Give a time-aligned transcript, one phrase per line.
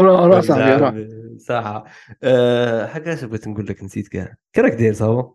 [0.00, 1.84] راه راه صاحبي راه نعم، صح
[2.22, 5.34] أه حاجة بغيت نقول لك نسيت كاع كي راك داير صافا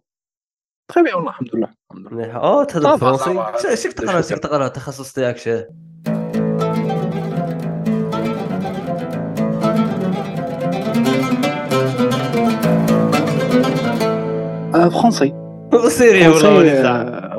[0.92, 1.74] تخي بيان والله الحمد لله.
[1.92, 3.76] الحمد لله مليح آه تهضر صافا.
[3.76, 5.68] شك تقرا شك تقرا التخصص تاعك شاه
[14.74, 15.34] فرونسي
[15.90, 17.35] سيري والله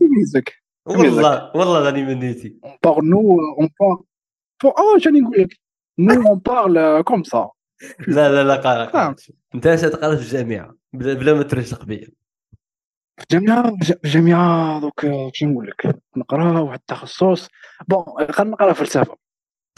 [0.00, 0.52] ميزك
[0.86, 2.56] والله والله راني منيتي
[2.86, 4.02] nous on parle
[4.64, 5.60] Bon, oh جاني نقول لك
[6.00, 7.50] nous on parle comme ça.
[8.08, 9.16] لا لا لا قارا فاهم.
[9.54, 12.08] أنت اش تقرأ في الجامعة؟ بلا, بلا ما ترشق بيا
[13.16, 17.48] في الجامعة في الجامعة دوك آه، كي نقول لك؟ نقرأ واحد التخصص.
[17.88, 18.04] bon
[18.40, 19.16] نقرأ فلسفة.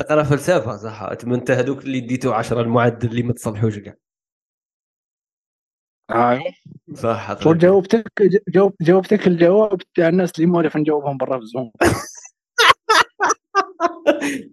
[0.00, 1.02] تقرأ فلسفة صح.
[1.26, 3.94] أنت هذوك اللي ديتو 10 المعدل اللي ما تصلحوش كاع.
[6.10, 6.52] ايوا
[6.94, 11.72] صح شغل جاوبتك؟ جاوب جاوبتك الجواب تاع الناس اللي موالف نجاوبهم برا في الزوم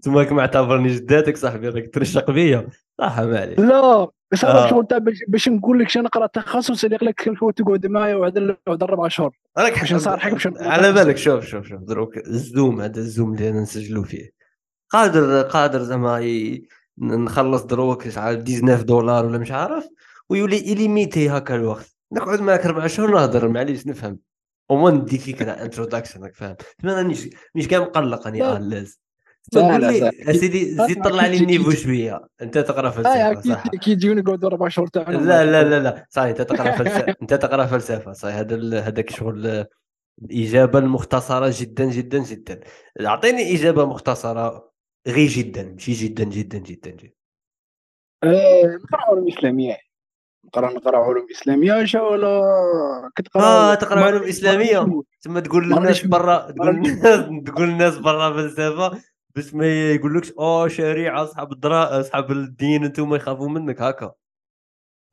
[0.03, 2.67] تماك معتبرني جداتك صاحبي راك ترشق بيا.
[2.99, 3.59] صح ما عليك.
[3.59, 4.51] لا بس آه.
[4.51, 8.83] أنا شغل تاع باش, نقول لك شنو نقرا تخصص اللي لك تقعد معايا واحد واحد
[8.83, 13.33] أربع شهور راك باش نصارحك باش على بالك شوف شوف شوف دروك الزوم هذا الزوم
[13.33, 14.31] اللي أنا نسجلوا فيه.
[14.89, 16.59] قادر قادر زعما
[16.97, 19.87] نخلص دروك شحال 19 دولار ولا مش عارف.
[20.31, 21.95] ويولي illimité هكا الوقت.
[22.11, 24.19] نقعد معاك أربع شهور نهضر معليش نفهم.
[24.69, 26.55] وما نديك فكره introduction راك فاهم.
[26.79, 27.15] تما راني
[27.55, 28.55] مش كاع مقلق راني لا.
[28.55, 29.01] آه لاز
[29.53, 30.11] لا، تقول لا، لي لا.
[30.31, 31.71] أسيدي زيد آه، طلع لي ال niveau.
[31.71, 32.27] شوية.
[32.41, 36.05] أنت تقرأ آه فلسفة صح؟ كي يجيوني يقعدوا أربع شهور تاعنا لا لا لا لا.
[36.09, 37.15] صحيح أنت تقرأ فلسفة.
[37.21, 38.35] أنت تقرأ فلسفة صحيح.
[38.35, 39.65] هذا هذاك شغل
[40.21, 42.59] الإجابة المختصرة جدا جدا جدا.
[43.01, 44.71] أعطيني إجابة مختصرة
[45.07, 47.13] غير جدا ماشي جدا جدا جدا جدا.
[48.23, 49.77] آه، نقرا علوم اسلاميه
[50.57, 52.41] نقرا نقرأ علوم إسلامية شا ولا
[53.15, 55.01] كتقرا آه تقرأ علوم إسلامية.
[55.21, 59.01] تما تقول للناس برا تقول للناس تقول للناس برا فلسفة.
[59.35, 63.81] باش ما يقولكش آه شريعة أصحاب الدراء أصحاب الدين أنتم يخافوا منك.
[63.81, 64.11] هكا.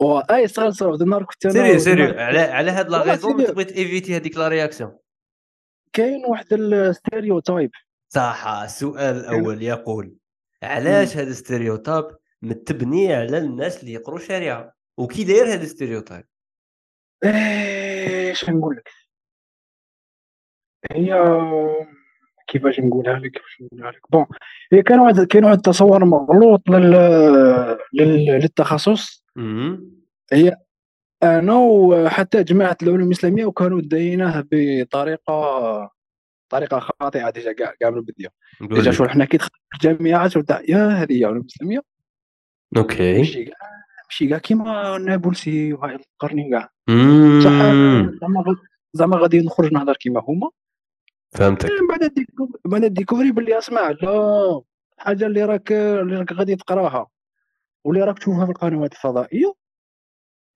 [0.03, 2.89] و- أي صار صار واحد النهار كنت أنا سيري واحد سيري النهار- على على هاد
[2.91, 3.47] لا والله غيزون سيري.
[3.53, 4.99] تبغي ايفيتي هذيك لا رياكسيون
[5.93, 7.71] كاين واحد الستيريوتايب.
[8.15, 10.17] صح السؤال الأول يقول
[10.63, 12.05] علاش هذا ال stereotype
[12.43, 16.25] متبني على الناس اللي يقروا شريعة؟ وكي داير هذا ال stereotype.
[17.25, 18.89] إيش نقول لك
[20.93, 21.15] هي
[22.49, 24.27] كيفاش نقولها لك كيفاش نقولها لك؟ bon
[24.73, 26.91] هي كان واحد كاين واحد التصور مغلوط لل...
[27.93, 28.27] لل...
[28.27, 29.25] للتخصص.
[29.37, 29.99] امم
[31.23, 35.91] أنا وحتى جماعة العلوم الإسلامية وكانوا دايناه بطريقة
[36.49, 38.29] طريقة خاطئة déjà كاع كاع من البدايه
[38.61, 41.81] déjà شغل حنا كي دخلنا تاع يا هذه هي علوم إسلامية.
[42.77, 43.53] OK.
[44.11, 47.41] ماشي كاع كيما نابلسي وهاي القرني كاع مم.
[47.45, 47.51] صح
[48.21, 48.57] زعما
[48.93, 50.51] زعما غادي نخرج نهضر كيما هما.
[51.33, 51.71] فهمتك.
[51.71, 54.63] من بعد décou- بعد découvrir باللي أسمع لا
[54.99, 57.07] الحاجة اللي راك اللي راك غادي تقراها
[57.85, 59.53] واللي راك تشوفها في القنوات الفضائية.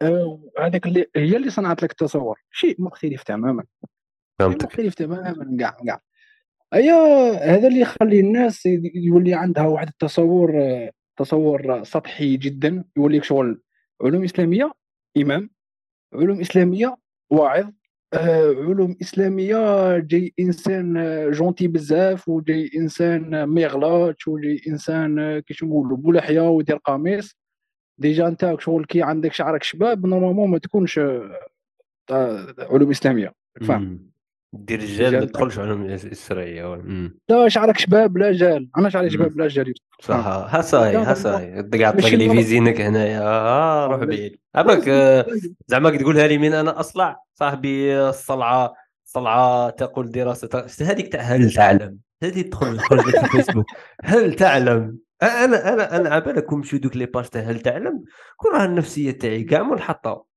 [0.03, 2.39] آه، هذاك اللي هي اللي صنعت لك التصور.
[2.51, 3.65] شيء مختلف تماما.
[4.39, 4.65] فهمتك.
[4.65, 6.01] مختلف تماما كاع كاع
[6.75, 6.95] ايا
[7.57, 13.63] هذا اللي يخلي الناس يولي عندها واحد التصور آه، تصور سطحي جدا يولي لك شغل
[14.03, 14.73] علوم إسلامية
[15.17, 15.51] إمام
[16.15, 16.97] علوم إسلامية
[17.31, 17.71] واعظ
[18.15, 20.95] آه، علوم إسلامية جاي إنسان
[21.31, 27.37] gentil بزاف وجاي إنسان ما يغلطش وجاي إنسان آه، كيش نقولوا بولحيه ويدير قميص.
[27.99, 33.33] déjà أنت شغل كي عندك شعرك شباب normalement ما تكونش آه، علوم إسلامية.
[33.69, 34.12] فاهم.
[34.53, 35.29] دير الرجال ما رجال.
[35.33, 37.19] تدخلش علوم الشرعيه مم.
[37.29, 40.27] لا شعرك شباب لا جال أنا شعري شباب لا جال صح.
[40.27, 41.69] ها صاي ها صاي.
[41.81, 42.01] قاعد
[42.41, 43.21] زينك هنايا.
[43.23, 44.39] آه روح بعيد.
[44.55, 45.27] عباك آه،
[45.67, 47.17] زعما تقولها لي من أنا أصلع.
[47.35, 50.67] صاحبي الصلعة صلعة تقول دراسة.
[50.81, 53.67] هذيك تاع هل تعلم؟ هذه تدخل تخرج لك في الفيسبوك.
[54.05, 58.05] هل تعلم؟ أنا أنا أنا كون مشيو دوك لي باج تاع هل تعلم؟
[58.37, 60.32] كون راه النفسية تاعي كاع منحطه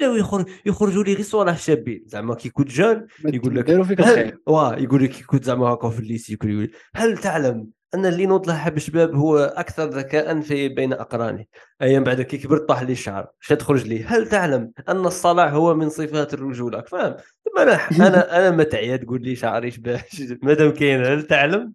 [0.00, 4.00] بداو يخرج يخرجوا لي غير صوالح شابين زعما كي كنت jeune يقول لك داروا فيك
[4.00, 7.70] الخير هل واه يقول لك كي كنت زعما هكا في ال lycée يقول هل تعلم
[7.94, 11.44] أن اللي نوض حب شباب هو أكثر ذكاء في بين اقرانه
[11.82, 14.04] أيا من بعد كي كبرت طاح لي الشعر اش تخرج لي.
[14.04, 17.16] هل تعلم أن الصلع هو من صفات الرجوله فاهم؟
[17.58, 20.00] أنا أنا أنا ما تعيا تقول لي شعري شباب
[20.42, 21.72] مادام كاين هل تعلم؟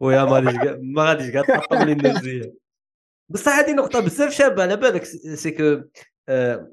[0.00, 2.54] ويا ما غاديش ما غاديش تحطم لي النفسيه
[3.28, 5.82] بصح هذه نقطة بزاف شابة على بالك c'est que
[6.28, 6.70] آه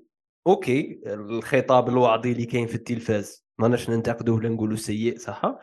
[0.47, 5.55] OK الخطاب الوعظي اللي كاين في التلفاز ما ناش ننتقدوه ولا نقولوا سيء صح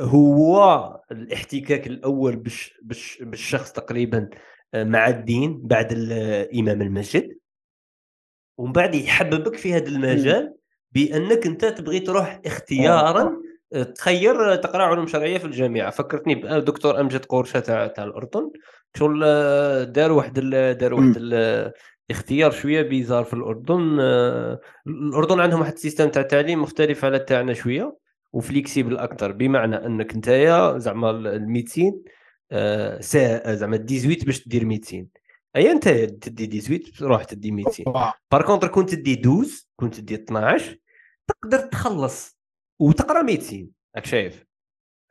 [0.00, 4.28] هو الاحتكاك الأول بالش بالش بالشخص تقريبا
[4.74, 7.38] آه، مع الدين بعد الامام المسجد.
[8.58, 10.54] ومن بعد يحببك في هذا المجال
[10.92, 13.36] بأنك أنت تبغي تروح اختيارا
[13.94, 15.90] تخير تقرأ علوم شرعية في الجامعة.
[15.90, 18.50] فكرتني بدكتور أمجد قورشه تاع تاع الأردن.
[18.96, 19.20] شغل
[19.92, 20.40] دار واحد
[20.78, 21.18] دار واحد
[22.10, 24.00] اختيار شوية bizarre في الأردن.
[24.86, 27.96] الأردن عندهم واحد ال système تاع التعليم مختلف على تاعنا شوية
[28.32, 32.02] و flexible أكثر بمعنى أنك نتايا زعما ال médecine
[33.00, 35.08] ساعه زعما 18 باش دير médecine
[35.56, 37.84] اي أنت تدي 18 روح تدي médecine
[38.30, 40.76] par contre كنت تدي 12 كنت تدي 12
[41.26, 42.38] تقدر تخلص
[42.78, 44.43] وتقرأ médecine راك شايف؟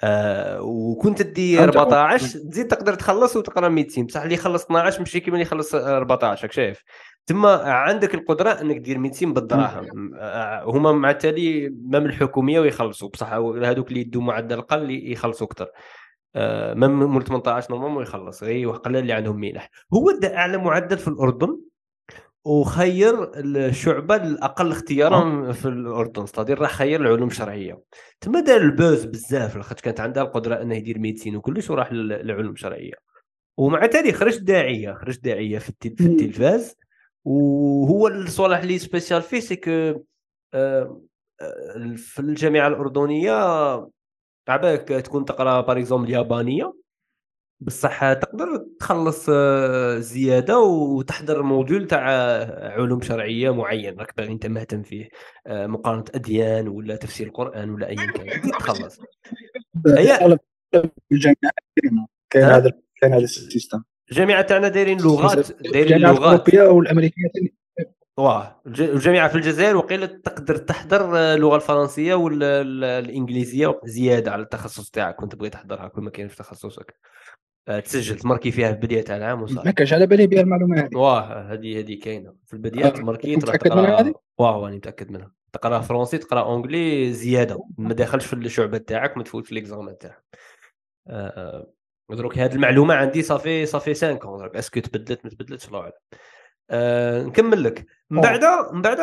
[0.05, 5.35] آه وكنت تدي 14 تزيد تقدر تخلص وتقرا médecine بصح اللي يخلص 12 ماشي كيما
[5.35, 6.83] اللي يخلص 14 راك شايف؟
[7.25, 10.11] تما عندك القدرة إنك دير médecine بالدراهم.
[10.15, 13.09] آه، هما مع التالي même الحكومية ويخلصوا.
[13.09, 15.67] بصح هذوك اللي يدوا معدل أقل يخلصوا أكثر
[16.35, 18.43] آه même مول 18 normalement يخلص.
[18.43, 21.59] غير قلال اللي عندهم منح هو دا أعلى معدل في الأردن؟
[22.45, 26.25] وخير الشعبه الأقل اختيارا في الأردن.
[26.25, 27.81] c'est-à-dire راح خير العلوم الشرعية.
[28.21, 32.51] تما دار ال buzz بزاف لاخاطش كانت عندها القدرة انه يدير médecine وكلش وراح للعلوم
[32.51, 32.93] الشرعية.
[33.57, 36.75] ومع ذلك خرج داعية خرج داعية في التلفاز.
[37.25, 40.03] وهو الصالح اللي spécial فيه سيك آه،
[40.53, 41.01] آه،
[41.95, 43.33] في الجامعة الأردنية
[44.47, 46.73] عباك تكون تقرأ باغ اليابانية.
[47.59, 51.99] بصح تقدر تخلص آه، زيادة وتحضر module تاع
[52.73, 53.99] علوم شرعية معين.
[53.99, 55.09] راك باغي انت مهتم فيه
[55.47, 58.99] مقارنة أديان ولا تفسير القرآن ولا اي كان تخلص.
[59.87, 60.37] هي
[61.11, 61.53] الجامعة
[62.29, 62.71] كاين هذا
[63.01, 63.83] كاين هذا ال système.
[64.11, 66.17] الجامعة تاعنا دايرين لغات دايرين لغات.
[66.17, 67.23] الأوروبية والأمريكية
[68.17, 72.61] واه الجامعة في الجزائر وقيله تقدر تحضر اللغة الفرنسية ولا
[72.99, 76.95] الإنجليزية زيادة على التخصص تاعك كنت تبغي تحضرها كل ما كاين في تخصصك.
[76.95, 77.32] آه،
[77.65, 80.97] تسجل ت marquer فيها في بداية العام وصافي ما كانش على بالي بها المعلومة هذه.
[80.97, 82.33] واه هذه هذه كاينة.
[82.45, 85.31] في البداية ت marquer تقرأ واه راني متأكد منها.
[85.53, 87.63] تقرا français تقرأ anglais زيادة.
[87.77, 90.23] ما داخلش في الشعبة تاعك ما تفوت في les examens تاعك.
[91.07, 91.67] آه،
[92.09, 92.15] آه.
[92.15, 95.91] دروك هذه المعلومة عندي صافي صافي 5 دروك est-ce que تبدلت ما تبدلتش؟ الله أعلم.
[96.69, 97.85] أه نكمل لك.
[98.09, 98.99] من بعد من بعد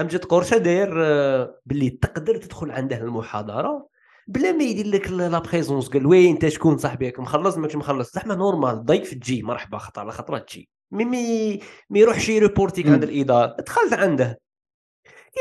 [0.00, 0.94] امجد قرشة داير
[1.66, 3.88] باللي تقدر تدخل عنده المحاضرة
[4.26, 8.14] بلا ما يدير لك la présence قال وين انت شكون صاحبي مخلص؟ ماكش مخلص.
[8.14, 10.68] زعما normal ضيف تجي مرحبا خطره على خطرة تجي.
[10.92, 11.60] مي مي
[11.90, 13.56] ما يروحش ي reporter ك عند الإدارة.
[13.66, 14.40] دخلت عنده.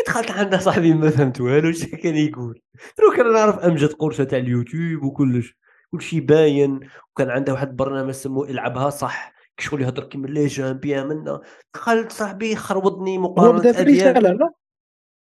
[0.08, 2.62] دخلت عنده صاحبي ما فهمت والو اش كان يقول.
[2.98, 5.58] دروك أنا نعرف أمجد قرشة تاع اليوتيوب وكلش.
[5.92, 6.80] كل شيء باين.
[7.12, 9.34] وكان عنده واحد البرنامج سموه إلعبها صح.
[9.60, 11.42] شغل يهضر كيما les gens bien منا
[11.74, 14.54] دخلت صاحبي خربطني مقارنه بدا في الرسالة لا؟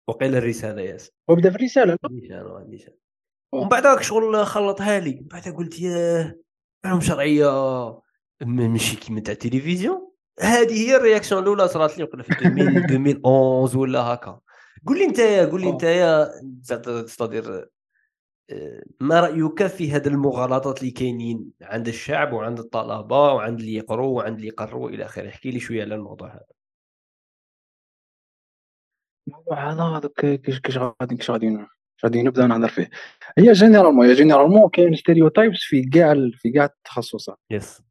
[0.07, 3.00] وقيل الرسالة ياس وبدا في الرسالة لا؟
[3.51, 4.01] ومن بعد.
[4.01, 5.11] شغل خلطها لي.
[5.11, 6.35] من بعد قلت ياه
[6.85, 7.45] علوم شرعية
[8.41, 10.11] ماشي كيما تاع التلفزيون.
[10.39, 14.39] هذه هي ال réaction الأولى صارت لي في 2011 ولا هكا.
[14.87, 17.69] قول لي انت قول لي انت c'est-à-dire
[18.99, 24.35] ما رأيك في هذه المغالطات اللي كاينين عند الشعب وعند الطلبة وعند اللي يقروا وعند
[24.35, 26.45] اللي يقروا إلى آخره؟ احكي لي شوية على الموضوع هذا.
[29.27, 31.67] الموضوع هذا كيش كيش غادي كيش غادي
[32.05, 32.89] غادي نبدأ نهضر فيه.
[33.37, 37.39] هي généralement هي généralement كاين stereotypes في كاع في كاع التخصصات.
[37.51, 37.81] yes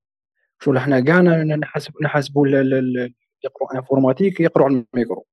[0.62, 3.14] شو حنا كاع نحسب نحسبوا اللي
[3.44, 5.26] يقروا informatique يقروا على الميكرو.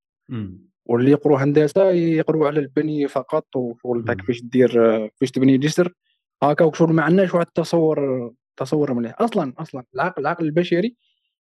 [0.86, 4.72] واللي يقروا هندسة يقروا على البني فقط وشغل تاك فاش دير
[5.16, 5.94] فاش تبني جسر
[6.44, 9.22] هكا وشغل ما عندناش واحد التصور تصور مليح.
[9.22, 10.96] أصلا أصلا العقل العقل البشري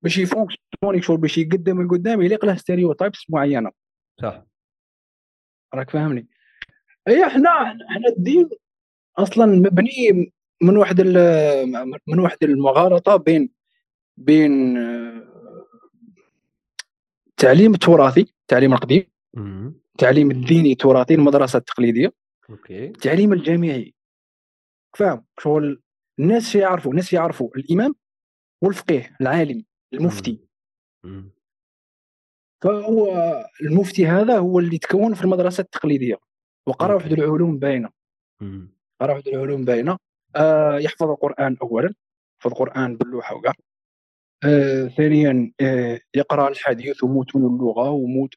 [0.02, 3.72] باش ي fonctionner شغل باش يقدم القدام يليق له stereotypes معينة.
[4.22, 4.44] صح.
[5.74, 6.28] راك فاهمني؟
[7.08, 7.50] اي إحنا
[7.90, 8.50] إحنا الدين
[9.18, 10.32] أصلا مبني
[10.62, 11.02] من واحد
[12.08, 13.50] من واحد المغالطه بين
[14.18, 14.78] بين
[17.28, 19.06] التعليم التراثي التعليم القديم
[19.92, 22.14] التعليم الديني التراثي المدرسة التقليدية
[22.50, 22.86] okay.
[22.86, 23.94] التعليم الجامعي.
[24.98, 25.82] فاهم؟ شغل
[26.20, 27.96] الناس يعرفوا الناس يعرفوا الإمام
[28.62, 30.40] والفقيه العالم المفتي.
[32.62, 36.18] فهو المفتي هذا هو اللي تكون في المدرسة التقليدية.
[36.68, 37.90] وقرأ واحد العلوم باينه
[39.02, 39.98] قرأ واحد العلوم باينه
[40.36, 41.94] آه يحفظ القرآن اولا
[42.40, 43.54] يحفظ القرآن باللوحه وكاع
[44.44, 48.34] آه ثانيا آه يقرأ الحديث ومتون اللغة وموت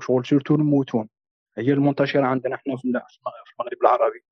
[0.00, 1.08] شغل سيرتو المتون
[1.58, 4.24] هي المنتشرة عندنا إحنا في المغرب العربي.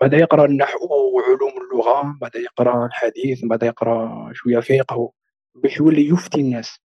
[0.00, 5.12] بعد يقرأ النحو وعلوم اللغة بعد يقرأ الحديث بعد يقرأ شوية فقه
[5.54, 6.80] باش يولي يفتي الناس.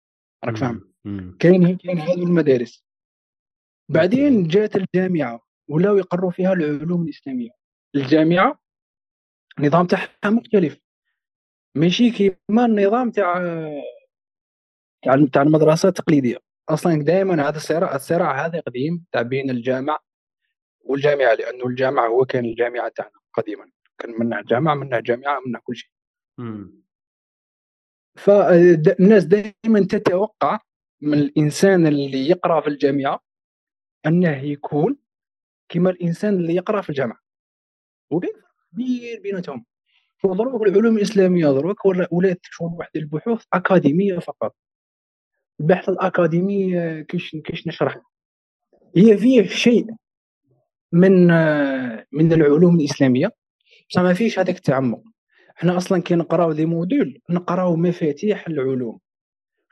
[0.43, 0.91] راك فاهم؟
[1.39, 2.87] كاين كاين هذو المدارس.
[3.89, 7.50] بعدين جات الجامعة ولاو يقروا فيها العلوم الإسلامية.
[7.96, 8.60] الجامعة
[9.60, 10.79] النظام تاعها مختلف.
[11.75, 13.34] ماشي كيما النظام تاع
[15.01, 16.38] تاع تاع المدرسة التقليدية.
[16.70, 20.00] أصلا دائما هذا الصراع الصراع هذا قديم تاع بين الجامع
[20.79, 23.72] والجامعة لأنه الجامعة هو كان الجامعة تاعنا قديما.
[23.98, 25.89] كان منها جامعه منها جامعة منها كل شيء.
[28.17, 30.60] فالناس دائما تتوقع
[31.01, 33.26] من الإنسان اللي يقرأ في الجامعة
[34.06, 34.98] أنه يكون
[35.70, 37.20] كما الإنسان اللي يقرأ في الجامعة.
[38.10, 38.34] وكاين
[38.74, 39.66] كبير بيناتهم.
[40.24, 44.56] دروك العلوم الإسلامية دروك ولات شغل واحد البحوث أكاديمية فقط.
[45.60, 47.98] البحث الأكاديمي كيش كيش نشرح؟
[48.96, 49.88] هي فيه شيء
[50.92, 51.27] من
[52.12, 53.32] من العلوم الإسلامية.
[53.89, 55.04] بصح ما فيش هذاك التعمق.
[55.58, 59.00] إحنا أصلا كي نقراو دي موديل نقراو مفاتيح العلوم.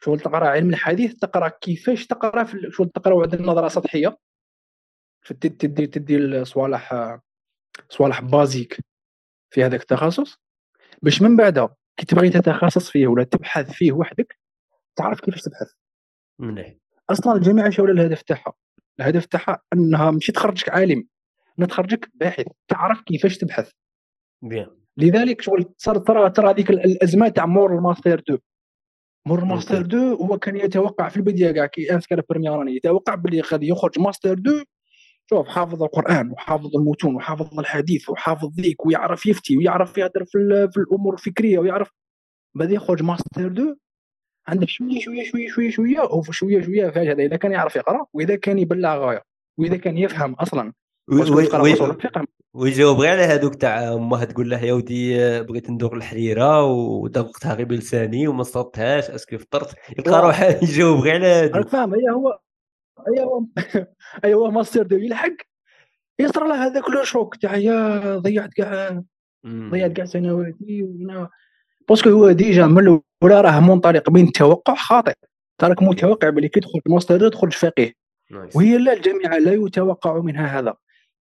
[0.05, 4.17] شغل تقرأ علم الحديث تقرأ كيفاش تقرأ في شغل تقرأ واحد النظرة سطحية.
[5.39, 7.17] تدي تدي الصوالح
[7.89, 8.77] صوالح بازيك
[9.49, 10.37] في هذاك التخصص.
[11.01, 14.37] باش من بعد كي تبغي تتخصص فيه ولا تبحث فيه وحدك
[14.95, 15.71] تعرف كيفاش تبحث.
[16.39, 16.75] مليح.
[17.09, 18.53] أصلا الجامعة شو الهدف تاعها.
[18.99, 21.07] الهدف تاعها أنها ماشي تخرجك عالم
[21.59, 23.71] أنها تخرجك باحث تعرف كيفاش تبحث.
[24.41, 24.77] bien.
[24.97, 28.39] لذلك شغل صار ترى ترى هذيك الأزمة تاع مور الماستر 2
[29.27, 33.41] مور الماستر 2 هو كان يتوقع في البداية كاع كي inscrit première année يتوقع باللي
[33.41, 34.63] غادي يخرج ماستر 2
[35.29, 40.77] شوف حافظ القرآن وحافظ المتون وحافظ الحديث وحافظ ذيك ويعرف يفتي ويعرف يهدر في, في
[40.77, 41.89] الأمور الفكرية ويعرف.
[42.55, 43.75] بعد يخرج ماستر 2
[44.47, 48.05] عندك شوية شوية شوية شوية شوية وفي شوية شوية فاش هذا إذا كان يعرف يقرأ
[48.13, 49.21] وإذا كان يبلع غايه
[49.57, 50.73] وإذا كان يفهم أصلا.
[52.55, 57.65] ويجاوب غير على هذوك تاع أمها تقول له يا ودي بغيت ندوق الحريرة ودوقتها غير
[57.65, 61.95] بلساني وما صرتهاش est-ce que فطرت؟ يلقى روحه يجاوب غير على هذوك فاهم.
[61.95, 62.39] هي هو
[63.07, 63.45] هي هو
[64.23, 65.31] هي هو master deux يلحق
[66.19, 69.03] يصرى له هذاك le choc تاع يا ضيعت كاع
[69.47, 70.87] ضيعت كاع سنواتي
[71.89, 75.13] parce que هو déjà من الأولى راه منطلق من توقع خاطئ.
[75.57, 77.93] تراك متوقع بلي كي تدخل ماستر تخرج فقيه.
[78.55, 80.73] وهي لا الجامعة لا يتوقع منها هذا.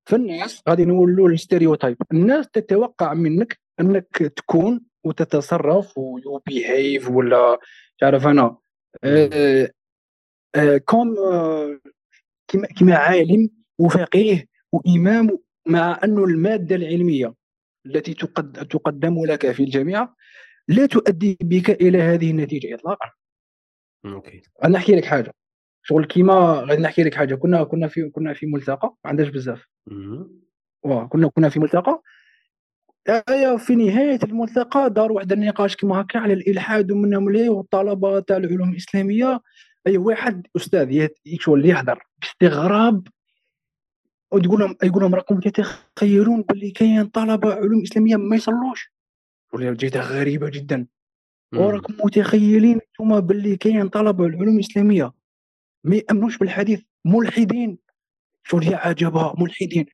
[0.06, 1.96] فالناس غادي نولوا ال stereotype.
[2.12, 7.58] الناس تتوقع منك انك تكون وتتصرف وي behave ولا
[7.98, 8.56] تعرف أنا.
[9.04, 9.70] آه
[10.54, 11.80] آه comme آه
[12.48, 17.34] كما كما عالم وفقيه وإمام مع انه المادة العلمية
[17.86, 18.14] التي
[18.70, 20.16] تقدم لك في الجامعة
[20.68, 23.10] لا تؤدي بك إلى هذه النتيجة اطلاقا.
[24.04, 24.42] أوكي.
[24.64, 25.34] أنا نحكي لك حاجة.
[25.82, 27.34] شغل كيما غادي نحكي لك حاجة.
[27.34, 29.66] كنا كنا في كنا في ملتقى ما عندناش بزاف.
[30.82, 32.02] واه كنا كنا في ملتقى؟
[33.08, 38.36] ايا في نهاية الملتقى دار واحد النقاش كيما هكا على الإلحاد ومنهم ليه والطلبة تاع
[38.36, 39.40] العلوم الإسلامية.
[39.86, 43.08] اي واحد أستاذ شغل يهضر باستغراب
[44.32, 48.92] وتقول لهم يقول لهم راكم تتخيلون باللي كاين طلبة علوم إسلامية ما يصلوش.
[49.52, 50.86] ولا جيتها غريبة جدا.
[51.54, 55.12] وراكم متخيلين أنتم باللي كاين طلبة العلوم الاسلاميه
[55.84, 57.78] ما يأمنوش بالحديث ملحدين.
[58.52, 59.86] هي عجبها ملحدين.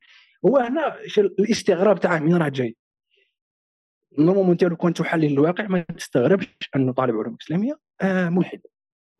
[0.46, 2.76] هو هنا الاستغراب تاعه من راه جاي.
[4.18, 8.60] normalement انت لو كنت تحلل الواقع ما تستغربش أنه طالب علوم إسلامية آه ملحد.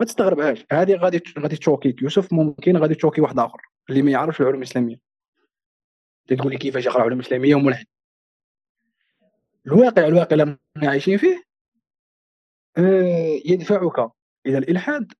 [0.01, 0.65] ما تستغربهاش.
[0.73, 3.61] هذه غادي غادي تشوكيك يوسف ممكن غادي تشوكي واحد آخر.
[3.91, 4.97] اللي ما يعرفش العلوم الإسلامية.
[6.29, 7.87] تقول لي كيفاش يقرأ علوم إسلامية وملحد.
[9.67, 11.45] الواقع الواقع اللي عايشين فيه
[12.79, 14.13] آه يدفعك
[14.47, 15.13] إلى الإلحاد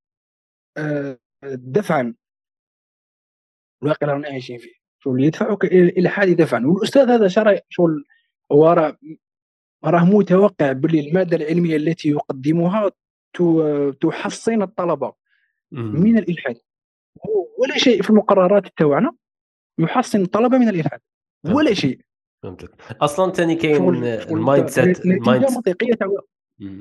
[0.77, 2.15] آه دفعا
[3.83, 4.73] الواقع اللي رانا عايشين فيه.
[5.05, 8.05] شغل يدفعك إلى الالحاد دفعا والأستاذ هذا شرع شغل
[8.53, 8.97] هو راه
[9.85, 12.91] راه متوقع باللي المادة العلمية التي يقدمها
[14.01, 15.13] تحصن الطلبة
[15.73, 16.57] من الإلحاد.
[17.59, 19.13] ولا شيء في المقررات تاعنا
[19.79, 21.01] يحصن الطلبة من الإلحاد.
[21.45, 22.01] ولا شيء.
[22.43, 22.71] فهمتك.
[23.03, 26.09] أصلا ثاني كاين ال mindset ال mind منطقية تاع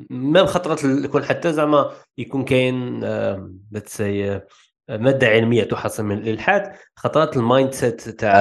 [0.09, 2.99] même خطرات يكون حتى زعما يكون كاين
[3.71, 4.01] let's
[4.89, 6.71] مادة علمية تحصن من الإلحاد.
[6.95, 8.31] خطرات ال mindset تاع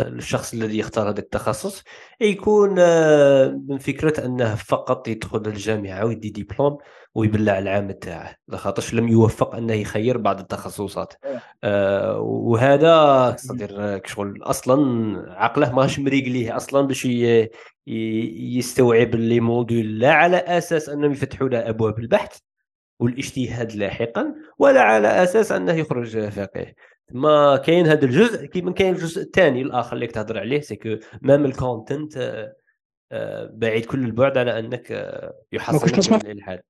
[0.00, 1.84] الشخص الذي يختار هذا التخصص
[2.20, 6.78] يكون آه، من فكرة أنه فقط يدخل الجامعة ويدي ديبلوم
[7.14, 11.14] ويبلع العام تاعه لخاطرش لم يوفق أنه يخير بعض التخصصات.
[11.64, 17.08] آه وهذا c'est-à-dire شغل أصلا عقله ماهش مريقليه أصلا باش
[17.86, 22.38] يستوعب les modules لا على أساس أنهم يفتحوا له أبواب البحث.
[22.98, 26.74] والاجتهاد لاحقا ولا على أساس أنه يخرج فقيه.
[27.10, 31.57] ما كاين هذا الجزء كيما كاين الجزء الثاني الآخر اللي تهضر عليه c'est même ال
[31.57, 32.46] content
[33.50, 36.62] بعيد كل البعد على أنك آه، يحصل الإلحاد.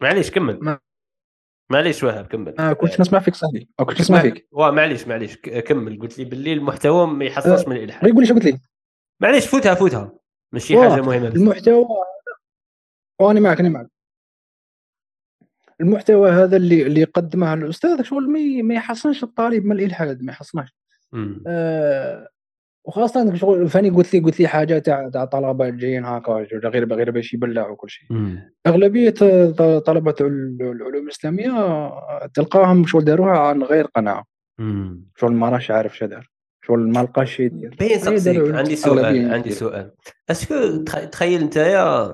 [0.00, 0.78] معليش كمل.
[1.70, 2.60] معليش وهب كمل.
[2.60, 4.48] آه كنت نسمع فيك صاحبي أو كنت نسمع فيك.
[4.52, 5.36] واه معليش معليش.
[5.38, 5.98] كمل.
[6.00, 8.10] قلت لي باللي المحتوى ما يحصلش آه من الإلحاد.
[8.10, 8.58] قول لي شو قلت لي؟
[9.20, 10.12] معليش فوتها فوتها.
[10.52, 11.86] ماشي حاجة مهمة المحتوى
[13.20, 13.86] وأنا معك أنا معك.
[15.80, 20.74] المحتوى هذا اللي اللي قدمه الأستاذ شغل ما ما يحصنش الطالب من الالحاد ما يحصناش
[21.46, 22.28] آه
[22.84, 27.10] وخاصة شغل فاني قلت لي قلت لي حاجة تاع تاع طلبة جايين هكا غير غير
[27.10, 28.06] باش يبلعوا وكل شيء.
[28.66, 29.14] أغلبية
[29.78, 31.90] طلبة العلوم الإسلامية
[32.34, 34.24] تلقاهم شغل داروها عن غير قناعة.
[35.16, 36.30] شغل ما راش عارف شو دار.
[36.66, 38.54] شغل ما لقاش يدير باين سقسيك.
[38.54, 39.92] عندي سؤال عندي سؤال.
[40.30, 41.54] est-ce que تخيل انت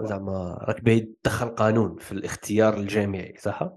[0.02, 3.68] زعما راك باغي تدخل قانون في الاختيار الجامعي صح؟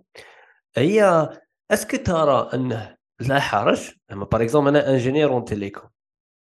[0.76, 1.30] هي
[1.72, 5.90] est-ce que ترى أنه لا حرج؟ أما par exemple أنا ingénieur en télécom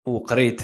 [0.07, 0.61] وقريت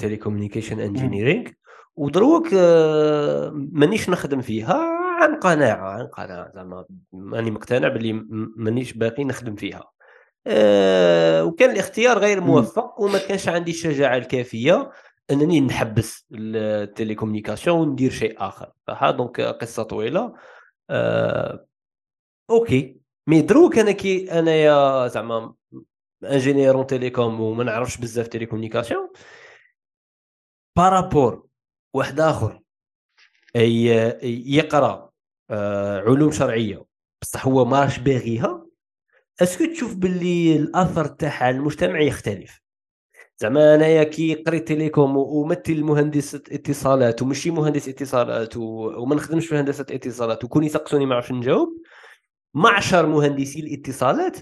[0.00, 1.50] telecommunication engineering
[1.96, 8.12] ودروك آه، مانيش نخدم فيها عن قناعة عن قناعة زعما ماني مقتنع باللي
[8.56, 9.84] مانيش باقي نخدم فيها.
[10.48, 14.90] أه وكان الاختيار غير موفق وما كانش عندي الشجاعة الكافية
[15.30, 18.72] أنني نحبس ال télécommunication وندير شيء آخر.
[18.88, 20.34] صح donc قصة طويلة.
[20.90, 21.66] أه
[22.50, 23.00] OK.
[23.26, 25.54] mais دروك أنا كي أنايا زعما
[26.24, 29.08] ingénieur en télécom وما نعرفش بزاف télécommunication
[30.76, 31.46] par rapport
[31.94, 32.60] واحد آخر.
[34.24, 35.10] يقرأ
[35.50, 36.84] آه، علوم شرعية.
[37.22, 38.57] بصح هو ما راش باغيها.
[39.42, 42.60] est-ce que تشوف باللي الأثر تاعها على المجتمع يختلف.
[43.40, 49.86] زعما أنايا كي قريت télécom ومثل مهندس اتصالات ومشي مهندس اتصالات وما نخدمش في هندسة
[49.90, 51.68] اتصالات وكون يسقسوني ما عرفش نجاوب
[52.54, 54.36] معشر مهندسي الاتصالات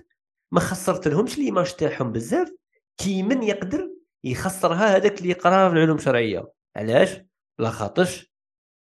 [0.52, 2.52] ما خسرت لهمش l'image تاعهم بزاف
[2.98, 3.90] كي من يقدر
[4.24, 6.48] يخسرها هذاك اللي يقرا في العلوم الشرعية.
[6.76, 7.20] علاش؟
[7.58, 8.32] لا خاطرش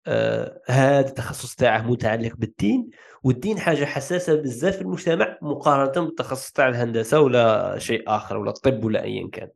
[0.07, 2.89] آه هذا التخصص تاعه متعلق بالدين
[3.23, 8.85] والدين حاجة حساسة بزاف في المجتمع مقارنة بالتخصص تاع الهندسة ولا شيء آخر ولا الطب
[8.85, 9.49] ولا ايا كان.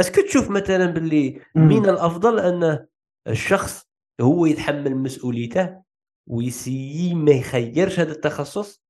[0.00, 2.86] أسكو تشوف مثلا باللي من الأفضل أن
[3.28, 3.88] الشخص
[4.20, 5.82] هو يتحمل مسؤوليته
[6.26, 8.82] ويسي ما يخيرش هذا التخصص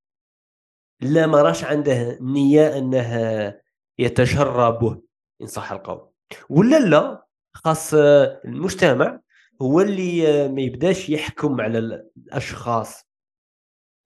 [1.00, 3.54] لا ما راش عنده نية أنه
[3.98, 5.02] يتشربه
[5.42, 6.08] إن صح القول.
[6.50, 7.94] ولا لا خاص
[8.44, 9.20] المجتمع
[9.62, 11.78] هو اللي ما يبداش يحكم على
[12.16, 13.11] الأشخاص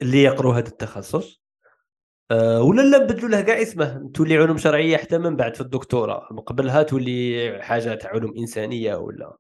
[0.02, 1.42] اللي يقروا هذا التخصص.
[2.30, 6.28] أه ولا لا نبدلوا له كاع اسمه؟ تولي علوم شرعية حتى من بعد في الدكتوراه.
[6.30, 9.36] من قبلها تولي حاجة تاع علوم إنسانية ولا؟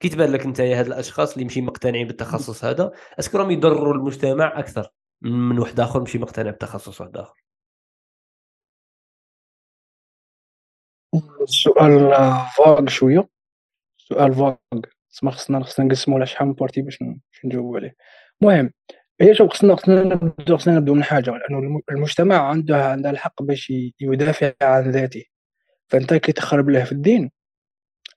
[0.00, 3.94] كي تبان لك انت هاد الأشخاص اللي مشي مقتنعين بالتخصص هذا est-ce que راهم يضروا
[3.94, 4.90] المجتمع أكثر.
[5.22, 7.34] من واحد آخر مشي مقتنع بتخصص واحد آخر.
[11.42, 12.10] السؤال
[12.56, 13.28] vague شوية.
[13.98, 14.54] سؤال vague
[15.10, 16.98] تسمى خصنا خصنا نقسمو على شحال من parties باش
[17.44, 17.96] نجاوبو عليه.
[18.42, 18.72] المهم
[19.20, 23.72] هي شوف خصنا خصنا نبدو خصنا نبدو من حاجة لأنه المجتمع عنده عنده الحق باش
[24.00, 25.24] يدافع عن ذاته.
[25.88, 27.30] فأنت كي تخرب له في الدين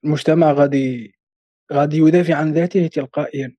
[0.03, 1.15] المجتمع غادي
[1.73, 3.55] غادي يدافع عن ذاته تلقائيا.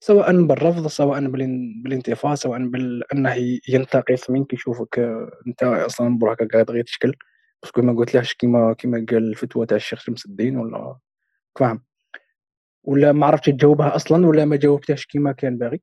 [0.00, 4.98] سواء بالرفض سواء بالانتفاض سواء بانه ينتقص منك يشوفك
[5.46, 7.14] أنت أصلا بروحك قاعد غير تشكل.
[7.62, 10.96] باسكو ما قلت لهش كيما كيما قال الفتوى تاع الشيخ شمس الدين ولا؟
[11.58, 11.82] فاهم.
[12.84, 15.80] ولا ما عرفتش تجاوبها أصلا ولا ما جاوبتهاش كيما كان باغي.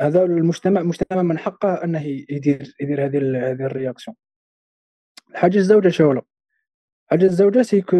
[0.00, 3.18] هذا المجتمع مجتمع من حقه أنه يدير يدير هذه
[3.50, 4.16] هذه ال réaction.
[5.30, 6.22] الحاجة الزوجة شغلة.
[7.10, 7.96] حاجة الزوجة c'est que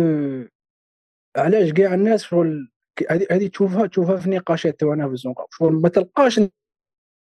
[1.37, 2.72] علاش كاع الناس شغل
[3.11, 6.40] هذه تشوفها تشوفها في نقاشات تاعنا في الزنقه شغل ما تلقاش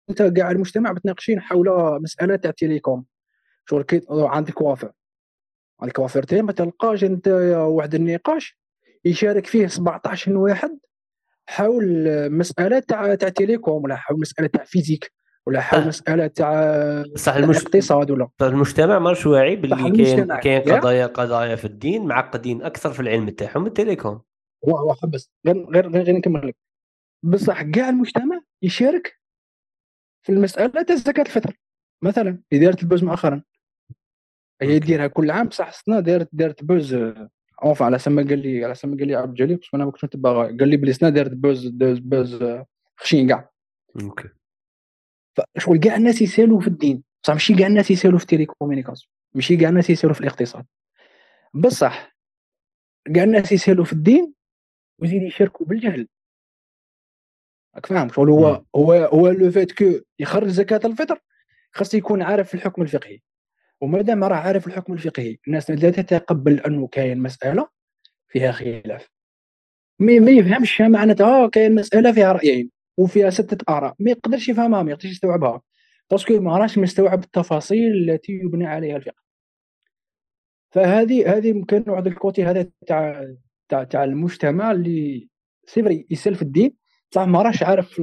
[0.10, 1.70] أنت كاع المجتمع متناقشين حول
[2.02, 3.06] مسألة تاع ال télécom
[3.70, 4.92] شغل كي عندك coiffeur.
[5.82, 7.28] عندك كوافيرتين ما تلقاش أنت
[7.68, 8.60] واحد النقاش
[9.06, 10.80] يشارك فيه 17 واحد
[11.50, 15.12] حول مسألة تاع تاع télécom ولا حول مسألة تاع physique
[15.48, 17.36] ولا حول مسألة تاع صح.
[17.36, 18.30] الاقتصاد ولا.
[18.42, 23.66] المجتمع ماش واعي باللي كاين كاين قضايا قضايا في الدين معقدين أكثر في العلم تاعهم
[23.66, 24.22] ال télécom
[24.70, 26.56] هو هو بس غير غير غير نكمل لك.
[27.24, 29.20] بصح كاع المجتمع يشارك
[30.26, 31.60] في المسألة تاع زكاة الفطر.
[32.04, 33.44] مثلا اللي دارت ال buzz مؤخرا
[34.62, 36.94] هي ديرها كل عام بصح السنة دارت دارت buzz
[37.64, 40.06] enfin على سما قال لي على سما قال لي عبد الجليل بس أنا ما كنتش
[40.06, 42.44] نتبع قال لي بلي سنه دارت buzz buzz
[42.98, 43.50] خشين كاع
[44.02, 44.30] OK.
[45.36, 49.58] فشغل كاع الناس يسالوا في الدين؟ بصح ماشي كاع الناس يسالوا في ال télécommunication ماشي
[49.58, 50.66] كاع الناس يسالوا في الاقتصاد.
[51.54, 52.16] بصح
[53.16, 54.34] كاع الناس يسالوا في الدين
[55.00, 56.08] ويزيد يشاركوا بالجهل.
[57.76, 59.86] راك فاهم؟ شغل هو هو هو le fait que
[60.20, 61.20] يخرج زكاة الفطر
[61.72, 63.20] خاص يكون عارف الحكم الفقهي.
[63.82, 67.68] ومادام راه عارف الحكم الفقهي الناس لا تتقبل انه كاين مساله
[68.28, 69.10] فيها خلاف
[70.00, 74.92] mais ما يفهمش معناتها كاين مساله فيها رايين وفيها ستة آراء ما يقدرش يفهمها ما
[74.92, 75.62] يقدرش يستوعبها
[76.12, 79.26] parce que ما راش مستوعب التفاصيل التي يبنى عليها الفقه
[80.72, 83.28] فهذه هذه كان واحد ال côté هذا تاع
[83.70, 85.30] تاع تاع المجتمع اللي
[85.66, 86.76] c'est vrai يسال في الدين
[87.12, 88.00] بصح ما راش عارف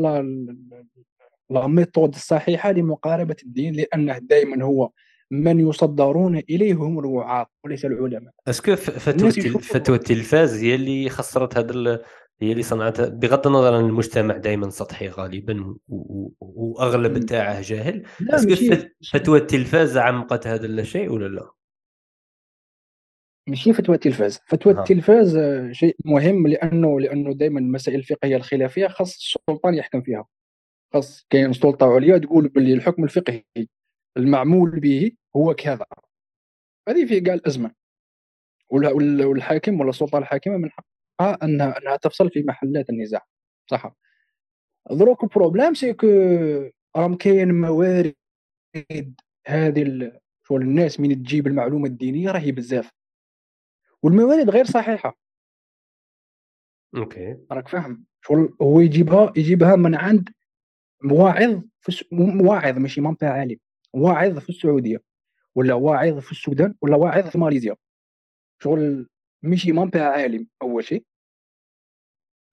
[1.50, 4.90] la méthode الصحيحه لمقاربه الدين لأنه دائما هو
[5.32, 8.32] من يصدرون اليه هم الوعاظ وليس العلماء.
[8.48, 12.02] est-ce que فتوى فتوى التلفاز هي اللي خسرت هذا ال-
[12.42, 17.26] هي اللي صنعت بغض النظر عن المجتمع دائما سطحي غالبا و- و- وأغلب مم.
[17.26, 18.06] تاعه جاهل.
[18.30, 18.76] est-ce que
[19.12, 21.50] فتوى التلفاز عمقت هذا الشيء ولا لا؟
[23.48, 24.40] ماشي فتوى التلفاز.
[24.46, 24.78] فتوى ها.
[24.78, 25.38] التلفاز
[25.72, 30.24] شيء مهم لأنه لأنه دائما المسائل الفقهية الخلافية خاص السلطان يحكم فيها.
[30.94, 33.44] خاص كاين سلطة عليا تقول باللي الحكم الفقهي.
[34.16, 35.86] المعمول به هو كذا.
[36.88, 37.74] هذه فيه كاع الازمه
[38.70, 43.26] ولا- ولا- والحاكم ولا السلطة الحاكمة من حقها أنها أنها تفصل في محلات النزاع.
[43.70, 43.94] صح.
[44.90, 46.06] دروك ال problème c'est que
[46.96, 48.14] راهم كاين موارد
[49.46, 50.12] هذه
[50.48, 52.90] شغل الناس من تجيب المعلومة الدينية راهي بزاف.
[54.02, 55.18] والموارد غير صحيحة.
[56.96, 57.36] أوكي.
[57.52, 58.04] راك فاهم.
[58.24, 60.28] شغل هو يجيبها يجيبها من عند
[61.04, 62.04] مواعظ في.
[62.12, 63.56] مواعظ ماشي منطقه عالم
[63.92, 65.02] واعظ في السعودية
[65.54, 67.76] ولا واعظ في السودان ولا واعظ في ماليزيا.
[68.62, 69.08] شغل
[69.42, 71.04] ماشي منطقه عالم أول شيء.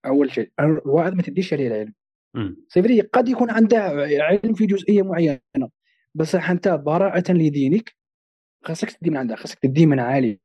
[0.06, 0.50] أول شيء.
[0.60, 1.94] الواعظ ما تديش عليه العلم.
[2.68, 3.78] c'est vrai قد يكون عنده
[4.20, 5.40] علم في جزئية معينة
[6.14, 7.96] بس أنت براءة لدينك
[8.64, 10.38] خاصك تدي من عندها خاصك تدي من عالم.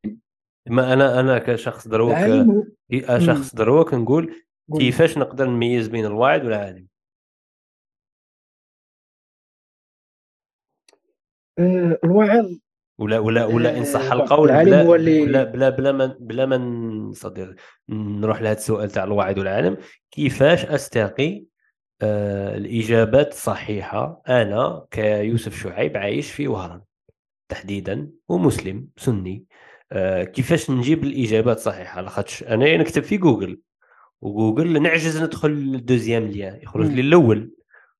[0.70, 4.36] ما أنا أنا كشخص دروك العالم هو كي- شخص دروك نقول
[4.70, 4.80] قول.
[4.82, 6.88] كيفاش نقدر نميز بين الواعد والعالم؟
[11.60, 12.46] الواعظ
[13.00, 17.56] ولا ولا ولا إن صح آه، القول بلا بلا بلا بلا ما بلا ما نصدر.
[17.90, 19.78] نروح لهذا السؤال تاع الواعد والعالم.
[20.12, 21.46] كيفاش أستقي؟
[22.02, 26.82] آه الإجابات الصحيحه أنا كيوسف شعيب عايش في وهران
[27.50, 29.46] تحديدا ومسلم سني.
[29.92, 33.62] آه كيفاش نجيب الإجابات الصحيحه لاخاطش أنا نكتب في جوجل.
[34.22, 36.60] وجوجل نعجز ندخل للدوزيام ليا.
[36.64, 37.02] يخرج لي.
[37.02, 37.52] الأول.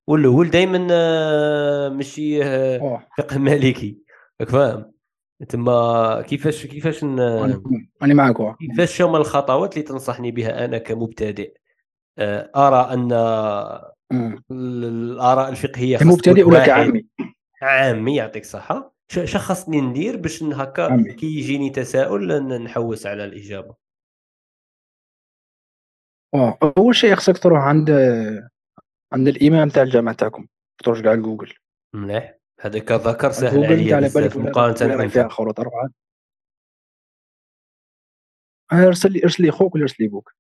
[0.08, 3.98] والاول دائما آه ماشي آه فقه مالكي
[4.42, 4.92] راك فاهم
[5.50, 7.20] تما كيفاش كيفاش ن...
[8.02, 8.58] أنا معك.
[8.58, 11.54] كيفاش هما الخطوات اللي تنصحني بها أنا كمبتدئ
[12.20, 13.12] آه، أرى أن.
[14.52, 16.66] الآراء الفقهية كمبتدئ ولا.
[16.66, 17.06] كعامي
[17.62, 21.14] عامي يعطيك الصحة شخصني ندير باش هكا.
[21.14, 23.76] كي يجيني تساؤل نحوس على الإجابة
[26.78, 27.90] أول شيء خصك تروح عند
[29.14, 30.48] عند الإمام تاع الجامعة تاعكم.
[30.84, 31.54] ترجع على جوجل.
[31.94, 32.38] مليح.
[32.62, 35.90] هذا كذكر سهل جوجل عليا تاع بزاف مقارنة فيها خروط اربعه
[38.74, 40.36] ارسل لي ارسل لي خوك ولا ارسل لي بوك.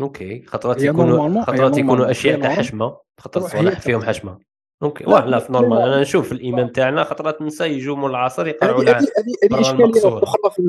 [0.00, 0.46] OK.
[0.46, 2.10] خطرات يكونوا خطرات يكونوا.
[2.10, 2.56] أشياء normal.
[2.56, 3.00] كحشمة.
[3.20, 4.02] خطرات صوالح فيهم.
[4.02, 4.38] حشمة.
[4.82, 5.82] OK واه لا في normal.
[5.82, 10.22] أنا نشوف الامام تاعنا خطرات نساء يجوا من العصر يقرعوا هذه هذه إشكالية.
[10.22, 10.62] أخرى في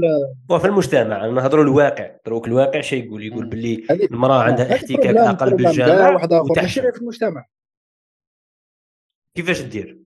[0.49, 3.45] وفي المجتمع نهضروا الواقع دروك الواقع شيء يقول يقول.
[3.45, 7.45] باللي المرأة عندها احتكاك أقل بالجامع ماشي غير في المجتمع
[9.35, 9.99] كيفاش دير؟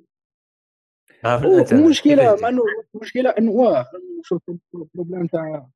[1.72, 2.64] المشكلة مع؟ انه
[2.96, 3.86] المشكلة إنه واه
[4.24, 4.42] شوف
[4.76, 5.68] ال problème تاع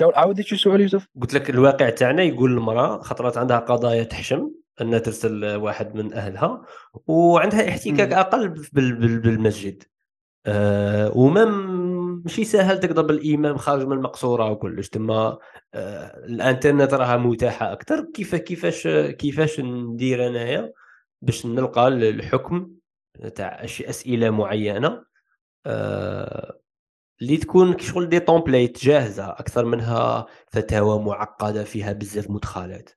[0.00, 4.98] عاود شو السؤال يوسف قلت لك الواقع تاعنا يقول المرأة خطرات عندها قضايا تحشم انها
[4.98, 6.62] ترسل واحد من أهلها
[7.06, 8.12] وعندها احتكاك.
[8.12, 9.82] أقل بال- بال- بالمسجد.
[10.46, 11.44] آه وما
[12.24, 14.88] ماشي سهل تقدر بالامام خارج من المقصورة وكلش.
[14.88, 15.38] تما
[15.74, 20.72] آه الإنترنت راها متاحة أكثر كيف كيفاش كيفاش ندير أنايا
[21.22, 22.70] باش نلقى الحكم
[23.34, 25.04] تاع أش- أسئلة معينة.
[25.66, 26.58] آه
[27.22, 32.90] اللي تكون شغل دي تومبليت جاهزة أكثر منها فتاوى معقدة فيها بزاف مدخلات.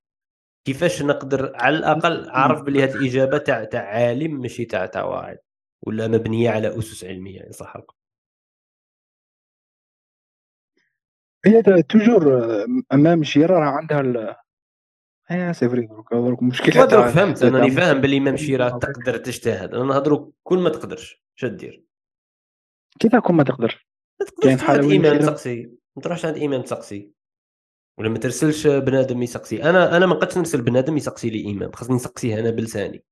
[0.65, 5.37] كيفاش نقدر على الأقل اعرف بلي هذه الإجابة تاع تاع عالم ماشي تاع تاع واحد
[5.87, 7.95] ولا مبنية على أسس علمية ان صح القول.
[11.45, 14.35] هي toujours آه، أمام شيرة راه عندها ال
[15.31, 16.41] إيه c'est vrai دروك دروك
[17.03, 18.35] تاع- فهمت انني فاهم باللي إمام
[18.79, 21.83] تاع- تقدر تجتهد أنا نهضروا كل ما تقدرش شو دير
[22.99, 23.87] كيف كون ما تقدر
[24.21, 27.11] ما كاين تقدرش عند امام مشكلة؟ تسقسي ما تروحش عند امام تسقسي
[27.97, 29.63] ولا ما ترسلش بنادم يسقسي.
[29.63, 33.03] أنا أنا ما نقدرش نرسل بنادم يسقسي لي امام خاصني نسقسيه أنا بلساني.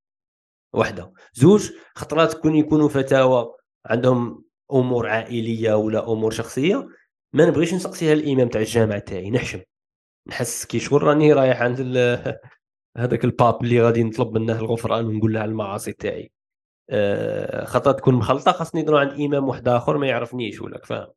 [0.73, 6.87] واحدة زوج خطرات كون يكونوا فتاوى عندهم أمور عائلية ولا أمور شخصية
[7.33, 9.29] ما نبغيش نسقسيها الامام تاع الجامع تاعي.
[9.31, 9.61] نحشم.
[10.27, 11.79] نحس كي شغل راني رايح عند
[12.97, 16.31] هذاك الباب اللي غادي نطلب منه الغفران ونقول له على المعاصي تاعي.
[16.89, 21.07] آه، خطرات تكون مخلطة خاصني نروح عند امام واحد آخر ما يعرفنيش ولا فاهم؟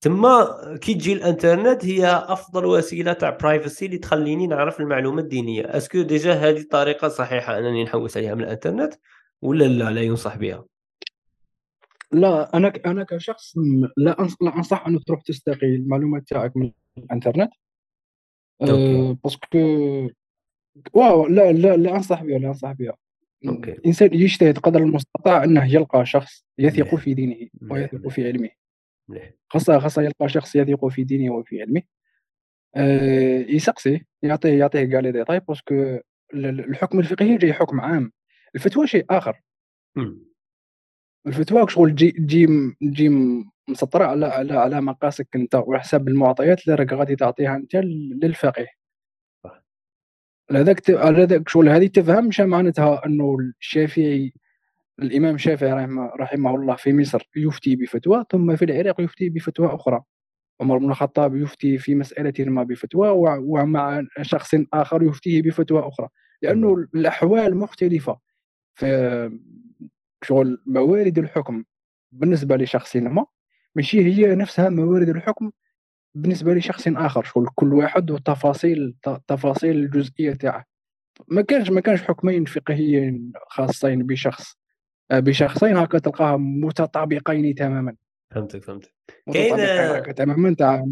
[0.00, 0.46] تما
[0.82, 6.02] كي تجي الانترنت هي افضل وسيلة تاع privacy اللي تخليني نعرف المعلومة الدينية est-ce que
[6.02, 8.94] déjà هذه الطريقة صحيحة أنني نحوس عليها من الانترنت
[9.42, 10.64] ولا لا لا ينصح بها
[12.12, 13.54] لا أنا ك- أنا كشخص
[13.96, 17.50] لا أنصح أنك تروح تستقي المعلومات تاعك من الانترنت.
[18.62, 20.08] أه parce que
[20.92, 22.96] واو لا لا لا أنصح بها لا أنصح بها
[23.48, 23.70] OK.
[23.72, 26.94] الانسان يجتهد قدر المستطاع أنه يلقى شخص يثق.
[26.94, 28.08] في دينه ويثق.
[28.08, 28.48] في علمه
[29.08, 29.30] مليح.
[29.48, 31.82] خاصة خاصة يلقى شخص يثق في دينه وفي علمه.
[32.76, 36.00] آه، يسقسيه يعطيه يعطيه كاع les détails parce que ال-
[36.34, 38.12] ال- الحكم الفقهي جاي حكم عام.
[38.54, 39.40] الفتوى شيء آخر.
[41.26, 42.46] الفتوى شغل تجي تجي
[42.80, 43.08] تجي
[43.68, 47.76] مسطرة على على على مقاسك أنت وحسب المعطيات اللي راك غادي تعطيها أنت
[48.22, 48.66] للفقيه.
[50.50, 54.32] هذاك هذاك شغل هذه تفهم شا معناتها؟ إنه الشافعي
[55.02, 60.02] الإمام الشافعي رحمه, رحمه الله في مصر يفتي بفتوى ثم في العراق يفتي بفتوى أخرى.
[60.60, 66.08] عمر بن الخطاب يفتي في مسألة ما بفتوى ومع شخص آخر يفتيه بفتوى أخرى.
[66.42, 66.88] لأنه تمام.
[66.94, 68.18] الأحوال مختلفة
[68.74, 69.38] في
[70.24, 71.64] شغل موارد الحكم.
[72.12, 73.26] بالنسبة لشخص ما
[73.74, 75.50] ماشي هي نفسها موارد الحكم.
[76.14, 78.94] بالنسبة لشخص آخر شغل كل واحد وتفاصيل
[79.28, 80.64] تفاصيل الجزئية تاعه.
[81.28, 84.58] ما كانش ما كانش حكمين فقهيين خاصين بشخص.
[85.12, 87.94] بشخصين هكا تلقاهم متطابقين تماما.
[88.34, 88.94] فهمتك فهمتك.
[89.32, 89.60] كاين-
[89.96, 90.86] هكا تماما تاع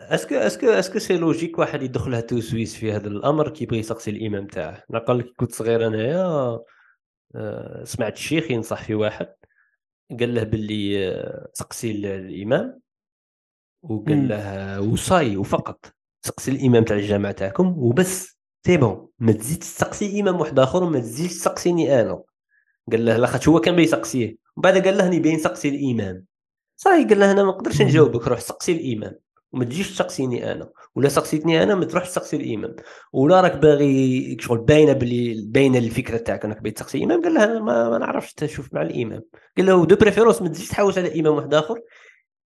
[0.00, 3.78] est-ce que est-ce que est-ce que c'est logique واحد يدخلها توسويس في هذا الأمر كيبغي
[3.78, 4.84] يسقسي الامام تاعه.
[4.90, 6.58] نقول لك كنت صغير انايا
[7.34, 9.26] آه، سمعت الشيخ ينصح في واحد.
[10.20, 12.80] قال له باللي آه، سقسي ال- الامام
[13.82, 14.28] وقال.
[14.28, 15.94] له وصاي وفقط.
[16.26, 18.38] سقسي الامام تاع الجامع تاعكم وبس.
[18.66, 22.22] c'est bon ما تزيدش تسقسي امام واحد آخر وما تزيدش تسقسيني أنا.
[22.92, 24.26] قال له لاخاطش هو كان بيسقسيه.
[24.26, 26.24] ومن بعد قال له راني باين سقسي الامام
[26.76, 27.82] صاي قال له أنا ما نقدرش.
[27.82, 29.18] نجاوبك روح سقسي الامام
[29.52, 30.70] وما تجيش تسقسيني أنا.
[30.94, 32.76] ولا سقسيتني أنا ما تروحش تسقسي الامام
[33.12, 37.44] ولا راك باغي شغل باينة باللي باينة الفكرة تاعك أنك باغي تسقسي الامام قال له
[37.44, 39.22] أنا ما, ما نعرفش تشوف مع الامام
[39.56, 41.80] قال له de préférence ما تزيدش تحوس على امام واحد آخر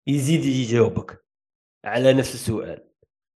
[0.07, 1.25] يزيد يجاوبك
[1.85, 2.83] على نفس السؤال.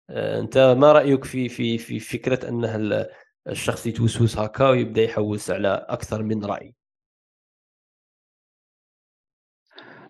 [0.10, 3.08] آه، أنت ما رأيك في في في فكرة انه
[3.50, 6.76] الشخص يتوسوس هكا ويبدأ يحوس على أكثر من رأي.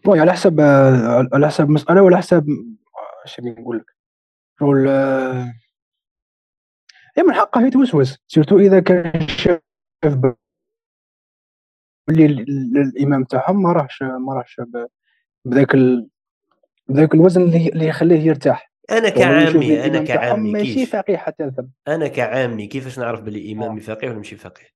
[0.06, 0.62] bon على حسب
[1.34, 2.46] على حسب مسألة وعلى حسب
[3.26, 3.96] اش نقول لك؟
[4.60, 4.78] شغل
[7.18, 8.18] يا من حقه يتوسوس.
[8.28, 9.62] surtout إذا كان شاف
[10.06, 10.36] ب-
[12.08, 14.62] بلي ال- ال- الإمام تاعهم ما راهش ما راهش
[15.46, 16.10] بذاك ال...
[16.88, 18.72] بذاك الوزن اللي اللي يخليه يرتاح.
[18.92, 23.84] أنا كعامي أنا كعامي ماشي فقيه حتى الذنب أنا كعامي كيفاش نعرف باللي امامي آه.
[23.84, 24.68] فقيه ولا ماشي فقيه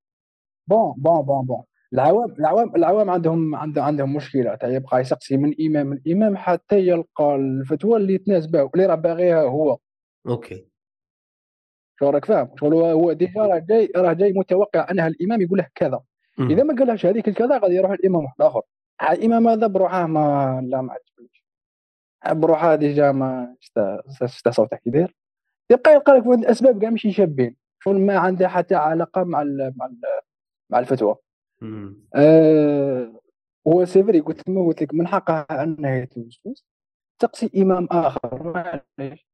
[0.66, 1.62] bon bon bon bon.
[1.92, 4.54] العوام العوام العوام عندهم عندهم عندهم مشكلة.
[4.54, 9.78] تاع يبقى يسقسي من امام الامام حتى يلقى الفتوى اللي تناسبه واللي راه باغيها هو.
[10.26, 10.66] OK.
[11.98, 12.50] شو راك فاهم.
[12.60, 16.00] شغل هو déjà راه جاي راه جاي متوقع أنها الإمام يقول له كذا.
[16.40, 18.62] إذا ما قالهاش هذيك الكذا غادي يروح الامام واحد آخر.
[19.02, 20.94] الامام هذا بروحه ما لا ما
[22.26, 25.14] بروحه ديجا ما شتا شتا صوته كي داير
[25.70, 29.72] يبقى يلقى لك واحد الاسباب كاع ماشي شابين شغل ما عندها حتى علاقه مع ال
[29.76, 30.00] مع ال
[30.70, 31.16] مع الفتوى.
[32.14, 33.20] آه
[33.68, 36.66] هو سيفري قلت ما قلت لك من حقه انه يتوسوس
[37.18, 38.42] تقصي امام اخر
[38.98, 39.26] معليش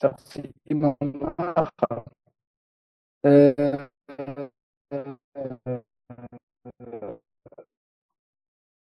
[0.00, 0.96] تقصي امام
[1.38, 2.04] اخر
[3.26, 3.88] آه،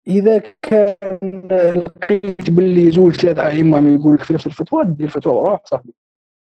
[0.07, 5.61] إذا كان لقيت باللي زوج ثلاثة ائمه يقول لك في نفس الفتوى دير الفتوى وروح
[5.65, 5.93] صاحبي.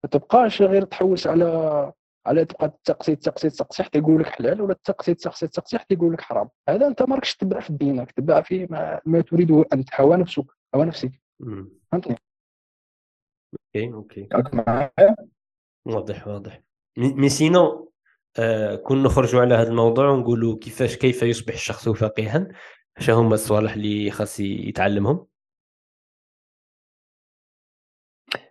[0.03, 1.93] ما تبقاش غير تحوس على
[2.25, 6.13] على تبقى تسقسي تسقسي تسقسي حتى يقول لك حلال ولا تسقسي تسقسي تسقسي حتى يقول
[6.13, 6.49] لك حرام.
[6.69, 10.45] هذا أنت ما راكش تتبع في دينك تتبع في ما, ما تريده انت هوى نفسك
[10.75, 11.11] هوى نفسك.
[11.91, 12.15] فهمتني
[13.53, 14.27] OK OK.
[14.53, 15.15] معايا؟
[15.85, 16.61] واضح واضح.
[16.97, 17.91] mais sinon
[18.39, 22.47] آه كون نخرجوا على هذا الموضوع ونقولوا كيفاش كيف يصبح الشخص فقيها.
[22.97, 25.27] اش هما الصوالح اللي خاص يتعلمهم؟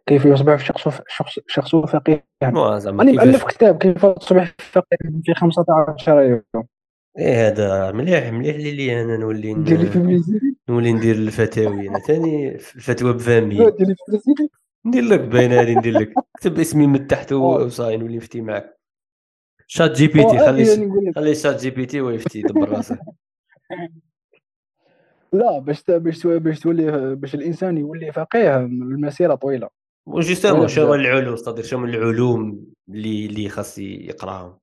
[0.07, 6.23] كيف يصبح شخص شخص شخص فقيها زعما راني مؤلف كتاب كيف تصبح فقيه في 15
[6.23, 6.67] يوم؟
[7.19, 9.55] إيه هذا مليح مليح لي لي أنا نولي
[10.69, 11.89] نولي ندير الفتاوي.
[11.89, 13.67] أنا ثاني الفتوى بفامي.
[14.87, 16.15] ندير لك باينه هذه ندير لك.
[16.37, 17.33] كتب اسمي من تحت.
[17.33, 18.81] وصاي نولي نفتي معك
[19.67, 22.99] ChatGPT خلي يعني خلي ChatGPT ويفتي دبر راسه.
[25.33, 29.69] لا باش باش باش تولي باش الإنسان يولي فقيه المسيرة طويلة.
[30.09, 30.95] و justement شنو.
[30.95, 34.59] العلوم؟ صدر شنو العلوم اللي اللي خاص يقراهم؟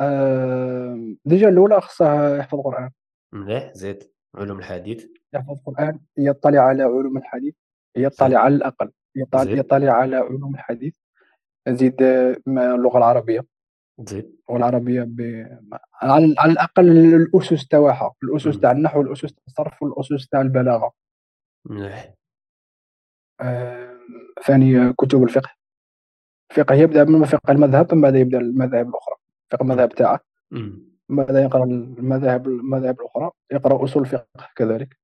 [0.00, 2.90] آه déjà الأولى خصها يحفظ قرآن.
[3.32, 4.02] مليح زيد.
[4.34, 5.06] علوم الحديث.
[5.34, 6.00] يحفظ قرآن.
[6.18, 7.54] يطلع على علوم الحديث.
[7.96, 8.92] يطلع على الأقل.
[9.16, 9.42] يطلع.
[9.42, 10.94] يطلع على علوم الحديث.
[11.68, 13.44] زيد آه، ما- اللغة العربية.
[14.00, 15.20] زيد اللغة العربيه ب...
[16.02, 18.60] على, على الأقل الأسس تاعها الأسس.
[18.60, 20.92] تاع النحو والاسس تاع الصرف والأسس تاع البلاغة.
[21.64, 22.14] مليح.
[23.40, 23.96] آه
[24.46, 25.50] ثاني كتب الفقه.
[26.50, 29.14] الفقه يبدأ من فقه المذهب من بعد يبدأ المذاهب الأخرى.
[29.50, 30.20] فقه المذهب تاعه.
[31.08, 34.98] ماذا يقرأ المذاهب المذاهب الأخرى يقرأ أصول الفقه كذلك.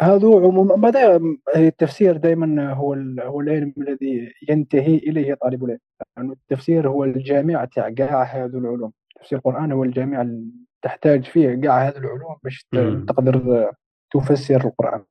[0.00, 1.20] هذو عموما ماذا
[1.56, 5.78] التفسير دائما هو هو العلم الذي ينتهي إليه طالب العلم؟
[6.16, 8.92] يعني التفسير هو الجامع تاع كاع هذو العلوم.
[9.20, 10.50] تفسير القرآن هو الجامع اللي
[10.82, 12.66] تحتاج فيه كاع هذو العلوم باش.
[13.08, 13.70] تقدر
[14.12, 15.04] تفسر القرآن.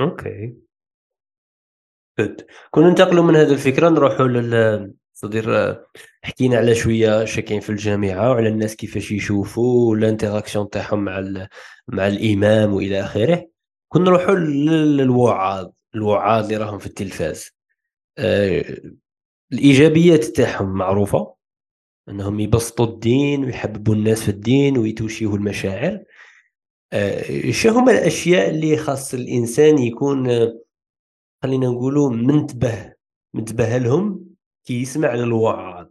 [0.00, 0.54] أوكي.
[2.18, 5.76] جود كون ننتقلوا من هذه الفكرة نروحوا لل صدير
[6.22, 11.48] حكينا على شوية شاكين في الجامعة وعلى الناس كيفاش يشوفوا ال interaction تاعهم مع ال-
[11.88, 13.51] مع الإمام وإلى آخره.
[13.92, 17.50] كنا نروحوا لل- للوعاظ الوعاظ اللي راهم في التلفاز.
[18.18, 18.64] آه،
[19.52, 21.34] الإيجابيات تاعهم معروفة
[22.08, 26.04] إنهم يبسطوا الدين ويحببوا الناس في الدين ويتوشيوا المشاعر.
[26.92, 30.60] آه، شو هما الأشياء اللي خاص الإنسان يكون آه،
[31.42, 32.92] خلينا نقولوا منتبه
[33.34, 34.26] منتبه لهم
[34.64, 35.86] كي يسمع للوعاظ.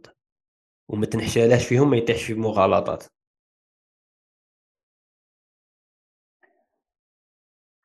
[0.88, 3.04] وما تنحشالاش فيهم ما يطيحش في مغالطات.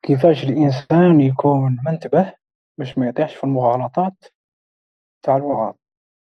[0.08, 2.32] كيفاش الإنسان يكون منتبه
[2.78, 4.24] باش ما يطيحش في المغالطات
[5.22, 5.74] تاع الوعاظ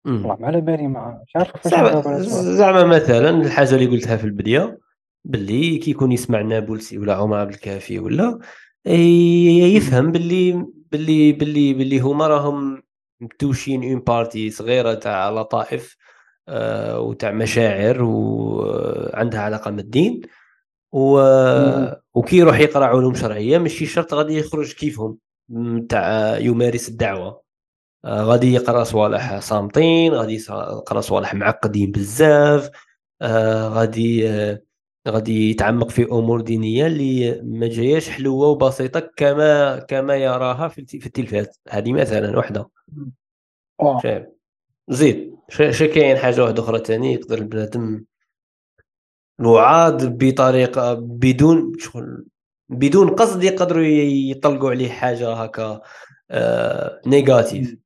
[0.06, 4.80] والله ما على بالي ما مش عارف كيفاش زعما مثلا الحاجة اللي قلتها في البداية
[5.26, 8.40] باللي كي يكون يسمع نابلسي ولا عمر عبد الكافي ولا
[8.86, 12.84] يفهم باللي باللي باللي باللي هما راهم
[13.22, 15.98] متوشين اون بارتي صغيرة تاع لطائف
[16.48, 20.22] آه، وتاع مشاعر وعندها علاقة بالدين
[20.92, 21.20] و...
[22.14, 25.18] وكي يروح يقرأ علوم شرعية ماشي شرط غادي يخرج كيفهم
[25.90, 27.42] تاع يمارس الدعوة.
[28.06, 32.70] آه، غادي يقرأ صوالح صامتين غادي يقرأ صوالح معقدين بزاف.
[33.22, 34.62] آه، غادي آه،
[35.08, 40.96] غادي يتعمق في أمور دينية اللي ما جاياش حلوة وبسيطة كما كما يراها في الت-
[40.96, 41.48] في التلفاز.
[41.70, 42.70] هذه مثلا وحدة.
[44.90, 48.04] زيد ش ش كاين حاجة واحدة أخرى ثاني يقدر البنادم
[49.40, 52.26] الوعاظ بطريقة بدون شغل
[52.70, 53.84] بدون قصد يقدروا
[54.32, 55.82] يطلقوا عليه حاجة هكا
[56.32, 57.78] آه négatif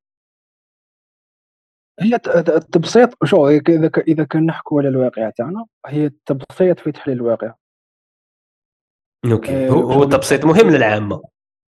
[2.00, 6.80] هي ت- ت- التبسيط شو هي إذا إذا كان نحكوا على الواقع تاعنا هي التبسيط
[6.80, 7.54] في تحليل الواقع.
[9.32, 9.68] أوكي.
[9.68, 11.22] آه، هو التبسيط مهم للعامة.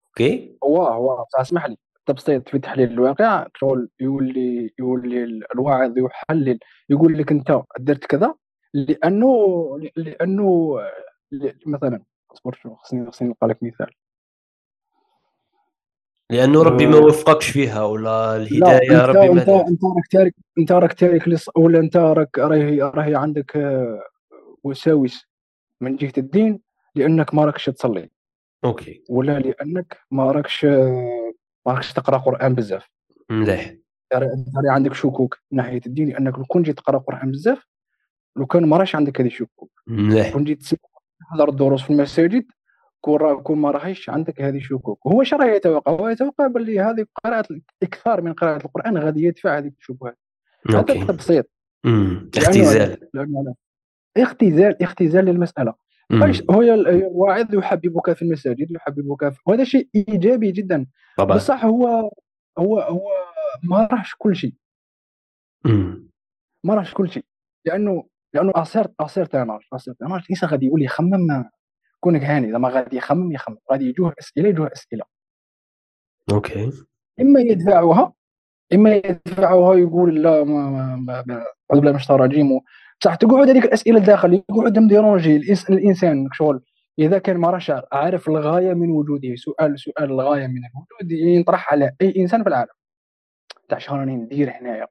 [0.08, 1.78] أوكي؟ واه واه اسمح لي.
[1.98, 8.36] التبسيط في تحليل الواقع شغل يولي يولي ال- الواعظ يحلل يقول لك أنت درت كذا
[8.74, 10.78] لأنه لأنه
[11.66, 13.92] مثلا اصبر شو خصني خصني نلقى لك مثال.
[16.30, 19.68] لأنه ربي ما آه، وفقكش فيها ولا لا الهداية أنت ربي ما أنت دارت.
[19.68, 21.50] أنت راك تارك أنت راك تارك لص...
[21.56, 24.04] ولا أنت راك راهي راهي عندك آه،
[24.64, 25.28] وساوس
[25.82, 26.60] من جهة الدين
[26.96, 28.10] لأنك ما راكش تصلي.
[28.64, 29.04] أوكي.
[29.10, 31.34] ولا لأنك ما راكش آه،
[31.66, 32.90] ما راكش تقرأ قرآن بزاف.
[33.30, 33.76] مليح.
[34.66, 37.71] عندك شكوك من ناحية الدين لأنك لو كنت جيت تقرأ قرآن بزاف
[38.36, 39.72] لو كان ما راش عندك هذه الشكوك.
[39.88, 40.34] مليح.
[40.34, 40.64] كون جيت
[41.20, 42.46] تحضر الدروس في المساجد
[43.02, 45.08] كون كون ما راهيش عندك هذه الشكوك.
[45.08, 47.48] هو اش راه يتوقع؟ هو يتوقع باللي هذه قراءة
[47.82, 50.18] الاكثار من قراءة القرآن غادي يدفع هذه الشبهات
[50.70, 51.50] هذا التبسيط.
[51.86, 53.08] لأنه اختزال
[54.18, 55.74] اختزال اختزال للمسألة.
[56.52, 60.86] هو ال- الواعظ يحببك في المساجد يحببك في وهذا شيء إيجابي جدا.
[61.18, 61.36] طبعا.
[61.38, 62.12] بصح هو
[62.58, 63.10] هو هو
[63.64, 64.54] ما راهش كل شيء.
[66.64, 67.26] ما راهش كل شيء.
[67.66, 71.50] لأنه لأنه اصير اصير تناج اصير تناج الانسان غادي يولي يخمم
[72.00, 73.58] كونك هاني زعما غادي يخمم يخمم.
[73.72, 75.04] غادي يجوه أسئلة يجوه أسئلة.
[76.34, 76.72] أوكي.
[77.22, 78.14] إما يدفعها
[78.74, 81.36] إما يدفعها يقول لا ما ما ما ما-
[81.72, 82.60] أعوذ بالله من الشيطان الرجيم.
[83.02, 85.36] بصح تقعد هذيك الأسئلة الداخل يقعد مديرونجي
[85.70, 86.64] الإنسان شغل.
[87.00, 89.36] إذا كان ما راش عارف الغاية من وجوده.
[89.36, 92.74] سؤال سؤال الغاية من الوجود ينطرح على أي إنسان في العالم.
[93.70, 94.88] تاع شنو راني ندير هنايا.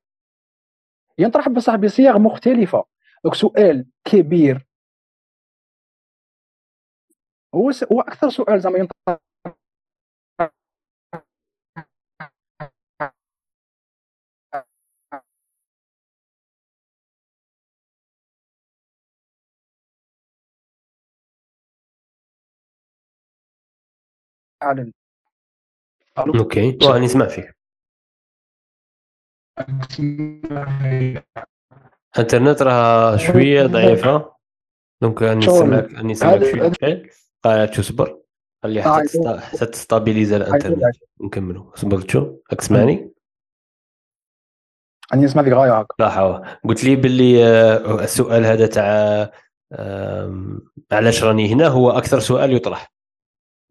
[1.18, 2.84] ينطرح بصح بصيغ مختلفة.
[3.24, 4.66] دونك سؤال كبير.
[7.54, 7.84] هو س...
[7.92, 9.18] هو أكثر سؤال زعما ينطرح.
[26.18, 26.78] أوكي.
[26.82, 27.54] راني نسمع فيك؟
[32.16, 34.32] الإنترنت راه شوية ضعيفة.
[35.02, 35.46] دونك راني.
[35.46, 37.02] نسمعك راني نسمعك شوية.
[37.44, 38.20] قاعد تصبر
[38.62, 40.96] خلي حتى آه، حتى تستابيليزا الإنترنت.
[41.20, 43.12] نكملوا صبرت شو؟ راك تسمعني؟
[45.12, 49.30] راني نسمع فيك غايه هكا لا حوا قلت لي باللي آه، السؤال هذا تاع
[50.92, 52.92] علاش راني هنا؟ هو أكثر سؤال يطرح.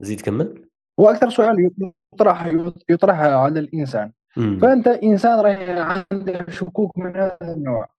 [0.02, 0.70] زيد كمل.
[1.00, 1.72] هو أكثر سؤال
[2.14, 2.54] يطرح
[2.90, 4.12] يطرح على الإنسان.
[4.38, 4.60] مم.
[4.62, 7.90] فأنت إنسان راه عندك شكوك من هذا النوع.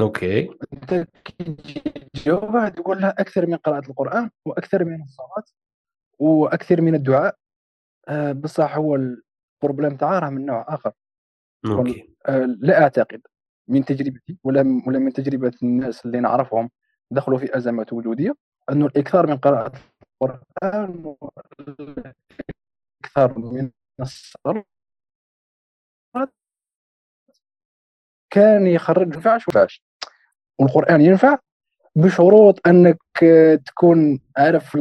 [0.00, 0.50] أوكي.
[0.72, 1.56] انت كي
[2.14, 5.44] تجاوبها تقول لها أكثر من قراءة القرآن وأكثر من الصلاة
[6.18, 7.36] وأكثر من الدعاء.
[8.08, 10.92] آه، بصح هو ال problème تاعها راه من نوع آخر.
[11.66, 12.14] أوكي.
[12.26, 13.20] آه، لا أعتقد
[13.68, 16.70] من تجربتي ولا ولا من تجربة الناس اللي نعرفهم
[17.10, 18.34] دخلوا في أزمات وجودية
[18.70, 19.72] انه الإكثار من قراءة
[20.22, 21.16] القرآن
[23.04, 23.70] أكثر من
[24.00, 24.64] الصلاه
[28.32, 29.82] كان يخرج ينفعش وينفعش
[30.58, 31.38] والقرآن ينفع
[31.96, 32.98] بشروط أنك
[33.66, 34.78] تكون عارف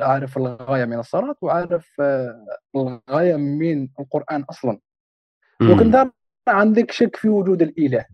[0.00, 2.46] عارف الغاية من الصلاة وعارف آه،
[2.76, 4.78] الغاية من القرآن أصلا.
[5.62, 6.10] وكنت
[6.48, 8.06] عندك شك في وجود الإله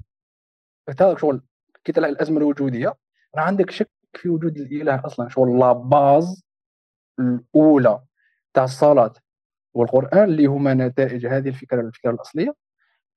[1.16, 1.42] شغل
[1.84, 2.94] كي تلعب الأزمة الوجودية
[3.36, 5.28] راه عندك شك في وجود الإله أصلا.
[5.28, 6.44] شغل لا باز
[7.18, 8.00] الأولى
[8.54, 9.12] تاع الصلاة
[9.74, 12.54] والقرآن اللي هما نتائج هذه الفكرة الفكرة الأصلية.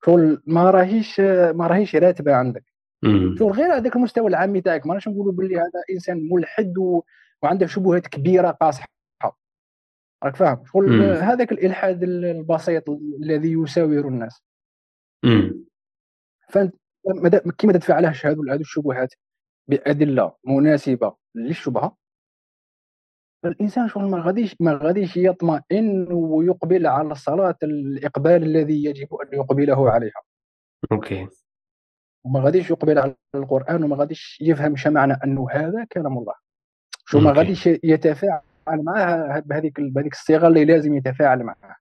[0.06, 1.20] شغل ما راهيش
[1.56, 2.64] ما راهيش راتبة عندك.
[3.40, 4.88] شغل غير هذاك المستوى العامي تاعك.
[4.88, 7.02] ما نقولوا باللي هذا إنسان ملحد و...
[7.44, 8.88] وعنده شبهات كبيرة قاصحه
[10.24, 12.90] راك فاهم؟ شغل هذاك الإلحاد البسيط
[13.24, 14.44] الذي يساور الناس.
[16.50, 16.76] فأنت
[17.58, 19.14] كي ما تدفعلهش هذو هذو الشبهات
[19.68, 22.03] بأدلة مناسبة للشبهة
[23.46, 29.92] الإنسان شغل ما غاديش ما غاديش يطمئن ويقبل على الصلاة الإقبال الذي يجب أن يقبله
[29.92, 30.22] عليها.
[30.92, 31.28] أوكي.
[32.26, 36.34] وما غاديش يقبل على القرآن وما غاديش يفهم معنى أنه هذا كلام الله.
[37.06, 41.78] شو ما غاديش يتفاعل معها بهذيك بهذيك الصيغة اللي لازم يتفاعل معها.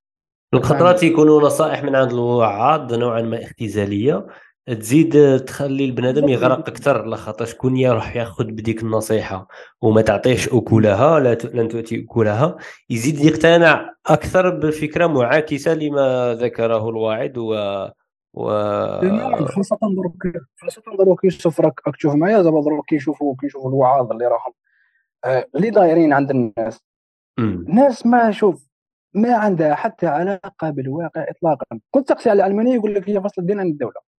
[0.54, 4.26] الخطرات يكونوا نصائح من عند الوعاظ نوعا ما اختزالية.
[4.66, 9.48] تزيد تخلي البنادم يغرق أكثر لخاطر شكون يروح ياخذ بديك النصيحة
[9.82, 12.56] وما تعطيش أكلها لا لن تؤتي أكلها.
[12.90, 17.54] يزيد يقتنع أكثر بفكرة معاكسة لما ذكره الواعظ و
[18.34, 18.48] و
[19.46, 20.22] خاصة دروك
[20.60, 24.52] خاصة دروك يوسف راك تشوف معايا زعما دروك كيشوفوا كيشوفوا الوعاظ اللي راهم.
[25.24, 26.80] آه، اللي دايرين عند الناس.
[27.38, 28.68] الناس ما شوف
[29.14, 31.66] ما عندها حتى علاقة بالواقع اطلاقا.
[31.90, 34.11] كنت تقسي على العلمانيه يقول لك هي فصل الدين عن الدولة.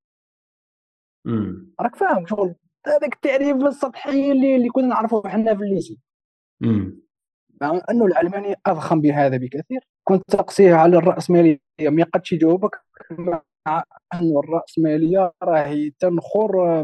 [1.82, 2.56] راك فاهم شغل.
[2.88, 6.00] هذاك التعريف السطحي اللي اللي كنا نعرفه إحنا في الليسي.
[7.62, 9.88] مع أنه العلماني أضخم بهذا بكثير.
[10.04, 13.44] كنت تقسيه على الراسماليه ما يقدش يجاوبك مع
[14.14, 16.84] انه الراسماليه راهي تنخر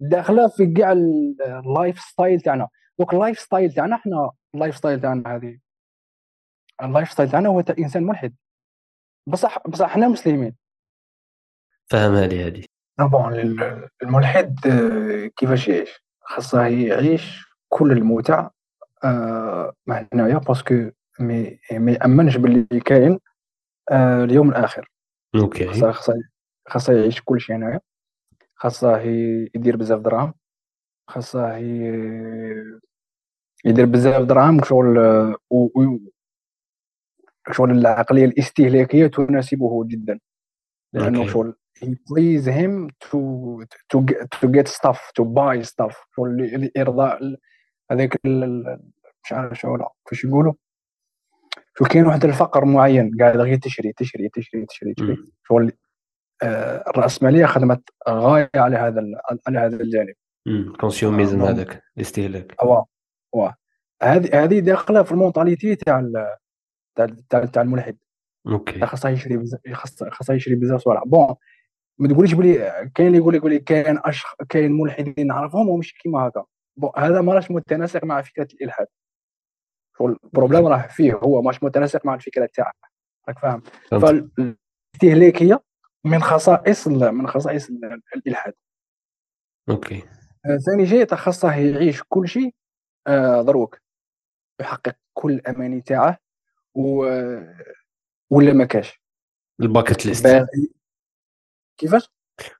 [0.00, 2.68] داخله في كاع ال lifestyle تاعنا.
[2.98, 5.58] donc ال lifestyle تاعنا إحنا ال lifestyle تاعنا هذه.
[6.82, 8.34] ال lifestyle تاعنا هو إنسان ملحد.
[9.26, 10.56] بصح بصح إحنا مسلمين.
[11.90, 12.64] فهم هذه هذه.
[13.06, 13.32] bon
[14.02, 18.50] الملحد آه، كيفاش يعيش؟ خاصه يعيش كل المتع
[19.04, 20.90] آه، مع هنايا parce que
[21.20, 23.18] مي ما يأمنش باللي كاين
[23.90, 24.90] آه، اليوم الآخر.
[25.34, 25.68] أوكي.
[25.68, 26.14] خاصه
[26.68, 27.80] خاصه يعيش كل شيء هنايا.
[28.54, 28.98] خاصه
[29.54, 30.34] يدير بزاف دراهم.
[31.08, 31.56] خاصه
[33.64, 34.96] يدير بزاف دراهم شغل.
[37.52, 40.20] شغل العقلية الاستهلاكية تناسبه جدا.
[40.92, 41.26] لأنه.
[41.26, 43.18] شغل he please him to
[43.90, 45.96] to get, to get stuff to buy stuff.
[46.76, 47.36] لارضاء
[47.90, 48.18] هذاك
[49.24, 50.52] مش عارف شو كيفاش يقولوا؟
[51.78, 55.16] شو كاين واحد الفقر معين قاعد غير تشري تشري تشري تشري تشري.
[55.48, 55.72] شغل
[56.42, 59.02] آه الرأسمالية خدمت غاية على هذا
[59.46, 60.14] على هذا الجانب.
[60.80, 62.62] consumerism آه هذاك الاستهلاك.
[62.62, 62.86] واه
[63.32, 63.54] واه
[64.02, 66.10] هذه هذه داخلة في ال mentalité تاع
[67.30, 67.96] تاع تاع الملحد.
[68.46, 68.86] أوكي.
[68.86, 69.44] خاصه يشري
[70.10, 71.02] خاصه يشري بزاف صوالح.
[71.06, 71.34] bon
[71.98, 74.24] ما تقوليش بلي كاين اللي يقول لك بلي كاين أش...
[74.48, 76.44] كاين ملحدين نعرفهم ومش كيما هكا.
[76.76, 78.86] bon هذا ما راش متناسق مع فكرة الإلحاد.
[80.00, 82.76] ال problème راه فيه هو ماش متناسق مع الفكرة تاعك
[83.28, 85.62] راك فاهم؟ فالاستهلاكيه
[86.04, 87.70] من خصائص من خصائص
[88.16, 88.54] الإلحاد.
[89.68, 90.02] أوكي.
[90.46, 92.54] آه، ثاني شيء خاصه يعيش كل شيء
[93.06, 93.80] آه دروك.
[94.60, 96.18] يحقق كل الاماني تاعه
[96.74, 97.04] و
[98.30, 99.00] ولا ما كاش.
[99.60, 100.46] ال bucket list.
[101.78, 102.10] كيفاش؟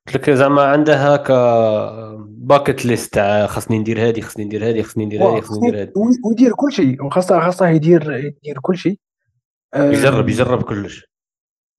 [0.07, 5.07] قلت لك زعما عندها هكا bucket list تاع خاصني ندير هذه خاصني ندير هذه خاصني
[5.07, 5.93] ندير هذه خاصني ندير هذه
[6.25, 8.99] ويدير كل شيء وخاصة خاصة يدير يدير كل شيء.
[9.77, 11.07] يجرب يجرب كلش.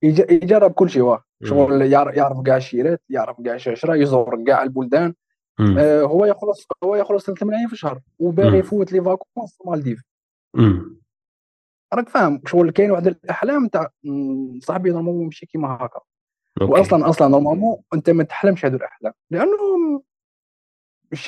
[0.03, 5.13] يجرب كل شيء واه شغل يعرف كاع الشيرات يعرف كاع الشجره يزور كاع البلدان.
[5.79, 10.01] آه هو يخلص هو يخلص 3 ملايين في الشهر وباغي يفوت les vacances في مالديف.
[11.93, 13.89] راك فاهم شغل كاين واحد الأحلام تاع
[14.59, 15.99] صاحبي normalement ماشي كيما هكا.
[16.61, 20.03] واصلا أصلا normalement أنت ما تحلمش هذو الاحلام لأنه
[21.11, 21.25] مش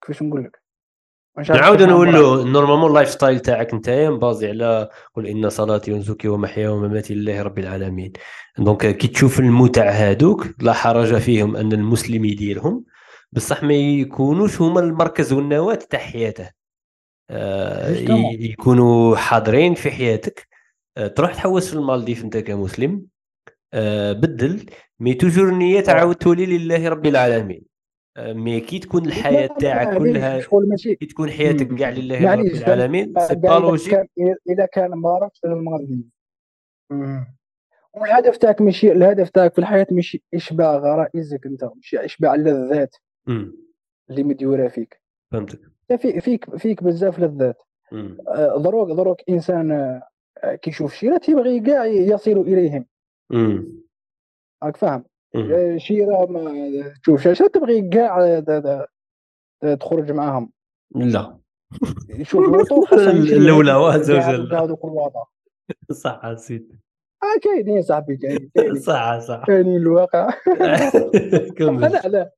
[0.00, 0.62] كيفاش نقول لك؟
[1.50, 7.14] نعاود نقولوا normalement ال lifestyle تاعك أنت مبازé على قل إن صلاتي ونسكي ومحياي ومماتي
[7.14, 8.12] لله رب العالمين.
[8.58, 12.84] donc كي تشوف المتع هادوك لا حرج فيهم أن المسلم يديرهم
[13.32, 16.50] بصح ما يكونوش هما المركز والنواة تاع حياته.
[17.30, 17.90] آه،
[18.38, 20.47] يكونوا حاضرين في حياتك.
[21.06, 23.06] تروح تحوس في المالديف أنت كمسلم.
[23.72, 24.66] آه، بدل.
[25.00, 27.62] mais toujours النية تعاود تولي لله رب العالمين.
[28.18, 30.40] mais كي تكون الحياة تاعك كلها
[30.76, 31.74] كي تكون حياتك.
[31.74, 34.10] كاع لله رب العالمين c'est pas logique
[34.50, 36.06] إذا كان ما راكش المالديف
[37.94, 42.96] والهدف تاعك ماشي الهدف تاعك في الحياة ماشي إشباع غرائزك أنت ماشي إشباع اللذات.
[43.28, 45.00] اللي مديوره فيك.
[45.32, 45.60] فهمتك.
[45.98, 48.16] في فيك فيك بزاف لذات مم.
[48.56, 50.00] دروك دروك إنسان
[50.62, 52.86] كيشوف شي تيبغي كاع يصل إليهم.
[54.62, 55.04] راك فاهم.
[55.36, 58.86] آه، شيرة ما تشوف شاشة تبغي كاع د-
[59.80, 60.52] تخرج معاهم.
[60.94, 61.38] لا.
[62.08, 64.54] يشوف لوطو كاع وجل.
[64.54, 65.24] هذوك الوضع
[65.92, 66.78] صح سيدي
[67.22, 68.50] آه كاينين صاحبي كاينين
[68.86, 69.44] صح صح.
[69.46, 70.30] كاينين الواقع.
[71.58, 71.80] كمل.
[71.92, 72.30] لا لا.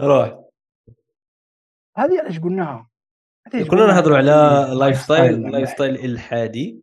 [0.00, 0.40] روح.
[1.96, 2.88] هذه علاش قلناها؟
[3.68, 3.86] قلناها.
[3.86, 5.50] نهضروا على lifestyle.
[5.50, 6.80] lifestyle إلحادي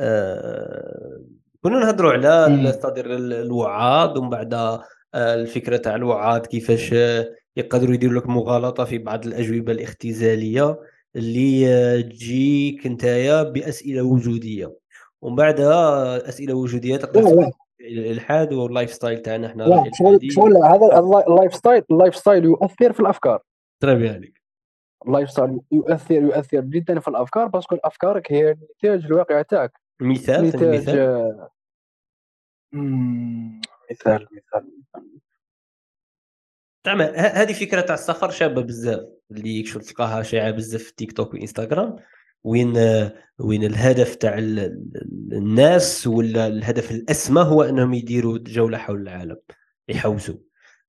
[0.00, 1.20] آه،
[1.62, 2.46] كنا نهضروا على.
[2.68, 4.80] الصدر الوعاظ ومن بعد آه،
[5.14, 10.80] الفكرة تاع الوعاظ كيفاش آه، يقدروا يديروا لك مغالطة في بعض الأجوبة الاختزالية
[11.16, 14.74] اللي تجيك نتايا بأسئلة وجودية
[15.22, 17.50] ومن بعد آه، أسئلة وجودية تقدر
[17.80, 19.84] الألحاد وال lifestyle تاعنا إحنا لا
[20.30, 23.42] شغل هذا ال life- ال lifestyle ال lifestyle يؤثر في الأفكار
[23.82, 24.41] ترى عليك
[25.06, 27.46] ال lifestyle يؤثر يؤثر جدا في الأفكار.
[27.46, 29.72] parce que أفكارك هي نتاج الواقع تاعك.
[30.00, 31.50] مثال نتاج مثال؟ آه،
[33.90, 34.68] مثال مثال.
[36.86, 39.00] زعما ه- هذه فكرة تاع السفر شابة بزاف.
[39.30, 41.96] اللي شغل تلقاها شائعة بزاف في تيك توك وإنستغرام.
[42.44, 42.72] وين
[43.38, 49.36] وين الهدف تاع ال- ال- الناس ولا الهدف الأسمى هو أنهم يديروا جولة حول العالم.
[49.88, 50.34] يحوسوا.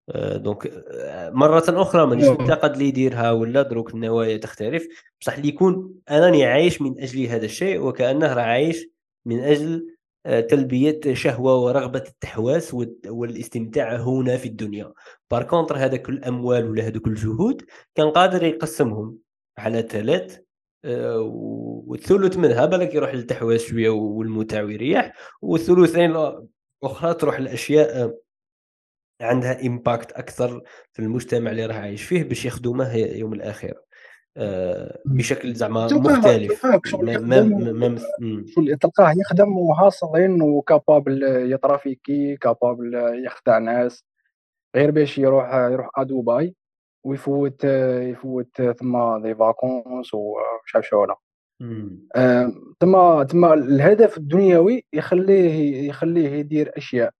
[0.10, 2.28] donc آه، مرة أخرى مانيش.
[2.28, 4.88] معتقد اللي يديرها ولا دروك النوايا تختلف
[5.22, 8.88] بصح اللي يكون أنني عايش من أجل هذا الشيء وكأنه راه عايش
[9.26, 9.88] من أجل
[10.26, 12.76] آه، تلبية شهوة ورغبة التحواس
[13.08, 14.93] والاستمتاع هنا في الدنيا
[15.32, 17.62] par contre هذاك الأموال ولا هذوك الجهود
[17.95, 19.18] كان قادر يقسمهم
[19.58, 20.39] على ثلاث
[20.86, 21.20] آه،
[21.88, 26.16] والثلث منها بالك يروح للتحواس شوية والمتع ويريح والثلثين
[26.84, 28.18] الأخرى تروح لأشياء آه،
[29.24, 30.61] عندها امباكت أكثر
[30.91, 33.84] في المجتمع اللي راه عايش فيه باش يخدمه يوم الاخره
[34.38, 36.65] آه، بشكل زعما مختلف.
[38.55, 42.93] شغل تلقاه يخدم وحاصل انه كابابل يطرافيكي كابابل
[43.26, 44.05] يخدع ناس.
[44.76, 46.55] غير باش يروح يروح ا دبي
[47.05, 51.05] ويفوت يفوت ثم des vacances ومش عارف شو.
[52.80, 57.11] تما تما الهدف الدنيوي يخليه يخليه يدير أشياء.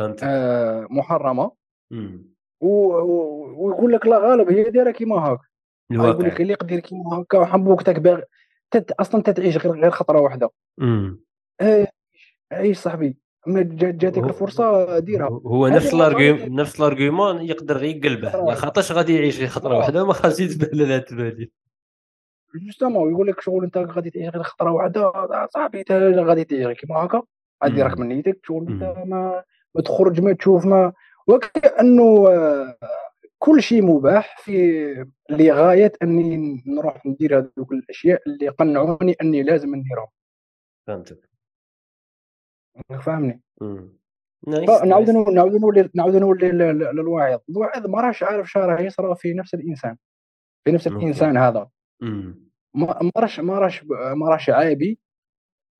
[0.00, 1.52] آه، محرمة
[1.90, 2.32] مم.
[2.60, 5.38] ويقول لك لا غالب هي دايرة كيما هاك
[5.90, 8.22] يقول الواقع لك اللي يقدر كيما هكا وحبوك تاك باغي
[8.70, 10.50] تت أصلا تتعيش غير غير خطرة واحدة.
[11.60, 11.86] آه،
[12.52, 13.16] عيش صاحبي
[13.46, 15.94] ما جا- جاتك الفرصة ديرها هو نفس.
[15.94, 18.54] ال argument نفس ال argument يقدر غير يقلبه واحدة.
[18.60, 19.78] خاطرش غادي يعيش غير خطرة آه.
[19.78, 21.48] واحدة ما خاصش يتبهدل تبهدل
[22.66, 26.66] justement يقول لك شغل أنت غادي تعيش غير خطرة واحدة آه، صاحبي أنت غادي تعيش
[26.66, 27.22] غير كيما هكا
[27.64, 27.98] غادي راك.
[27.98, 28.82] من نيتك شغل أنت.
[29.06, 29.42] ما
[29.74, 30.92] ما تخرج ما تشوف ما
[31.26, 32.76] وكأنه آه،
[33.38, 40.06] كل شيء مباح في لغاية أني نروح ندير هذوك الأشياء اللي قنعوني أني لازم نديرهم.
[40.86, 41.28] فهمتك.
[43.02, 43.42] فاهمني.
[44.46, 47.38] nice نعاود نعاود نولي نعاود نولي لل- لل- للواعظ.
[47.50, 49.96] الواعظ ما راهش عارف شا راه يصرى في نفس الإنسان.
[50.64, 50.86] في نفس.
[50.86, 51.68] الإنسان هذا.
[52.74, 54.98] ما راهش ما راهش ما راهش عابي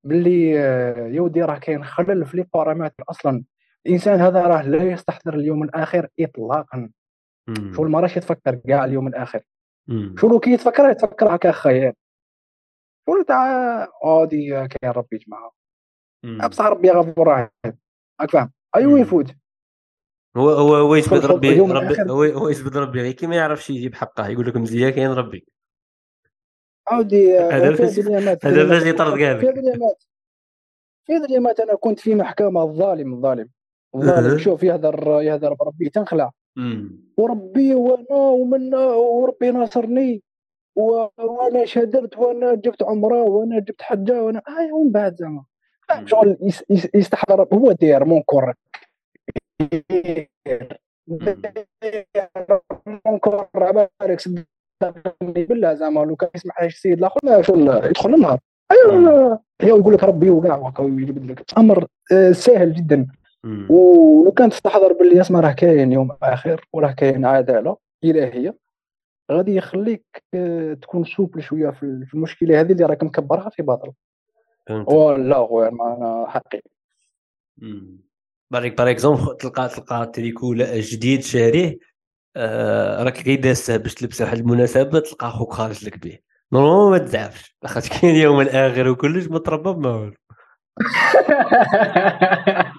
[0.03, 3.43] باللي آه، يا ودي راه كاين خلل في les paramètres أصلا.
[3.85, 6.89] الإنسان هذا راه لا يستحضر اليوم الآخر اطلاقا.
[7.75, 9.41] شغل ما راهش يتفكر كاع اليوم الآخر.
[10.19, 11.93] شغل كي يتفكر يتفكر هكا خيال
[13.09, 15.51] شغل تاع غادي كاين ربي يجمعها.
[16.49, 17.49] بصح ربي غفور رحيم
[18.21, 18.99] راك فاهم؟ ايوا.
[18.99, 19.35] يفوت
[20.37, 22.11] هو هو هو يثبت ربي ربي.
[22.11, 23.01] هو هو يثبت ربي.
[23.01, 25.47] غير كي ما يعرفش يجيب حقه يقول لك مزيان كاين ربي.
[26.87, 29.37] عاودي هذا فاش- هذا يطرد كاع
[31.05, 33.49] في الأيامات أنا كنت في محكمة الظالم الظالم.
[33.95, 34.37] أه.
[34.37, 36.31] شوف يهدر يهدر بربي تنخلع.
[37.17, 40.21] وربي وانا ومنا وربي ناصرني
[40.75, 45.43] وأنا شهدت وأنا جبت عمرة وأنا جبت حجة وأنا هاي ومن بعد زعما.
[46.05, 48.53] شغل يس- يس- يستحضر هو داير مونكور
[53.07, 54.21] اونكور على بالك
[55.21, 58.39] بالله زعما لو كان لهاش السيد الآخر ما شغل يدخل النهار
[58.71, 61.43] ايوا هي يقول لك ربي وكاع ويجبد لك.
[61.57, 63.07] أمر آه، سهل جدا.
[63.43, 68.57] ولو كانت تستحضر باللي اسمع راه كاين يوم آخر وراه كاين عدالة الهيه
[69.31, 73.91] غادي يخليك آه، تكون souple شوية في المشكلة هذه اللي راك مكبرها في باطل.
[74.69, 76.61] ولا خويا أنا حقي.
[78.51, 81.77] بارك par exemple تلقى تلقى تريكو جديد شاريه.
[82.35, 86.19] آه راك غير داسه باش تلبس واحد المناسبة تلقى خوك خارج لك به
[86.53, 87.55] normalement ما تزعفش.
[87.63, 90.13] لاخاطش كاين يوم الآخر وكلش ما تربى بما والو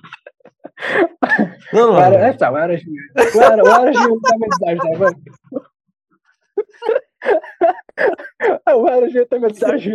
[1.75, 2.93] وأنا اسمع وأنا شنو
[3.37, 3.93] وأنا وأنا
[4.41, 5.15] ما تزعفش
[8.75, 9.89] وأنا شنو ما تزعفش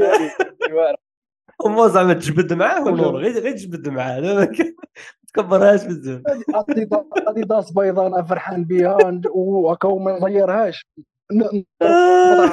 [1.66, 4.48] هما زعما تجبد معاه ونور غير غير تجبد معاه ما
[5.28, 6.22] تكبرهاش بزاف
[7.28, 8.98] اديداس بيضاء أنا فرحان بها
[9.36, 10.86] وهكا وما نغيرهاش.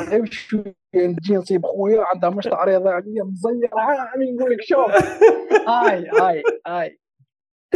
[0.08, 4.90] غير شوية نجي نصيب خويا عندها مش تعريض عليا مزير عامي نقول لك شوف.
[5.68, 6.98] هاي هاي هاي.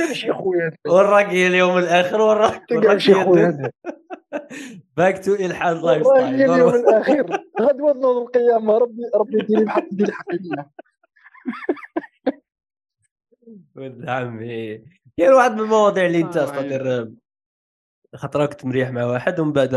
[0.06, 3.70] تمشي خويا وراك اليوم الآخر وراك تمشي خويا
[4.96, 7.26] باك تو الحاد لايف ستايل اليوم الاخير
[7.62, 8.78] غدوة نوض القيامة.
[8.78, 10.70] ربي ربي يديني بحق ديال الحقيقة
[13.76, 14.78] ولد عمي
[15.18, 17.10] كاين واحد من المواضيع اللي أنت خاطر
[18.14, 19.68] خاطر كنت مريح مع واحد ومن بعد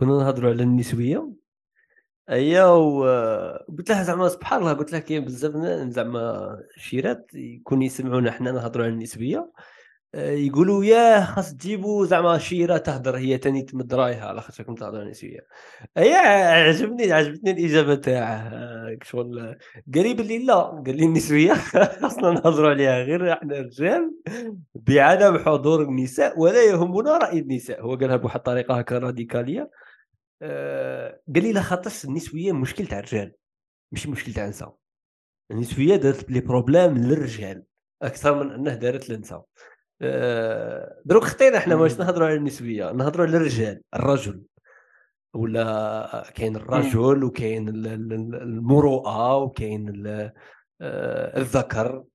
[0.00, 1.32] كنا نهضروا على النسوية.
[2.30, 5.52] هي وقلت له زعما سبحان الله قلت له كاين بزاف
[5.92, 9.50] زعما شيرات يكون يسمعونا حنا نهضروا على النسبية.
[10.14, 15.46] يقولوا يا خاص تجيبوا زعما شيرة تهدر هي تاني تمد رايها على خاطركم تهضروا نسويه
[15.96, 18.50] هي عجبني عجبتني الإجابة تاعه
[19.02, 19.56] شغل
[19.94, 21.54] قال لي باللي لا قال لي النسويه
[22.02, 24.12] خاصنا نهضروا عليها غير إحنا رجال
[24.74, 27.82] بعدم حضور النساء ولا يهمنا رأي النساء.
[27.82, 29.60] هو قالها بواحد الطريقة هكا راديكالية.
[29.60, 29.79] آه،
[30.42, 33.32] قال لي لا خاطرش النسوية مشكل تاع الرجال
[33.92, 34.76] ماشي مشكل تاع النساء
[35.50, 37.64] النسوية دارت لي problème للرجال
[38.02, 39.44] أكثر من انه دارت للنساء
[40.02, 44.42] آه، دروك خطينا إحنا ماش نهضروا على النسوية؟ نهضروا على الرجال الرجل.
[45.34, 50.32] ولا كاين الرجل وكاين المروءة وكاين آه،
[51.38, 51.86] الذكر.
[51.86, 52.06] آه،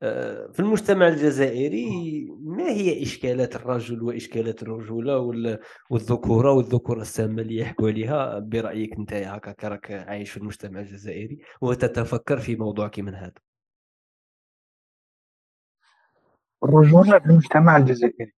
[0.00, 1.90] في المجتمع الجزائري
[2.40, 5.18] ما هي إشكالات الرجل وإشكالات الرجولة
[5.90, 12.38] والذكورة والذكورة السامة اللي يحكوا عليها؟ برأيك أنت هكا راك عايش في المجتمع الجزائري وتتفكر
[12.38, 13.32] في موضوع كي من هذا.
[16.64, 18.32] الرجولة في المجتمع الجزائري.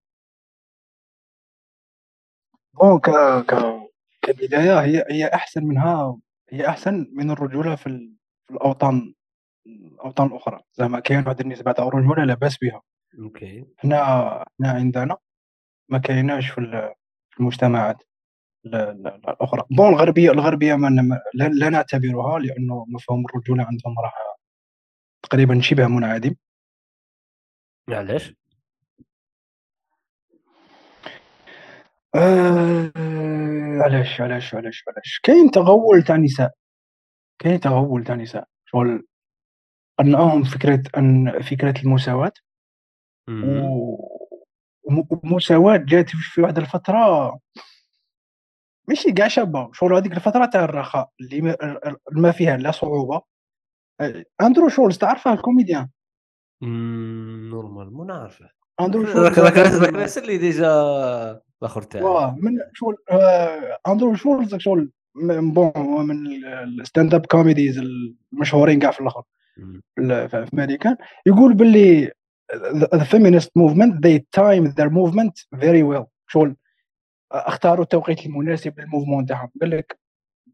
[2.75, 3.11] بون ك
[3.47, 3.81] ك
[4.23, 6.19] كبداية هي هي أحسن منها
[6.51, 8.13] هي أحسن من الرجولة في,
[8.47, 9.15] في الأوطان.
[9.67, 12.83] الاوطان الاخرى زعما كاين واحد النسبة تاع الرجوله لاباس بها.
[13.18, 13.66] Okay.
[13.85, 13.99] هنا
[14.61, 15.17] هنا عندنا
[15.89, 16.93] ما كايناش في
[17.41, 18.03] المجتمعات
[18.67, 19.65] الأخرى.
[19.71, 24.13] bon الغربية الغربية ما لا نعتبرها لأنه مفهوم الرجولة عندهم راه
[25.23, 26.35] تقريبا شبه منعدم.
[27.89, 28.35] علاش؟
[32.15, 32.93] آه
[33.85, 36.51] علاش علاش علاش علاش؟ كاين تغول تاع النساء.
[37.39, 38.49] كاين تغول تاع النساء.
[38.65, 39.07] شغل
[40.01, 42.33] قنعوهم فكرة أن فكرة المساواة.
[44.85, 47.39] والمساواة جات في واحد الفترة.
[48.89, 49.71] ماشي كاع شابة.
[49.73, 51.57] شغل هذيك الفترة تاع الرخاء اللي
[52.13, 53.23] ما فيها لا صعوبة.
[54.41, 55.89] أندرو شولز تعرفه الكوميديان؟
[56.62, 58.51] normalement نعرفه.
[58.81, 59.17] أندرو شولز.
[59.17, 60.71] راك راك اللي déjà
[61.63, 62.05] الأخر تاعي
[62.37, 64.91] من شغل آه، أندرو شولز شغل
[65.29, 66.27] bon من
[66.81, 67.81] ال stand-up comedies
[68.33, 69.23] المشهورين كاع في الآخر.
[70.29, 70.97] في أمريكان.
[71.27, 72.11] يقول باللي
[72.95, 76.05] the feminist movement they time their movement very well.
[76.29, 76.57] شغل
[77.33, 79.51] اختاروا التوقيت المناسب لل mouvement تاعهم.
[79.61, 79.99] قال لك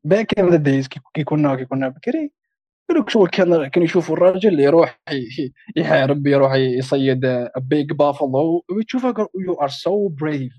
[0.05, 2.33] back in the days كي كنا كي كنا بكري
[2.89, 5.01] قال لك شغل كان كان يشوفوا الراجل اللي يروح
[5.77, 10.53] يحارب يروح يصيد big buffalo وتشوفه you are so brave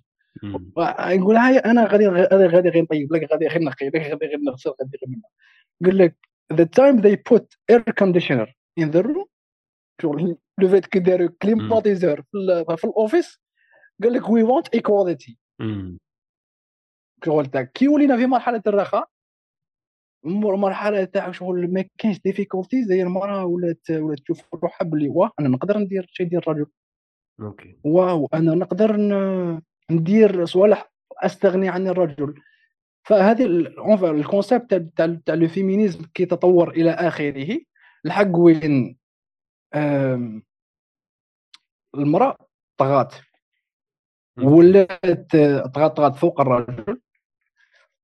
[1.14, 4.70] يقول هاي أنا غادي غادي غير نطيب لك غادي غير نقي لك غادي غير نغسل
[4.70, 5.20] غادي غير
[5.86, 6.16] قال لك
[6.54, 8.48] the time they put air conditioner
[8.80, 9.28] in the room
[10.02, 13.40] شغل le fait كي داروا climatiseur في, في ال office
[14.04, 15.38] قال لك we want equality
[17.26, 19.10] شغل تاع كي ولينا في مرحلة الرخاء
[20.24, 25.50] مرحلة تاع شغل ما كاينش difficultés هي المراه ولات ولات تشوف روحها بلي واه أنا
[25.50, 26.66] نقدر ندير شي يدير الرجل
[27.42, 27.76] okay.
[27.84, 28.98] واو أنا نقدر
[29.92, 30.92] ندير صوالح
[31.24, 32.36] أستغني عن الرجل.
[33.04, 33.46] فهذه
[34.12, 37.60] ال concept تاع تاع le féminisme كي تطور إلى آخره.
[38.06, 38.98] لحق وين؟
[41.96, 42.38] المرأة
[42.78, 43.14] طغات
[44.38, 45.32] ولات
[45.74, 47.02] تغطغط فوق الرجل.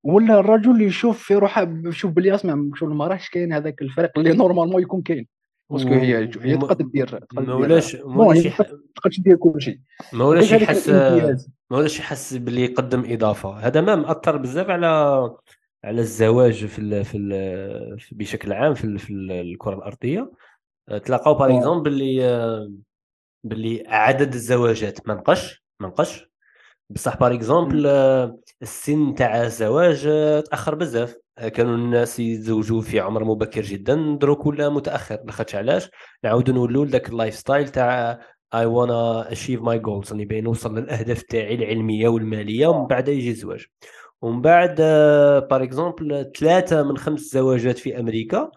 [0.03, 4.33] ولا الرجل يشوف في روحه يشوف بلي اسمع شغل ما راهش كاين هذاك الفرق اللي
[4.37, 5.27] normalement يكون كاين.
[5.69, 8.57] parce que هي هي تقدر دير ما ولاش ما ولاش
[8.95, 9.79] تقدرش دير كل شيء.
[10.13, 13.49] ما ولاش يحس ما ولاش يحس باللي يقدم إضافة.
[13.49, 14.87] هذا ما مأثر بزاف على
[15.83, 20.31] على الزواج في ال في, ال بشكل عام في, في الكرة الأرضية.
[21.05, 22.69] تلاقاو par exemple باللي
[23.43, 25.07] باللي عدد الزواجات.
[25.07, 26.19] ما نقص ما نقص
[26.89, 27.87] بصح par exemple
[28.61, 30.03] السن تاع الزواج
[30.43, 31.22] تأخر بزاف.
[31.37, 35.17] كانوا الناس يتزوجوا في عمر مبكر جدا دروك ولا متأخر.
[35.25, 35.89] لاخاطش علاش؟
[36.23, 38.19] نعاودوا نولوا لذاك ال lifestyle تاع
[38.53, 43.29] I wanna achieve my goals راني باين نوصل للأهداف تاعي العلمية والمالية ومن بعد يجي
[43.29, 43.65] الزواج.
[44.21, 44.75] ومن بعد
[45.49, 48.51] par exemple ثلاثة من خمس زواجات في أمريكا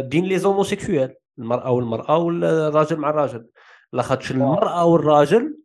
[0.00, 3.46] بين les homosexuels المرأة والمرأة والراجل مع الراجل.
[3.92, 5.58] لاخاطش المرأة والراجل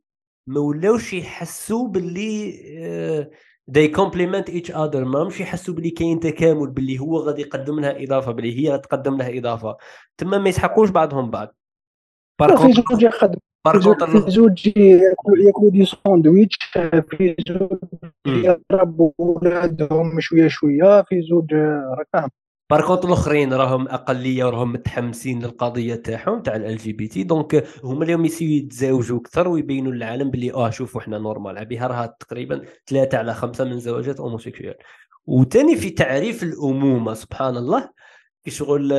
[0.47, 3.31] ما ولاوش يحسوا باللي
[3.71, 8.03] they complement each other ما مش يحسوا باللي كاين تكامل باللي هو غادي يقدم لها
[8.03, 9.77] إضافة باللي هي تقدم لها إضافة.
[10.17, 11.55] تما ما يسحقوش بعضهم بعض.
[12.41, 13.39] في زوج يخدم
[14.05, 16.57] في زوج ياكلوا دي ساندويتش
[17.09, 17.79] في زوج
[18.27, 22.29] يضربوا ولادهم شوية شوية في زوج راك فاهم.
[22.71, 28.03] باركونت الاخرين راهم اقليه وراهم متحمسين للقضيه تاعهم تاع ال جي بي تي دونك هما
[28.03, 31.65] اليوم يسيو يتزاوجوا أكثر ويبينوا للعالم باللي آه شوفوا إحنا نورمال.
[31.65, 34.75] بها راها تقريبا ثلاثة على خمسة من زواجات اوموسيكسوال
[35.25, 37.89] وثاني في تعريف الأمومة سبحان الله.
[38.43, 38.93] كي شغل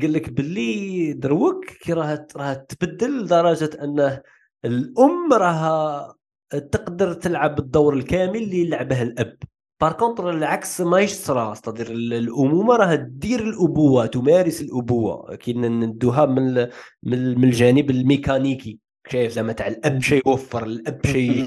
[0.00, 4.22] قال لك باللي دروك كي راها راها تبدل لدرجة انه
[4.64, 6.14] الأم راها
[6.50, 9.38] تقدر تلعب الدور الكامل اللي يلعبه الأب.
[9.80, 16.54] بار كونتر العكس ما يصرى استدير الامومه راه دير الابوه تمارس الابوه كي ندوها من
[17.02, 21.44] من الجانب الميكانيكي شايف زعما تاع الاب شي يوفر الاب شي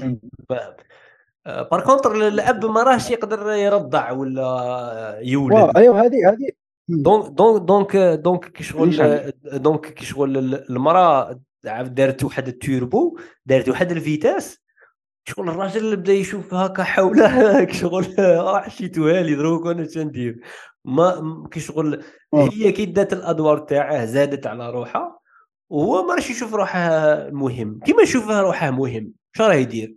[0.48, 0.76] فاهم
[1.46, 6.48] par contre الاب ما راهش يقدر يرضع ولا يولد أيوه هذه هذه
[6.88, 13.92] donc donc donc donc كي شغل donc كي شغل المراه دارت واحد التوربو دارت واحد
[13.92, 14.61] ال vitesse
[15.24, 20.40] شغل الراجل اللي بدا يشوف هكا حوله شغل آه حشيتوها لي دروك وأنا ندير؟
[20.84, 22.04] ما كي شغل
[22.34, 25.18] هي كي دات الأدوار تاعه زادت على روحها
[25.70, 26.80] وهو ما راش يشوف روحه
[27.30, 27.80] مهم.
[27.84, 29.94] كيما يشوفها روحه مهم شو راه يدير؟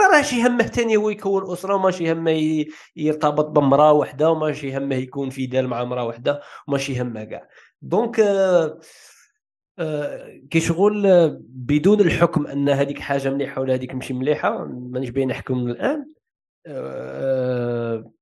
[0.00, 2.64] ما راهش يهمه ثاني هو يكون أسرة وماشي يهمه
[2.96, 7.48] يرتبط بمرأة وحدة وماشي يهمه يكون في deal مع مرأة وحدة وماشي يهمه كاع.
[7.82, 8.78] donc آه
[10.50, 15.58] كي شغل بدون الحكم أن هذيك حاجة مليحة ولا هذيك ماشي مليحة مانيش باين نحكم
[15.58, 16.12] الآن.
[16.66, 18.12] آه،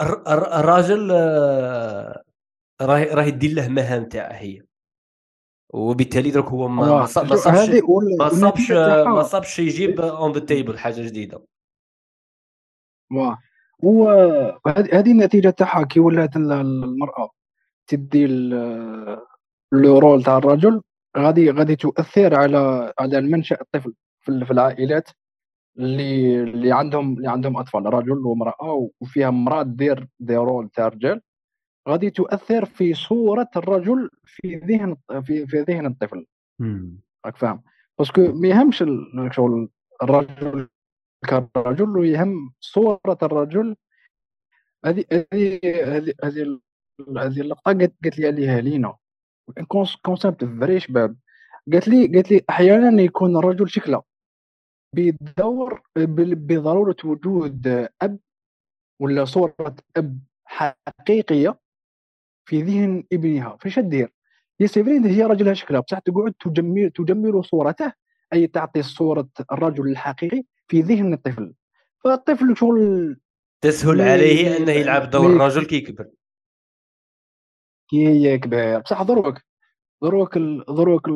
[0.00, 2.22] الراجل آه،
[2.80, 4.62] راه راه يدير له مهام تاعه هي.
[5.70, 7.36] وبالتالي درك هو ما صابش ما
[8.28, 8.70] صابش
[9.06, 11.44] ما صابش يجيب on the table حاجة جديدة.
[13.12, 13.38] واه
[13.84, 14.08] هو
[14.66, 17.30] هذه النتيجة تاعها كي ولات المرأة
[17.86, 18.26] تدي
[19.72, 20.82] le rôle تاع الرجل
[21.16, 25.08] غادي غادي تؤثر على على المنشأ الطفل في العائلات
[25.78, 31.20] اللي اللي عندهم اللي عندهم أطفال رجل وامرأة وفيها امرأة دير des rôles تاع رجال
[31.88, 36.26] غادي تؤثر في صورة الرجل في ذهن في في ذهن الطفل.
[37.26, 37.62] راك فاهم؟
[37.98, 38.84] parce que ما يهمش
[39.30, 39.68] شغل
[40.02, 40.68] الرجل
[41.28, 43.76] كرجل ويهم صورة الرجل.
[44.84, 45.60] هذه هذه
[46.22, 46.60] هذه
[47.16, 48.96] هذه اللقطة قالت لي عليها لينا.
[50.02, 51.16] concept vrai شباب.
[51.72, 54.02] قالت لي قالت لي أحيانا يكون الرجل شكله.
[54.96, 58.18] بدور بضرورة وجود أب
[59.00, 61.58] ولا صورة أب حقيقية
[62.44, 63.56] في ذهن ابنها.
[63.60, 64.12] فاش دير
[64.60, 65.80] هي سيفرين هي رجلها شكلها.
[65.80, 67.92] بصح تقعد تجمل تجمل صورته.
[68.32, 71.54] أي تعطي صورة الرجل الحقيقي في ذهن الطفل.
[72.04, 73.16] فالطفل شغل
[73.60, 76.08] تسهل عليه أنه يلعب دور الرجل كي يكبر.
[77.88, 79.38] كي يكبر بصح دروك
[80.02, 81.08] دروك دروك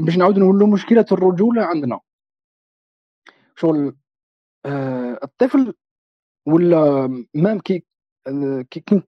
[0.00, 2.00] باش نعاود نقولوا مشكلة الرجولة عندنا.
[3.56, 3.96] شغل
[4.66, 5.74] آه الطفل
[6.46, 7.84] ولا même كي,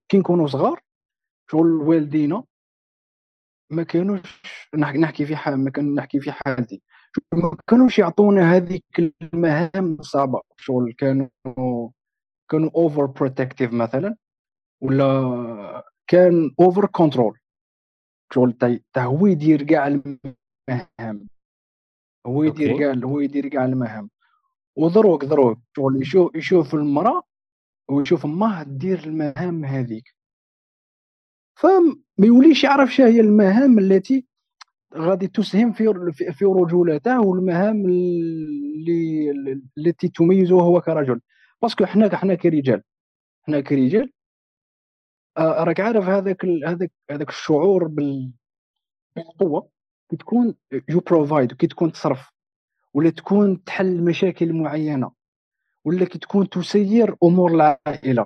[0.09, 0.81] كي نكونوا صغار
[1.51, 2.43] شغل والدينا
[3.71, 4.41] ما كانوش
[4.75, 6.81] نحكي في حال ما كان نحكي في حالتي
[7.33, 11.29] ما كانوش يعطونا هذيك المهام الصعبه شغل كانوا
[12.49, 14.15] كانوا overprotective مثلا
[14.81, 17.39] ولا كان over control
[18.33, 18.53] شغل
[18.93, 21.27] تا هو يدير كاع المهام.
[22.27, 24.09] هو يدير كاع هو يدير كاع المهام.
[24.75, 27.23] ودروك دروك شغل يشوف يشوف المرأة
[27.89, 30.15] ويشوف امه دير المهام هذيك.
[31.55, 34.25] فما يوليش يعرف هي المهام التي
[34.95, 39.41] غادي تسهم في في رجولته والمهام اللي
[39.77, 41.21] التي تميزه هو كرجل.
[41.61, 42.83] parce que حنا حنا كرجال.
[43.43, 44.13] حنا كرجال
[45.39, 47.87] راك عارف هذاك هذاك هذاك الشعور
[49.15, 49.69] بالقوة.
[50.09, 50.55] كي تكون
[50.89, 52.29] you provide كي تكون تصرف
[52.93, 55.11] ولا تكون تحل مشاكل معينة
[55.85, 58.25] ولا كي تكون تسير أمور العائلة.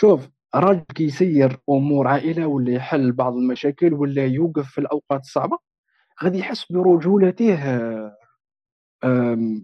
[0.00, 5.58] شوف راجل كيسير أمور عائلة ولا يحل بعض المشاكل ولا يوقف في الأوقات الصعبة
[6.24, 7.58] غادي يحس برجولته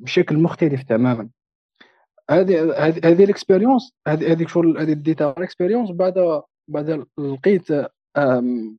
[0.02, 1.30] بشكل مختلف تماما.
[2.30, 7.66] هذه هذه ال expérience هذه شغل هذه ديتها ال expérience بعد بعد لقيت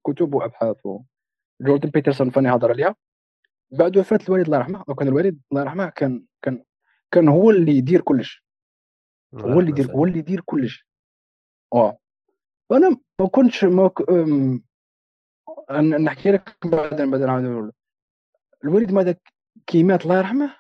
[0.03, 0.77] كتب وأبحاث.
[1.61, 2.95] جوردن بيترسون فاني هضر عليها.
[3.71, 4.83] بعد وفاة الوالد الله يرحمه.
[4.87, 6.63] وكان الوالد الله يرحمه كان كان
[7.11, 8.43] كان هو اللي يدير كلش.
[9.33, 10.87] هو اللي يدير هو اللي يدير كلش.
[11.73, 11.97] آه.
[12.69, 14.01] فانا ما كنتش ما ك...
[16.03, 17.21] نحكي لك بعد بعد
[18.63, 18.91] الوالد.
[18.91, 19.15] ماذا
[19.67, 20.55] كي مات الله يرحمه؟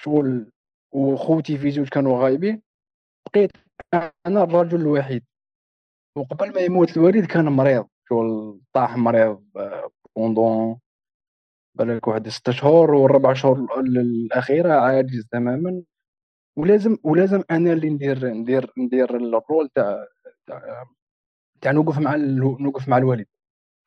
[0.00, 0.52] شغل
[0.94, 2.62] وخوتي في زوج كانوا غايبين
[3.26, 3.50] بقيت
[4.26, 5.24] أنا الرجل الوحيد.
[6.16, 9.44] وقبل ما يموت الوالد كان مريض شغل طاح مريض
[10.16, 10.80] pendant
[11.74, 15.82] بالك واحد ست شهور والربع شهور الاخيره عاجز تماما.
[16.56, 20.06] ولازم ولازم أنا اللي ندير ندير ندير ال rôle تاع
[21.60, 22.16] تاع نوقف مع
[22.60, 23.26] نوقف مع الوالد.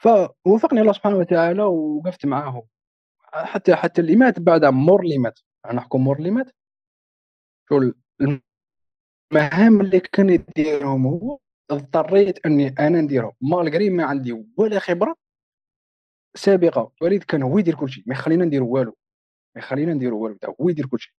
[0.04, 2.64] فوفقني الله سبحانه وتعالى ووقفت معاه
[3.24, 5.40] حتى حتى اللي مات بعد مور اللي مات
[5.74, 6.52] نحكم مور اللي مات.
[9.32, 11.40] المهام اللي كان يديرهم هو؟
[11.72, 13.32] اضطريت أني أنا نديرهم.
[13.42, 15.16] مالغري ما عندي ولا خبرة
[16.36, 16.92] سابقة.
[17.02, 18.04] وليد كان هو يدير كل شيء.
[18.08, 18.98] ما يخلينا ندير والو.
[19.56, 20.38] ما يخلينا ندير والو.
[20.62, 21.14] هو يدير كل شيء.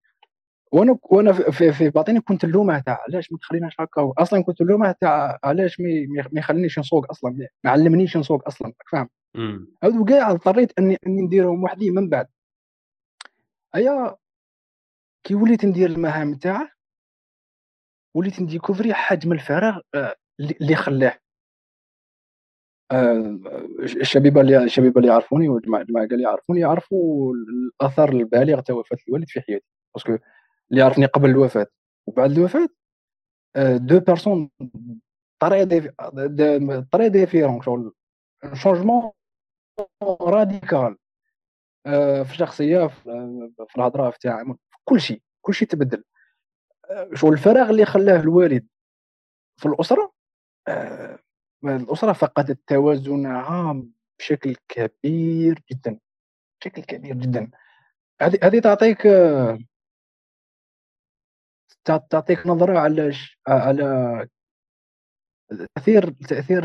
[0.73, 4.93] وأنا وأنا في, في باطني كنت نلومه تاع علاش ما تخليناش هكا؟ أصلا كنت نلومه
[4.93, 8.73] تاع علاش ما يخلينيش نسوق أصلا؟ ما علمنيش نسوق أصلا.
[8.93, 9.09] فاهم؟
[9.83, 12.29] هادو كاع اضطريت اني أني نديرهم وحدي من بعد.
[13.75, 14.17] أيا
[15.27, 16.71] كي وليت ندير المهام تاعه
[18.16, 21.19] وليت ن découvrir حجم الفراغ آه، اللي خلاه.
[22.93, 23.39] آه،
[23.83, 29.41] الشبيبه اللي الشبيبه اللي يعرفوني والجماعه اللي يعرفوني يعرفوا الأثر البالغ تاع وفاه الوالد في
[29.41, 29.64] حياتي.
[29.95, 30.12] parce que
[30.71, 31.66] اللي يعرفني قبل الوفاة.
[32.07, 32.69] وبعد الوفاة
[33.77, 34.51] deux personnes
[35.43, 35.95] طريقة
[36.93, 37.93] طريقة différente شغل
[38.55, 39.12] changement
[40.23, 40.97] radical.
[41.85, 46.05] في الشخصيه في الهضرة في التعامل كل شيء كل شيء تبدل.
[47.14, 48.66] شغل الفراغ اللي خلاه الوالد
[49.57, 50.12] في الأسرة
[51.64, 53.83] الأسرة فقدت توازنها
[54.18, 55.99] بشكل كبير جدا
[56.61, 57.51] بشكل كبير جدا.
[58.20, 59.09] هذه هذه تعطيك
[61.85, 63.12] تعطيك نظرة على
[63.49, 64.29] على
[65.74, 66.64] تأثير تأثير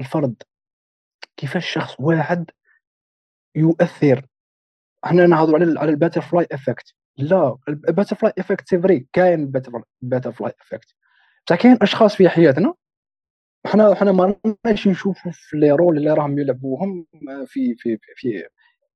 [0.00, 0.42] الفرد.
[1.36, 2.50] كيفاش شخص واحد
[3.56, 4.26] يؤثر.
[5.04, 9.52] إحنا نهضروا على على ال butterfly effect لا ال butterfly effect c'est vrai كاين
[10.02, 10.94] ال butterfly effect
[11.46, 12.74] بصح كاين أشخاص في حياتنا
[13.66, 14.36] حنا حنا ما
[14.66, 17.06] راناش نشوفوا في لي رول اللي راهم يلعبوهم
[17.46, 18.44] في في في, في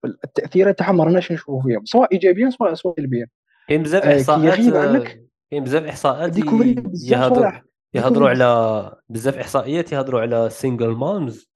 [0.05, 3.27] التأثيرات تاعهم ما راناش نشوفوا فيهم سواء ايجابيا سواء سواء سلبيا
[3.69, 4.57] كاين بزاف آه، إحصاءات
[5.51, 7.53] كاين بزاف إحصاءات يهضروا
[7.95, 9.39] يهضروا على بزاف.
[9.39, 11.50] إحصائيات يهضروا على single moms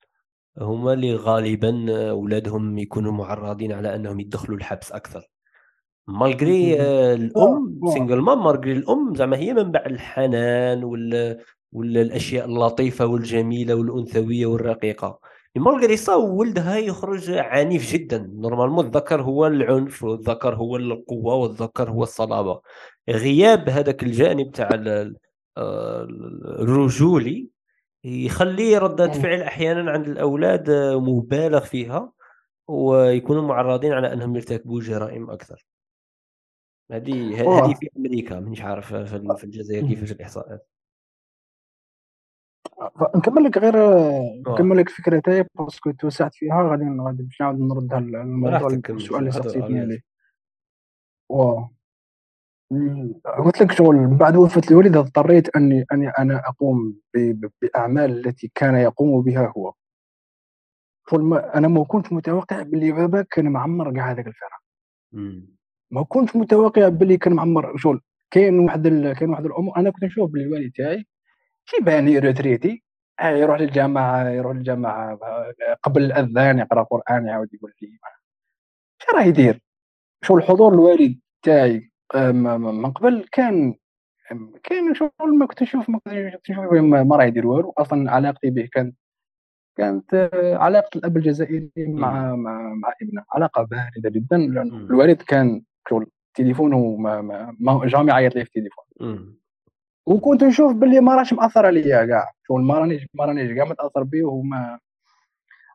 [0.58, 5.28] هما اللي غالبا أولادهم يكونوا معرضين على أنهم يدخلوا الحبس أكثر.
[6.06, 6.82] malgré
[7.14, 11.38] الأم single mom malgré الأم زعما هي منبع الحنان وال
[11.72, 15.18] ولا الاشياء اللطيفة والجميلة والأنثوية والرقيقة.
[15.56, 18.30] malgré ça ولدها يخرج عنيف جدا.
[18.34, 22.60] normalement الذكر هو العنف والذكر هو القوة والذكر هو الصلابة.
[23.10, 24.68] غياب هذاك الجانب تاع
[25.56, 26.06] آه،
[26.60, 27.53] الرجولي
[28.04, 32.12] يخلي ردة فعل أحيانا عند الأولاد مبالغ فيها
[32.68, 35.66] ويكونوا معرضين على أنهم يرتكبوا جرائم أكثر.
[36.90, 40.68] هذه هذه في أمريكا مانيش عارف في الجزائر كيفاش الإحصاءات.
[43.16, 43.74] نكمل لك غير
[44.48, 49.20] نكمل لك الفكرة تاعي parce que توسعت فيها غادي غادي نعاود نرد على الموضوع السؤال
[49.20, 50.00] اللي سقسيتني عليه
[51.28, 51.62] و
[53.44, 56.96] قلت لك شغل بعد وفاة الوالد اضطريت أني أني أنا أقوم
[57.62, 59.74] بأعمال التي كان يقوم بها هو.
[61.54, 64.50] أنا ما كنت متوقع باللي بابا كان معمر كاع هذاك الفراغ
[65.90, 67.76] ما كنت متوقع باللي كان معمر.
[67.76, 68.00] شغل
[68.30, 69.12] كاين واحد ال...
[69.12, 71.06] كاين واحد الأمور أنا كنت نشوف باللي الوالد تاعي
[71.66, 72.84] كيبان روتريتي
[73.20, 75.18] آه، يروح للجامعة يروح للجامعة
[75.82, 77.98] قبل الأذان يقرأ قرآن يعاود يقول لي
[79.00, 79.60] اش راه يدير؟
[80.22, 83.74] شو الحضور الوالد تاعي آه، من قبل كان
[84.62, 86.14] كان شغل ما كنت نشوف ما كنت
[86.50, 87.72] نشوف ما راه يدير والو.
[87.78, 88.96] أصلا علاقتي به كانت
[89.76, 93.24] كانت آه، علاقة الأب الجزائري مع مع, مع ابنه.
[93.32, 94.36] علاقة بارده جدا.
[94.38, 98.84] لأن الوالد كان شغل التليفون وما ما, ما جامي عيط لي في التليفون.
[100.06, 104.02] وكنت نشوف باللي ما راهش مأثر عليا كاع شغل ما رانيش ما رانيش كاع متأثر
[104.02, 104.78] به وما.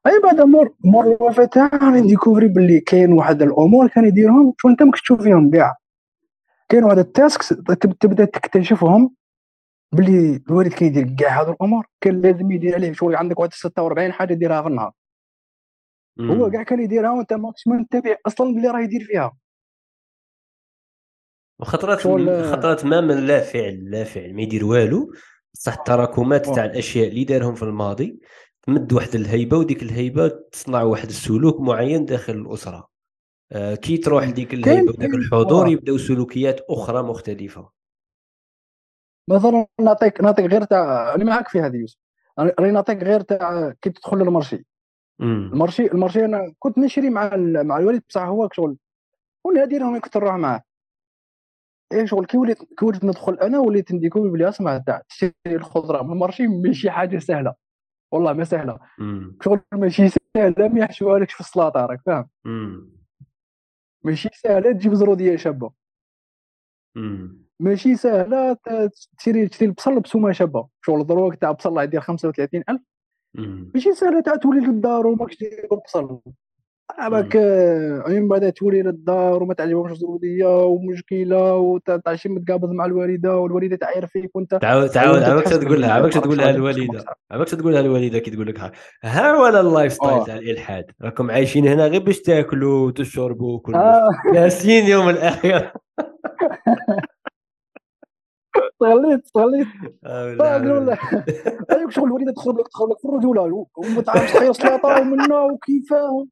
[0.08, 4.54] أيا بعد مور مور الوفاه تاعها ن découvrir باللي كاين واحد الأمور كان يديرهم.
[4.58, 5.76] شغل انت ما كنتش تشوف فيهم كاع
[6.70, 7.50] كاين واحد ال tasks
[7.99, 9.15] تبدا تكتشفهم
[9.91, 14.34] باللي الوالد كيدير كاع هذو الأمور كان لازم يدير عليه شغل عندك واحد 46 حاجة
[14.34, 14.91] ديرها في النهار.
[16.20, 19.38] هو كاع كان يديرها وانت ما كنتش منتبه أصلا باللي راه يدير فيها.
[21.59, 21.99] وخطرات
[22.45, 25.13] خطرات ما من لا فعل لا فعل ما يدير والو.
[25.53, 28.20] بصح التراكمات تاع الأشياء اللي دارهم في الماضي
[28.61, 32.89] تمد واحد الهيبة وديك الهيبة تصنع واحد السلوك معين داخل الأسرة.
[33.54, 37.70] كي تروح ديك الهيبه وداك الحضور يبداو سلوكيات أخرى مختلفة.
[39.30, 41.97] مثلا نعطيك نعطيك غير تاع أنا معاك في هذه يوسف.
[42.39, 44.66] راني نعطيك غير تاع كي تدخل للمرشي
[45.22, 48.78] المرشي المرشي أنا كنت نشري مع مع الوالد بصح هو شغل
[49.45, 50.64] ونادي لهم كنت نروح معاه.
[51.91, 55.34] إيه شغل كي وليت كي وليت ندخل أنا وليت ن découvrir بلي اسمع تاع تشري
[55.47, 56.04] الخضرة.
[56.04, 57.54] من المرشي ماشي حاجة سهلة.
[58.12, 58.80] والله ما سهلة.
[59.43, 62.30] شغل ماشي سهله ما يحشوها لكش في السلاطة راك فاهم؟
[64.04, 65.72] ماشي سهلة تجيب زروديه شابة.
[67.60, 68.58] ماشي سهلة
[69.18, 70.68] تشري تشري البصل بسومة شابة.
[70.82, 72.82] شغل دروك تاع بصل يدير 35000
[73.74, 76.22] ماشي سهلة تاع تولي للدار وماكش دير البصل
[76.98, 77.36] عباك
[78.08, 84.36] من بعد تولي للدار وما تعجبهمش الزروديه ومشكلة وتعشي متقابض مع الوالدة والوالدة تعاير فيك
[84.36, 88.32] وأنت تعاود تعاود عباك تقول لها عباك تقول لها الوالده عباك تقول لها الوالده كي
[88.32, 88.60] تقول لك
[89.04, 93.74] ها؟ ولا اللايف ستايل تاع الالحاد راكم عايشين هنا غير باش تاكلوا وتشربوا وكل
[94.34, 95.74] ياسين يوم الاخره
[98.58, 99.68] استغليت استغليت
[100.06, 100.98] والله
[101.72, 106.26] هذيك شغل الوالدة تدخل لك تدخل لك في الرجوله وما تعرفش تحير سلطه ومنا وكيفاه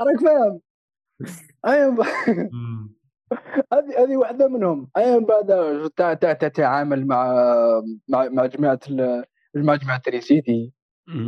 [0.00, 0.60] راك فاهم
[1.66, 2.06] أيوه
[3.72, 5.20] هذه هذه واحدة منهم أيوه
[5.98, 7.34] بعد تتعامل مع
[8.08, 8.80] مع مع جماعة
[9.56, 10.72] مع جماعة تريسيتي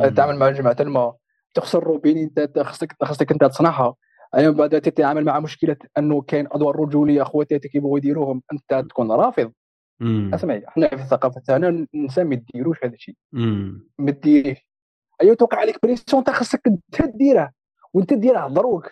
[0.01, 1.15] تتعامل مع جماعة الماء
[1.53, 3.95] تخسر روبين انت خصك خصك انت تصنعها
[4.35, 9.51] أيام بعد تتعامل مع مشكله انه كاين ادوار رجوليه خواتاتك يبغوا يديروهم انت تكون رافض
[10.33, 13.15] اسمعي إحنا في الثقافه تاعنا النساء ما يديروش هذا الشيء
[13.99, 14.67] ما ديريش
[15.21, 17.53] ايوا توقع عليك بريسيون انت خصك انت ديرها
[17.93, 18.91] وانت ديرها دروك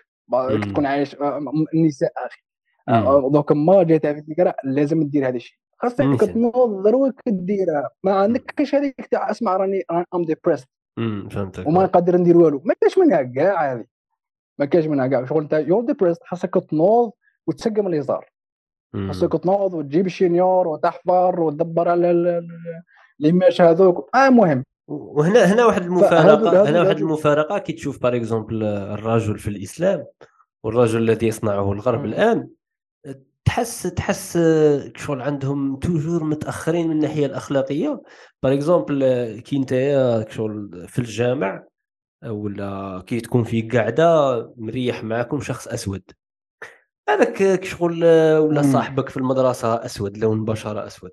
[0.69, 1.41] تكون عايش آه،
[1.73, 2.41] النساء أخي.
[2.89, 5.57] آه، دونك ما جات في الفكرة لازم دير هذا الشيء.
[5.77, 9.83] خاصك تنوض دروك ديرها ما عندكش هذيك تاع اسمع راني
[10.15, 10.67] ام ديبريست
[11.31, 11.67] فهمتك.
[11.67, 12.61] وما نقدر ندير والو.
[12.65, 13.85] ما كاش منها كاع هذه.
[14.59, 15.25] ما كاش منها كاع.
[15.25, 17.11] شغل انت يور ديبريست خاصك تنوض
[17.47, 18.29] وتسقم اليسار
[19.07, 22.41] خاصك تنوض وتجيب الشينيور وتحفر وتدبر على
[23.19, 24.09] ليماش هذوك.
[24.15, 24.63] آه مهم.
[24.87, 27.57] وهنا هنا واحد المفارقه هنا واحد المفارقة.
[27.57, 30.05] كي تشوف par exemple الرجل في الإسلام
[30.63, 32.49] والرجل الذي يصنعه الغرب الآن
[33.45, 34.39] تحس تحس
[34.95, 38.01] شغل عندهم toujours متأخرين من الناحية الأخلاقية.
[38.43, 38.99] par exemple
[39.45, 39.71] كي انت
[40.29, 41.63] شغل في الجامع
[42.25, 46.01] ولا كي تكون في قاعدة مريح معكم شخص أسود.
[47.09, 48.03] هذاك شغل
[48.37, 51.11] ولا صاحبك في المدرسة أسود لون بشرة أسود.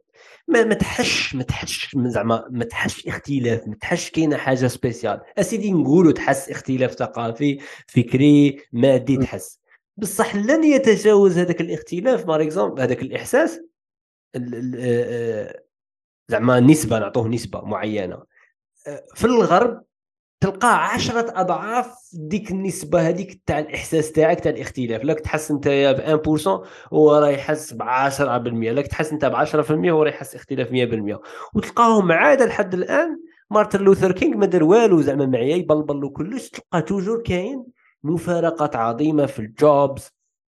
[0.49, 5.21] ما ما تحش ما تحش زعما ما تحش اختلاف ما تحش كاينة حاجة spéciale.
[5.39, 9.59] أ سيدي نقولوا تحس اختلاف ثقافي فكري مادي تحس.
[9.97, 13.61] بصح لن يتجاوز هذاك الاختلاف par exemple هذاك الإحساس
[16.29, 18.23] زعما نسبة نعطوه نسبة معينة.
[19.15, 19.83] في الغرب
[20.43, 25.05] تلقى عشرة أضعاف ديك النسبة هذيك تاع الإحساس تاعك تاع الاختلاف.
[25.05, 26.49] لك تحس أنت ب 1%
[26.93, 27.83] هو راه يحس ب 10%
[28.73, 31.21] لك تحس أنت ب 10% هو راه يحس اختلاف 100%
[31.55, 33.19] وتلقاهم عادة لحد الآن
[33.51, 37.65] مارتن لوثر كينغ ما دار والو زعما معايا يبلبل وكلش تلقى توجور كاين
[38.05, 40.11] مفارقات عظيمة في الجوبز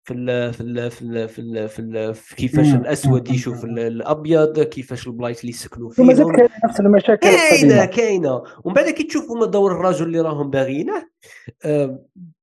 [0.09, 4.59] في ال في ال في ال في, ال في, ال في كيفاش الأسود يشوف الأبيض
[4.59, 6.07] كيفاش البلايص اللي يسكنوا فيهم.
[6.07, 8.43] مازال كاين نفس المشاكل كاينة كاينة.
[8.63, 11.07] ومن بعد كي تشوفوا دور الرجل اللي راهم باغينه
[11.65, 11.99] آه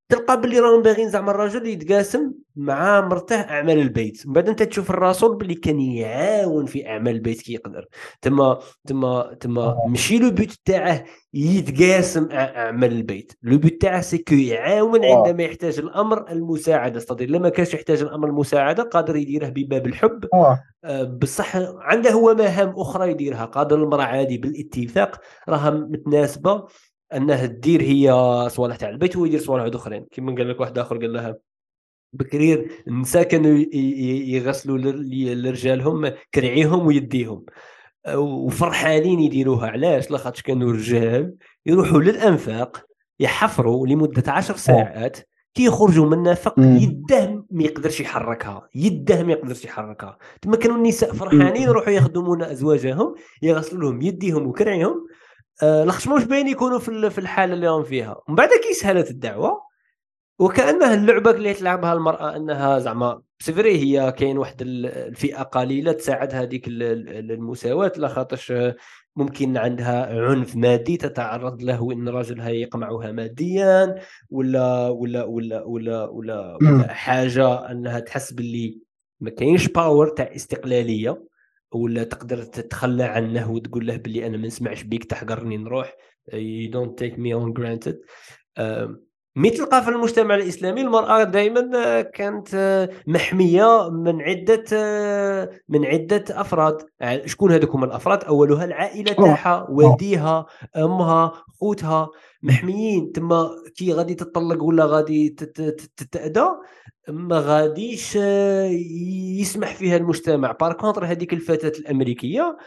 [0.09, 4.89] تلقى باللي راهم باغيين زعما الرجل يتقاسم مع مرته أعمال البيت من بعد أنت تشوف
[4.89, 7.85] الرسول باللي كان يعاون في أعمال البيت كي يقدر
[8.21, 9.85] تما تما تما آه.
[9.87, 11.03] ماشي le but تاعه
[11.33, 15.15] يتقاسم أعمال البيت le but تاعه c'est que يعاون آه.
[15.15, 20.59] عندما يحتاج الأمر المساعدة استدير لما كانش يحتاج الأمر المساعدة قادر يديره بباب الحب آه.
[21.03, 26.65] بصح عنده هو مهام أخرى يديرها قادر المرأة عادي بالاتفاق راها متناسبة
[27.13, 28.11] انها تدير هي
[28.49, 30.05] صوالح تاع البيت وهو يدير صوالح أخرين.
[30.11, 31.37] كيما قال لك واحد آخر قال لها
[32.13, 33.65] بكرير النساء كانوا
[34.27, 34.77] يغسلوا
[35.35, 37.45] لرجالهم كرعيهم ويديهم.
[38.15, 39.67] وفرحانين يديروها.
[39.67, 41.35] علاش؟ لاخاطش كانوا رجال
[41.65, 42.85] يروحوا للأنفاق
[43.19, 45.17] يحفروا لمدة عشر ساعات
[45.53, 48.67] كي يخرجوا من النفق يدهم ما يقدرش يحركها.
[48.75, 50.17] يده ما يقدرش يحركها.
[50.41, 55.07] تما كانوا النساء فرحانين يروحوا يخدمون أزواجهم يغسلوا لهم يديهم وكرعيهم
[55.63, 58.21] آه لاخش مش باين يكونوا في في الحالة اللي راهم فيها.
[58.27, 59.67] ومن بعد كي سهلت الدعوة
[60.39, 66.67] وكأنها اللعبة اللي تلعبها المرأة إنها زعما سفري هي كاين واحد الفئة قليلة تساعد هذيك
[66.67, 68.53] المساواة لا خاطرش
[69.15, 73.95] ممكن عندها عنف مادي تتعرض له ان راجلها يقمعها ماديا
[74.29, 78.79] ولا ولا ولا ولا ولا, ولا حاجة إنها تحس باللي
[79.19, 81.26] ما كاينش باور تاع استقلالية.
[81.71, 85.95] ولا تقدر تتخلى عنه وتقول له باللي أنا ما نسمعش بيك تحقرني نروح.
[86.33, 87.97] You don't take me on granted.
[89.45, 94.63] تلقى في المجتمع الإسلامي المرأة دائما كانت محمية من عدة
[95.69, 96.77] من عدة أفراد.
[96.99, 102.09] يعني شكون هذوك هما الأفراد؟ أولها العائلة تاعها والديها أمها خوتها.
[102.43, 105.29] محميين تما كي غادي تطلق ولا غادي
[105.97, 106.47] تتأذى
[107.07, 108.15] ما غاديش
[109.39, 110.51] يسمح فيها المجتمع.
[110.51, 112.57] par contre هذيك الفتاة الأمريكية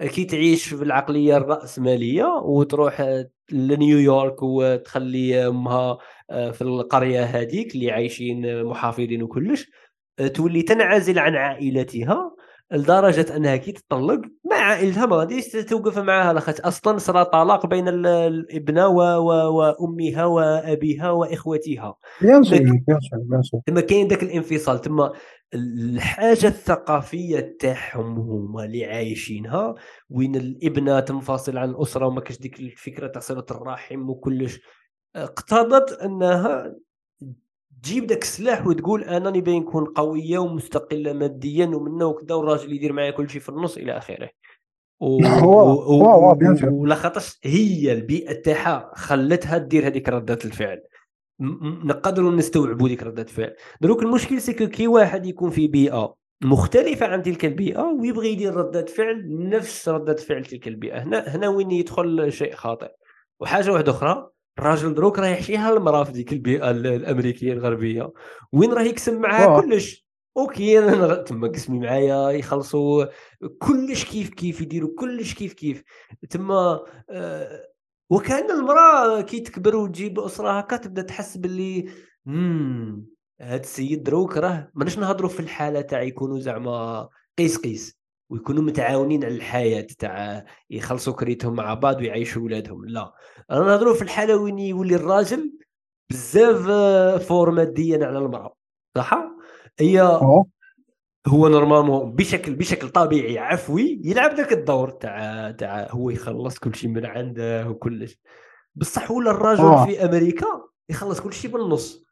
[0.00, 5.98] كي تعيش في العقليه الرأسمالية وتروح لنيويورك وتخلي أمها
[6.30, 9.70] آه، في القرية هذيك اللي عايشين محافظين وكلش
[10.18, 12.34] آه، تولي تنعزل عن عائلتها.
[12.72, 17.88] لدرجة أنها كي تطلق مع عائلتها ما غاديش توقف معها لاخاطش أصلا صرا طلاق بين
[17.88, 19.00] الابنة و...
[19.00, 19.56] و...
[19.58, 24.80] وامها وابيها واخوتها بيان سور بيان سور تما كاين ذاك الانفصال.
[24.80, 25.12] تما
[25.54, 29.74] الحاجة الثقافية تاعهم هما اللي عايشينها.
[30.10, 34.60] وين الابنة تنفصل عن الأسرة وما كاش ديك الفكرة تاع صلة الرحم وكلش
[35.16, 36.74] اقتضت أنها
[37.84, 43.10] تجيب داك السلاح وتقول أنا نبي نكون قوية ومستقلة ماديا ومنه وكذا والراجل يدير معايا
[43.10, 44.30] كل شيء في النص إلى آخره.
[45.00, 45.06] و...
[45.44, 45.72] و...
[46.02, 46.72] و...
[46.72, 50.82] ولا خاطرش هي البيئة تاعها خلتها دير هذيك رده الفعل.
[51.84, 53.54] نقدروا نستوعبوا ديك رده الفعل.
[53.80, 58.54] دروك المشكل c'est que كي واحد يكون في بيئة مختلفة عن تلك البيئة ويبغي يدير
[58.54, 61.02] ردة فعل نفس ردة فعل تلك البيئة.
[61.02, 62.90] هنا هنا وين يدخل شيء خاطئ.
[63.40, 68.12] وحاجة واحدة أخرى الراجل دروك راه يحشيها المراه في ديك البيئة الأمريكية الغربية.
[68.52, 70.06] وين راه يقسم معاها؟ كلش.
[70.36, 73.04] okay أنا تما قسمي معايا يخلصوا.
[73.58, 75.82] كلش كيف كيف يديروا كلش كيف كيف.
[76.30, 76.80] تما
[77.10, 77.74] آه
[78.10, 81.90] وكأن المرأة كي تكبر وتجيب أسرة هكا تبدأ تحس باللي
[82.26, 83.06] امم
[83.40, 87.98] هاد السيد دروك راه ماناش نهضروا في الحالة تاع يكونوا زعما قيس قيس.
[88.30, 92.84] ويكونوا متعاونين على الحياة تاع يخلصوا كريتهم مع بعض ويعيشوا ولادهم.
[92.84, 93.14] لا
[93.50, 95.52] أنا نهضروا في الحالة وين يولي الراجل
[96.10, 96.70] بزاف
[97.26, 98.56] fort ماديا على المرأة.
[98.96, 99.18] صح؟
[99.78, 100.00] هي
[101.26, 106.90] هو normalement بشكل بشكل طبيعي عفوي يلعب ذاك الدور تاع تاع هو يخلص كل شيء
[106.90, 108.18] من عنده وكلش.
[108.74, 110.46] بصح ولا الراجل في أمريكا
[110.88, 112.04] يخلص كل شيء بالنص.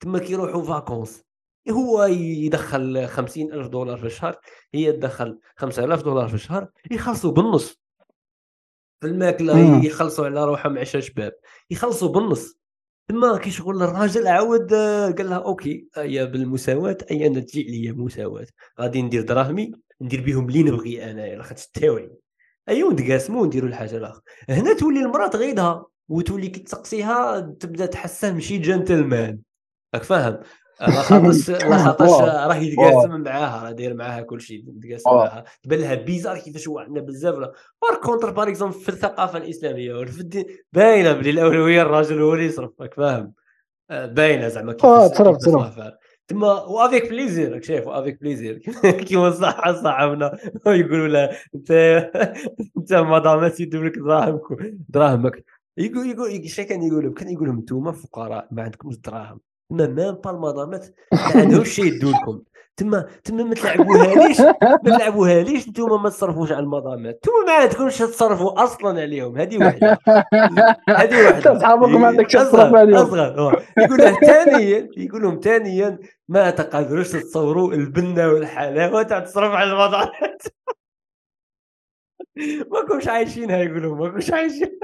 [0.00, 1.24] تما كيروحوا vacances
[1.70, 4.36] هو يدخل خمسين ألف دولار في الشهر
[4.74, 7.80] هي تدخل خمسة ألاف دولار في الشهر يخلصوا بالنص.
[9.00, 11.32] في الماكله يخلصوا على روحهم عشا شباب
[11.70, 12.58] يخلصوا بالنص.
[13.08, 14.74] ثم كي شغل الراجل عاود
[15.18, 18.46] قال لها okay هي بالمساواة اي أنا تجي لي مساواة.
[18.80, 22.10] غادي ندير دراهمي ندير بهم اللي نبغي أنا لاخاطش تاوعي.
[22.68, 24.22] أيوا نتقاسموا ونديروا الحاجة الآخرى.
[24.48, 29.38] هنا تولي المرأة تغيضها وتولي كي تسقسيها تبدأ تحسه ماشي جنتلمان
[29.94, 30.40] راك فاهم؟
[30.80, 35.44] لاخاطش لاخاطش راه يتقاسم معاها راه داير معاها كل شيء يتقاسم معاها.
[35.62, 37.34] تبان لها bizarre كيفاش هو عندنا بزاف.
[37.34, 42.44] par contre par exemple في الثقافة الإسلامية وفي الدين باينة بلي الأولوية الراجل هو اللي
[42.44, 43.32] يصرف راك فاهم؟
[43.90, 45.92] آه، باينة زعما كيفاش تصرف تصرف.
[46.28, 48.58] تما و avec plaisir راك شايف؟ و avec plaisir
[49.08, 51.70] كيما صح صاحبنا يقولوا له أنت
[52.76, 54.40] أنت مدامات يدوا لك دراهمك
[54.88, 55.44] دراهمك.
[55.78, 59.40] يقول يقول كان يقول كان يقول لهم أنتم فقراء ما عندكمش دراهم.
[59.70, 62.42] تما ميم با المضامات ما عندهمش شي يدوا لكم
[62.76, 64.14] تما تما ما تلعبوها
[64.84, 69.38] ما تلعبوها ليش أنتم ما تصرفوش على المضامات أنتم ما عندكمش تصرفوا أصلا عليهم.
[69.38, 69.98] هذه واحدة
[70.88, 72.96] هذه واحدة اصحابك ما عندكش تصرف عليهم.
[72.96, 79.70] أصغر يقول له ثانيا يقول لهم ثانيا ما تقدروش تتصوروا البنة والحلاوه تاع تصرف على
[79.70, 80.42] المضامات
[82.72, 83.96] ما كنتش عايشينها يقولوا.
[83.96, 84.78] ما كنتش عايشين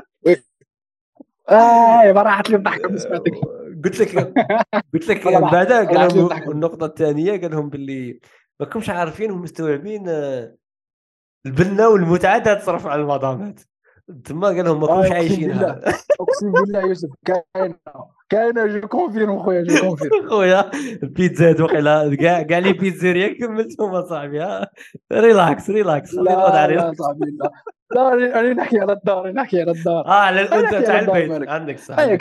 [1.51, 4.17] آه ما راحت لي الضحكه سمعتك قلت لك
[4.95, 8.21] قلت لك بعدها قال لهم النقطة الثانية قال لهم باللي
[8.61, 10.55] ما كنتش عارفين ومستوعبين آه،
[11.47, 13.61] البنه والمتعه تصرف على المضامات.
[14.25, 15.81] تما قال لهم ما كنتش آه، عايشينها
[16.21, 17.75] أقسم بالله يوسف كاين
[18.29, 20.71] كاين جو كونفيرم خويا جو كونفيرم خويا
[21.03, 24.67] البيتزا وقيلا كاع كاع لي بيتزيريا كملتهم أصاحبي
[25.13, 27.51] ريلاكس ريلاكس لا لا صاحبي لا.
[27.95, 30.07] لا أنا نحكي على الدار نحكي على الدار.
[30.07, 31.49] آه على الأنثى تاع البيت.
[31.49, 32.17] عندك صح أيوه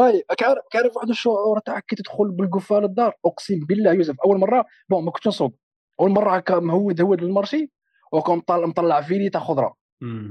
[0.00, 4.64] اي كعرف كعرف واحد الشعور تاع كي تدخل بالقفه للدار أقسم بالله يوسف أول مرة
[4.88, 5.54] بون ما كنتش نصوب
[6.00, 7.70] أول مرة هكا مهود هود للمرشي
[8.12, 9.74] وكون مطلع مطلع فيني تاع خضرة.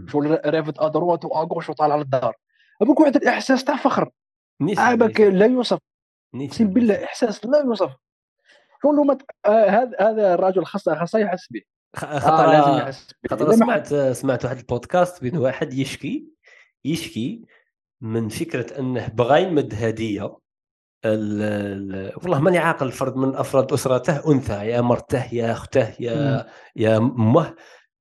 [0.07, 2.35] شغل رافد ادروات واغوش وطالع للدار.
[2.81, 4.09] هذوك واحد الإحساس تاع فخر.
[4.77, 5.79] عابك لا يوصف.
[6.35, 7.03] أقسم بالله.
[7.03, 7.91] إحساس لا يوصف.
[8.83, 11.61] شغل ما ت- آه، هذا هذا الرجل خاصة خاصة يحس به.
[11.95, 13.29] خ- آه لازم يحس به.
[13.51, 16.27] حس- سمعت سمعت واحد البودكاست بين واحد يشكي
[16.85, 17.41] يشكي
[18.03, 20.37] من فكرة أنه بغى يمد هديه
[21.05, 21.41] ال...
[21.41, 22.11] ال...
[22.23, 27.55] والله ماني عاقل فرد من أفراد أسرته أنثى يا مرته يا أخته يا يا امه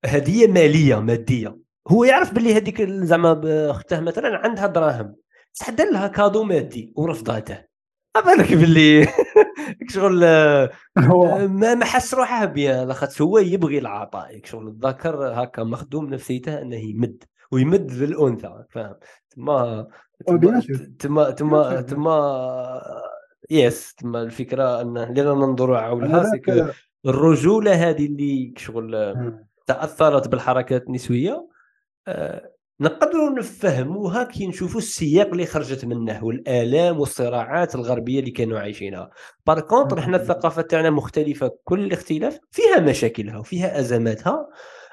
[0.05, 1.59] هدية مالية مادية.
[1.89, 5.15] هو يعرف باللي هذيك زعما أخته مثلا عندها دراهم
[5.55, 7.65] بصح دار لها كادو مادي ورفضاته.
[8.27, 9.09] بالك باللي
[9.95, 10.20] شغل
[11.47, 14.41] ما ما حس روحه بيان لاخاطش هو يبغي العطاء.
[14.45, 18.95] شغل الذكر هكا مخدوم نفسيته إنه يمد ويمد للأنثى فاهم؟
[20.29, 20.61] تما
[20.99, 21.31] تما.
[21.31, 22.83] تما تما
[23.51, 26.31] يس تما الفكرة أن لنا ننظروا حولها
[27.07, 29.15] الرجولة هذه اللي شغل
[29.67, 31.49] تأثرت بالحركات النسوية
[32.09, 39.11] آه، نقدروا نفهموها كي نشوفوا السياق اللي خرجت منه والآلام والصراعات الغربية اللي كانوا عايشينها.
[39.47, 44.49] par contre إحنا الثقافة تاعنا مختلفة كل الاختلاف فيها مشاكلها وفيها أزماتها.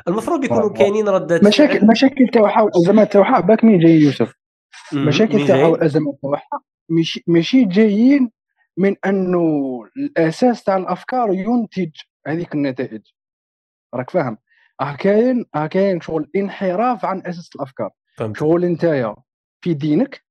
[0.09, 0.69] المفروض يكونوا.
[0.73, 4.33] كاينين ردات مشاكل مشاكل تاعها والازمات تاعها باك مين جاي يوسف.
[4.93, 8.31] مشاكل جاي؟ والازمات تاعها ماشي ماشي جايين
[8.77, 9.39] من أنه
[9.97, 11.91] الأساس تاع الأفكار ينتج
[12.27, 13.01] هذيك النتائج.
[13.93, 14.37] راك فاهم؟
[14.81, 17.89] آه كاين آه كاين شغل انحراف عن أساس الأفكار.
[18.17, 19.15] فهمت شغل نتايا
[19.61, 20.28] في دينك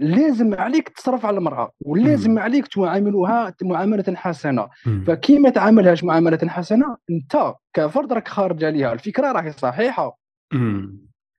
[0.00, 2.38] لازم عليك تصرف على المرأة ولازم.
[2.38, 4.68] عليك تعاملها معاملة حسنة.
[5.06, 10.18] فكي ما تعاملهاش معاملة حسنة أنت كفرد راك خارج عليها الفكرة راهي صحيحة.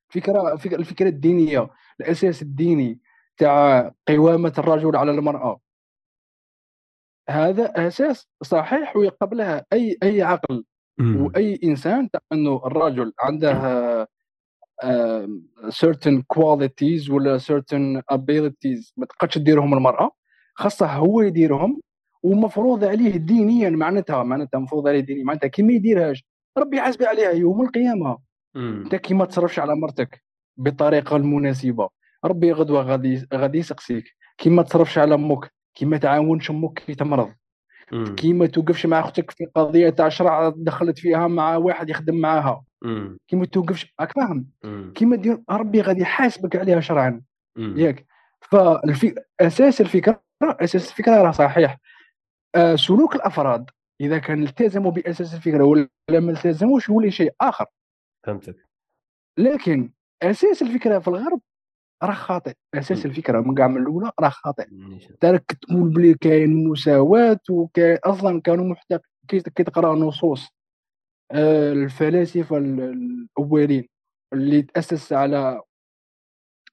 [0.10, 1.70] الفكرة الفكرة الدينية
[2.02, 3.00] الأساس الديني
[3.38, 5.60] تاع قوامة الرجل على المرأة
[7.30, 10.64] هذا أساس صحيح ويقبلها أي أي عقل.
[11.00, 14.08] وأي إنسان أنه الرجل عنده
[15.70, 20.12] certain qualities ولا certain abilities ما تقدش ديرهم المرأة
[20.56, 21.82] خاصة هو يديرهم
[22.24, 26.24] ومفروض عليه دينيا معناتها معناتها مفروض عليه دينيا معناتها كي ما يديرهاش
[26.58, 28.18] ربي يحاسب عليها يوم القيامة.
[28.56, 30.24] أنت كي ما تصرفش على مرتك
[30.58, 31.90] بالطريقة المناسبة
[32.26, 34.04] ربي غدوة غادي غادي يسقسيك
[34.38, 37.30] كي ما تصرفش على أمك كي ما تعاونش أمك كي تمرض.
[38.16, 42.64] كي ما توقفش مع أختك في قضية تاع شرع دخلت فيها مع واحد يخدم معاها.
[43.28, 44.50] كي ما توقفش راك فاهم.
[44.64, 44.94] مم.
[44.96, 47.22] كي ما دير ربي غادي يحاسبك عليها شرعا.
[47.58, 48.06] ياك.
[48.42, 49.16] فالفي...
[49.40, 51.78] أساس الفكرة أساس الفكرة راه صحيح.
[52.56, 53.70] آه سلوك الأفراد
[54.02, 57.66] إذا كان التزموا بأساس الفكرة ولا ما التزموش يولي شيء آخر.
[58.24, 58.70] فهمتك.
[59.38, 59.92] لكن
[60.24, 61.42] أساس الفكرة في الغرب
[62.04, 62.54] راه خاطئ.
[62.74, 63.06] أساس.
[63.06, 64.68] الفكرة من كاع من الأولى راه خاطئ.
[65.20, 70.48] تراك تقول بلي كاين مساواة وكاين أصلا كانوا محتق كي تقرأ نصوص.
[71.34, 72.80] الفلاسفة ال-
[73.38, 73.88] الأولين
[74.34, 75.62] اللي تأسس على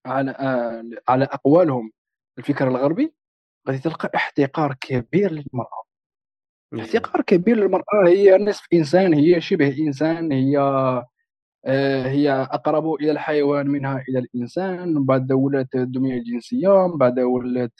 [0.06, 1.90] على آه، على أقوالهم
[2.39, 3.14] الفكر الغربي
[3.68, 5.82] غادي تلقى احتقار كبير للمرأة.
[6.80, 8.09] احتقار كبير للمرأة.
[8.09, 10.59] هي نصف إنسان هي شبه إنسان هي
[11.66, 14.94] آه، هي أقرب إلى الحيوان منها إلى الإنسان.
[14.94, 17.72] من بعد ولات الدمية الجنسية من بعد ولات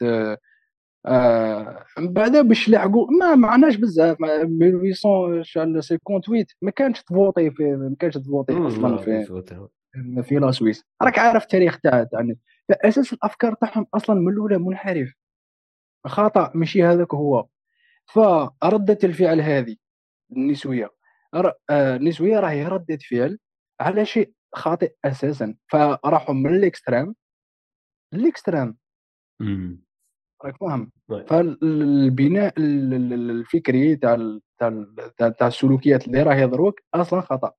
[1.07, 7.63] آه، آه، من بعد باش لحقوا ما معناش بزاف ما- 1858 ما كانش تفوتي في
[7.77, 8.67] ما كانش تفوتي مم.
[8.67, 9.25] أصلا لا، في.
[10.23, 12.39] في la Suisse راك عارف التاريخ تاع يعني
[12.69, 15.13] فاساس الأفكار تاعهم أصلا من الأولى منحرف
[16.07, 17.47] خطأ ماشي هذاك هو
[18.07, 19.77] فردة الفعل هذه
[20.33, 20.91] النسوية
[21.35, 23.39] ر- آه، النسوية راهي ردة فعل
[23.81, 27.15] على شيء خاطئ أساسا فراحوا من ال extrême
[28.15, 28.77] لل extrême
[29.41, 29.83] مم.
[30.45, 31.27] راك فاهم طيب.
[31.27, 37.53] فالبناء ال- ال- ال- الفكري تاع تاع تاع السلوكيات اللي راهي دروك أصلا خطأ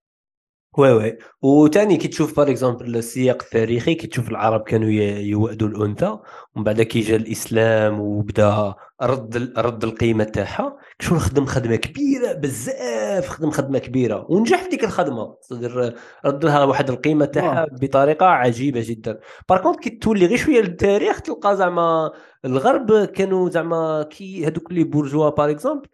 [0.78, 5.68] oui oui وثاني كي تشوف par exemple السياق التاريخي كي تشوف العرب كانوا ي- يوأدوا
[5.68, 6.18] الأنثى
[6.56, 13.28] ومن بعد كي جا الإسلام وبدا رد رد القيمة تاعها شغل خدم خدمة كبيرة بزاف
[13.30, 14.26] خدم خدمة كبيرة.
[14.30, 15.36] ونجح في ديك الخدمة.
[15.42, 15.94] صدر
[16.26, 19.20] رد لها واحد القيمة تاعها بطريقة عجيبة جدا.
[19.50, 22.12] par contre كي تولي غير شوية للتاريخ تلقى زعما
[22.46, 25.88] الغرب كانوا زعما كي هذوك اللي bourgeois par exemple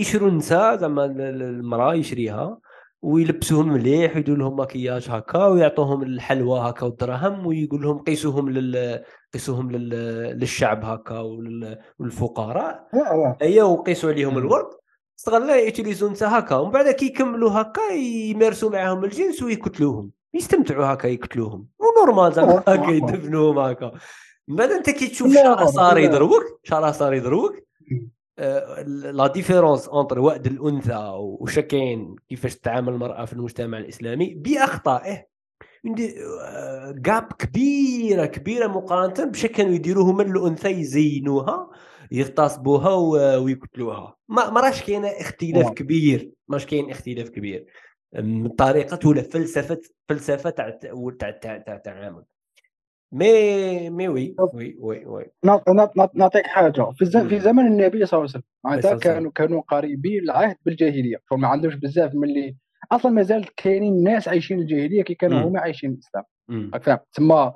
[0.00, 2.58] يشروا النساء زعما ال- ال- المرأة يشريها.
[3.06, 9.02] ويلبسوهم مليح ويديروا لهم مكياج هكا ويعطوهم الحلوى هكا والدراهم ويقول لهم قيسوهم لل
[9.34, 9.90] قيسوهم لل...
[10.38, 11.78] للشعب هكا ولل...
[11.98, 12.88] والفقراء
[13.42, 14.38] ايا وقيسوا عليهم.
[14.38, 14.66] الورد.
[15.18, 16.56] استغلا يوتيليزو نتا هكا.
[16.56, 20.10] ومن بعد كي يكملوا هكا يمارسوا معاهم الجنس ويقتلوهم.
[20.34, 21.66] يستمتعوا هكا يقتلوهم.
[21.78, 22.90] ونورمال زعما هكا.
[22.90, 23.92] يدفنوهم هكا.
[24.48, 25.98] من بعد أنت كي تشوف شعر صار.
[25.98, 27.66] يضربك شعر صار يضربك
[28.86, 35.26] la différence entre وأد الأنثى وشكين كيفاش تتعامل المرأة في المجتمع الإسلامي بأخطائه.
[36.90, 41.70] gap كبيرة كبيرة مقارنة بشكل كانوا يديروه من الأنثى يزينوها
[42.12, 42.94] يغتصبوها
[43.36, 44.16] ويقتلوها.
[44.28, 45.74] ما راش كاين اختلاف نعم.
[45.74, 47.66] كبير ماش كاين اختلاف كبير.
[48.14, 50.70] من طريقة ولا فلسفة فلسفة تاع
[51.18, 52.22] تاع تاع التعامل.
[53.12, 55.24] مي مي وي وي وي وي.
[55.46, 57.04] نعط- نعط- نعط- نعطيك حاجة في.
[57.14, 57.28] مم.
[57.28, 61.16] في زمن النبي صلى الله عليه وسلم معناتها كانوا كانوا قريبين العهد بالجاهلية.
[61.30, 62.56] شغل ما عندهمش بزاف من اللي
[62.92, 65.38] أصلا مازال كاينين ناس عايشين الجاهلية كي كانوا.
[65.48, 66.24] هما عايشين الإسلام.
[66.82, 67.54] فاهم؟ تما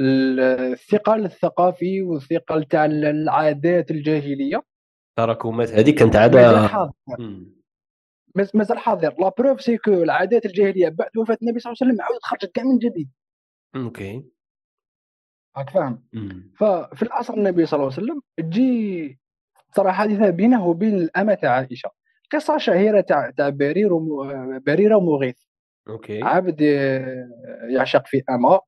[0.00, 0.40] ال-
[0.72, 4.62] الثقل الثقافي والثقل تاع العادات الجاهلية.
[5.18, 6.40] تراكمات هذه كانت عادة.
[8.54, 9.14] مازال حاضر.
[9.18, 12.52] la preuve c'est que العادات الجاهلية بعد وفاة النبي صلى الله عليه وسلم عاودت خرجت
[12.54, 13.10] كاع من جديد.
[13.76, 14.24] OK.
[15.56, 16.02] راك فاهم.
[16.56, 19.18] ففي العصر النبي صلى الله عليه وسلم تجي
[19.76, 21.90] صراحة حادثه بينه وبين الأمة تاع عائشة
[22.32, 24.58] قصة شهيرة تاع تاع برير وم...
[24.58, 25.36] بريرة ومغيث
[25.88, 27.28] OK عبد آه،
[27.68, 28.60] يعشق في أمة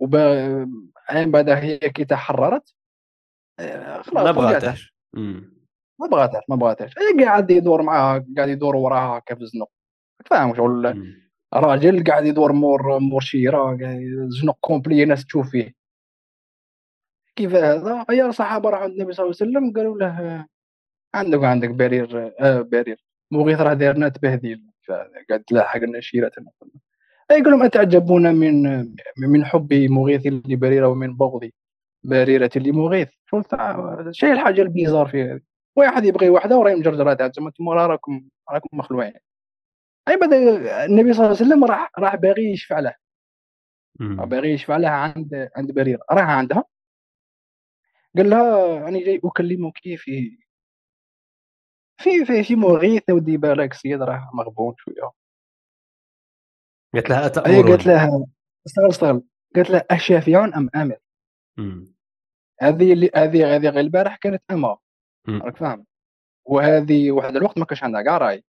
[0.00, 0.16] وب
[1.08, 2.74] عين بعد هي كي تحررت
[3.58, 4.30] آه، خلاص ما.
[4.32, 4.94] بغاتهاش.
[6.00, 9.68] ما بغاتهاش ما بغاتهاش هي قاعد يدور معاها قاعد يدور وراها هكا في الزنق
[10.26, 11.16] فاهم شغل.
[11.54, 13.78] راجل قاعد يدور مور مور شيرة
[14.42, 15.81] زنق complet ناس تشوف فيه
[17.36, 20.46] كيف هذا؟ يا الصحابه راحوا عند النبي صلى الله عليه وسلم قالوا له آه،
[21.14, 24.62] عندك عندك برير آه برير مغيث راه دايرنا تبهديل
[25.28, 26.50] قاعد تلاحق لنا شيرتنا
[27.30, 28.62] أي يقول لهم أتعجبون من
[29.18, 31.50] من حب مغيث لبريره ومن بغض
[32.04, 33.42] بريره لمغيث شو
[34.10, 35.40] شيء الحاجة ال bizarre في هذه.
[35.76, 39.12] واحد يبغي واحدة وراهي مجرجرات تما أنتم راكم راكم مخلوعين.
[40.08, 40.36] أي بدا
[40.84, 42.94] النبي صلى الله عليه وسلم راح راح باغي يشفع له.
[44.00, 46.64] باغي يشفع لها عند عند بريره راح عندها.
[48.16, 49.96] قال لها راني جاي أكلمك في
[51.96, 55.10] في في في مغيث ودي بالك سيد راه مغبون شوية
[56.94, 58.26] قالت لها هي اتامرون قالت لها
[58.66, 59.22] استغل استغل
[59.56, 60.96] قالت لها اشافع أم أمر
[61.56, 61.94] مم.
[62.60, 64.42] هذه اللي هذه هذه غير البارح كانت
[65.28, 65.42] مم.
[65.42, 65.86] راك فاهم
[66.44, 68.44] وهذه واحد الوقت ما كانش عندها كاع راي.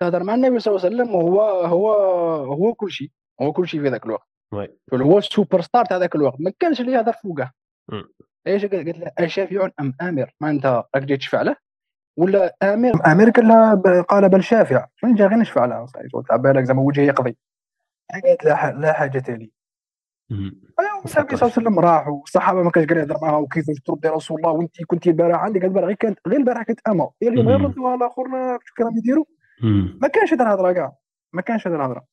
[0.00, 1.92] تهضر مع النبي صلى الله عليه وسلم وهو هو
[2.44, 3.10] هو كل شيء
[3.42, 4.28] هو كل شيء في ذاك الوقت.
[4.94, 6.40] هو السوبر ستار تاع ذاك الوقت.
[6.40, 7.52] ما كانش اللي يهضر فوقه.
[8.46, 11.56] إيش قالت له اشافع أم آمر؟ ما انت راك جاي تشفع له؟
[12.16, 14.86] ولا آمر؟ آمر قال لها قال بل شافع.
[15.04, 16.06] من جا غير نشفع لها صحيح.
[16.28, 17.36] تاع بالك زعما وجهي يقضي.
[18.24, 19.50] قالت لا لا حاجة لي
[20.30, 24.10] النبي صلى الله عليه وسلم راح والصحابه ما كانش قاعد يهضر معاها وكيفاش ترد يا
[24.10, 27.60] رسول الله؟ وانت كنت البارح عندك البارح غير كانت غير البارح كانت اما اليوم غير.
[27.60, 28.24] ردوها الآخر
[28.64, 29.24] شو كانوا يديروا.
[30.00, 30.92] ما كانش هذا الهضره كاع
[31.32, 32.04] ما كانش هذا الهضره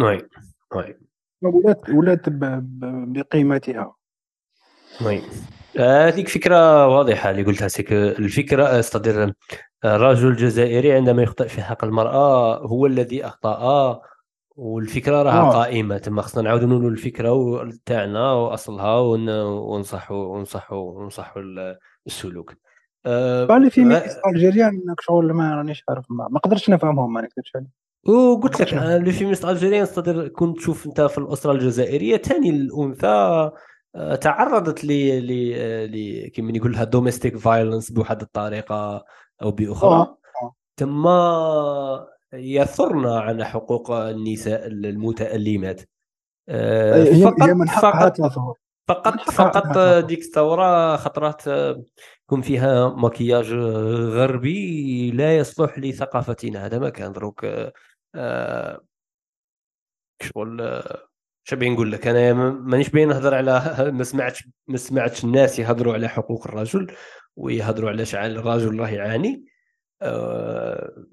[0.00, 0.28] oui.
[0.74, 1.09] oui.
[1.42, 3.94] ولات ولات بقيمتها.
[5.06, 5.22] oui
[5.78, 7.92] آه، هذيك فكرة واضحة اللي قلتها c'est que.
[7.92, 9.32] الفكرة استدر
[9.84, 14.00] الرجل الجزائري عندما يخطئ في حق المرأة هو الذي أخطأ
[14.56, 15.50] والفكرة راها آه.
[15.52, 15.98] قائمة.
[15.98, 22.54] تما خصنا نعاودوا نقولوا الفكرة و- تاعنا وأصلها ون- ونصحوا ونصحوا ونصحوا ال- السلوك.
[23.06, 27.20] آه، قال في آه، ميس ألجيريان شغل ما رانيش عارف ما, ما قدرتش نفهمهم ما
[27.20, 27.68] نكذبش عليك
[28.04, 32.16] وقلت لك شنو؟ آه، اللي في مصر الجزائريه تقدر كنت تشوف أنت في الاسره الجزائرية.
[32.16, 33.50] ثاني الأنثى
[33.94, 34.88] آه، تعرضت ل
[35.26, 35.32] ل
[35.92, 39.04] ل كيما يقول لها دوميستيك فايلنس بواحد الطريقة
[39.42, 40.14] أو بأخرى.
[40.76, 41.06] تم
[42.32, 45.80] يثرن عن حقوق النساء المتألمات
[46.48, 48.12] آه، فقط من حقها
[48.88, 51.82] فقط فقط ديك الثوره خطرات آه،
[52.24, 53.52] يكون فيها مكياج
[54.14, 56.66] غربي لا يصلح لثقافتنا.
[56.66, 57.46] هذا ما كان دروك
[60.22, 61.08] شغل آه،
[61.44, 65.94] شبيه نقول لك أنا ما- مانيش باين نهضر على ما سمعتش ما سمعتش الناس يهضروا
[65.94, 66.92] على حقوق الرجل
[67.36, 69.44] ويهضروا على شعال الرجل راه يعاني.
[70.02, 71.04] آه،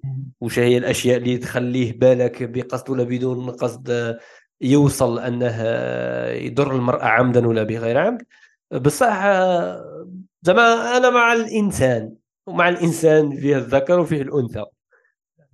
[0.42, 4.20] وش هي الأشياء اللي تخليه بالك بقصد ولا بدون قصد آه،
[4.62, 8.24] يوصل أنه آه، يضر المرأة عمدا ولا بغير عمد؟
[8.72, 10.08] بصح آه،
[10.42, 12.16] زعما أنا مع الإنسان
[12.48, 14.66] ومع الإنسان فيه الذكر وفيه الأنثى.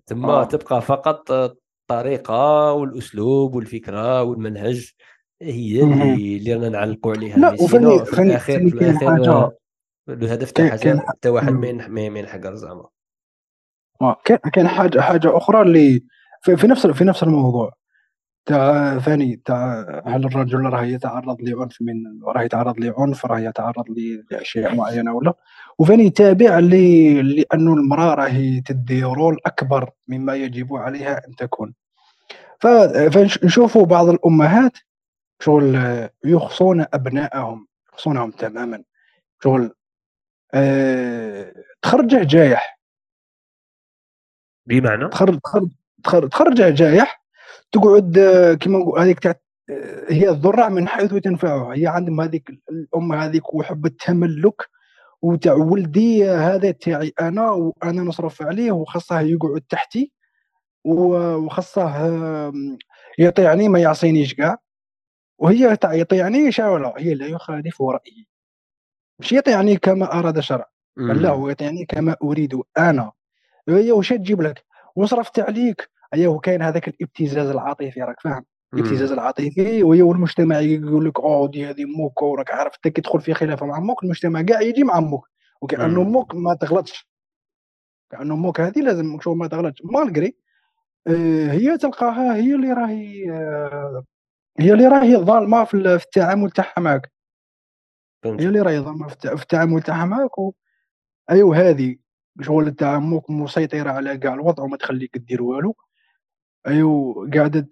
[0.05, 0.43] ثم آه.
[0.43, 4.91] تبقى فقط الطريقة والأسلوب والفكرة والمنهج
[5.41, 5.83] هي.
[5.83, 9.49] اللي اللي رانا نعلقوا عليها لا، مي وفني- سينو في فني- الأخير في الأخير
[10.09, 11.49] الهدف تاع حاجة حتى واحد.
[11.53, 12.85] ما ينح- ما ما ينحقر زعما
[14.01, 16.03] آه، كاين كاين حاجة حاجة أخرى اللي
[16.41, 17.71] في, في نفس في نفس الموضوع
[18.45, 23.85] تاع ثاني تاع هل الرجل راه يتعرض لعنف من راه يتعرض لعنف راه يتعرض
[24.31, 25.33] لأشياء معينة ولا
[25.79, 31.73] وثاني تابع لي لأنه المرأة راهي تدي رول أكبر مما يجب عليها أن تكون.
[33.11, 34.77] فنشوفوا بعض الأمهات
[35.41, 35.75] شغل
[36.25, 38.83] يخصون أبنائهم يخصونهم تماما.
[39.43, 39.71] شغل
[40.53, 42.79] أه تخرجه جايح.
[44.65, 45.39] بمعنى؟ تخرج
[46.03, 47.23] تخرج تخرجه جايح
[47.71, 49.35] تقعد آه، كما نقول هذيك تاع
[49.69, 54.69] آه، هي الذرع من حيث تنفعه هي عندهم هذيك الأم هذيك وحب التملك
[55.23, 60.11] وتاع ولدي هذا تاعي أنا وأنا نصرف عليه وخاصه يقعد تحتي
[60.85, 61.91] وخاصه
[63.19, 64.57] يطيعني ما يعصينيش كاع.
[65.37, 68.27] وهي يطيعني شاولا هي لا يخالف رأيي.
[69.19, 70.69] مش يطيعني كما أراد الشرع.
[70.97, 73.11] لا هو يطيعني كما أريد أنا.
[73.69, 75.89] هي واش تجيب لك؟ وصرفت عليك.
[76.13, 78.45] أيوه كاين هذاك الابتزاز العاطفي راك فاهم.
[78.73, 83.21] الابتزاز العاطفي وهي والمجتمع يقول لك أو دي هذه موك وراك عارف أنت كي تدخل
[83.21, 85.29] في خلافة مع موك المجتمع كاع يجي مع موك
[85.61, 87.09] وكانه موك ما تغلطش.
[88.11, 89.81] كانه موك هذه لازم شو ما تغلطش.
[89.85, 90.35] مالغري
[91.07, 94.03] آه، هي تلقاها هي اللي راهي آه،
[94.59, 97.11] هي اللي راهي ظالمة في التعامل تاعها معك
[98.25, 100.53] هي اللي راهي ظالمة في التعامل تاعها معك و...
[101.31, 101.97] أيوا هذه
[102.41, 105.75] شغل تاع موك مسيطرة على كاع الوضع وما تخليك دير والو.
[106.67, 107.69] أيوا قاعدة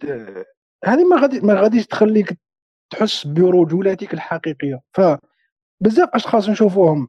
[0.85, 2.39] هذه ما غادي ما غاديش تخليك
[2.89, 4.81] تحس برجولتك الحقيقية.
[4.93, 7.07] فبزاف أشخاص نشوفوهم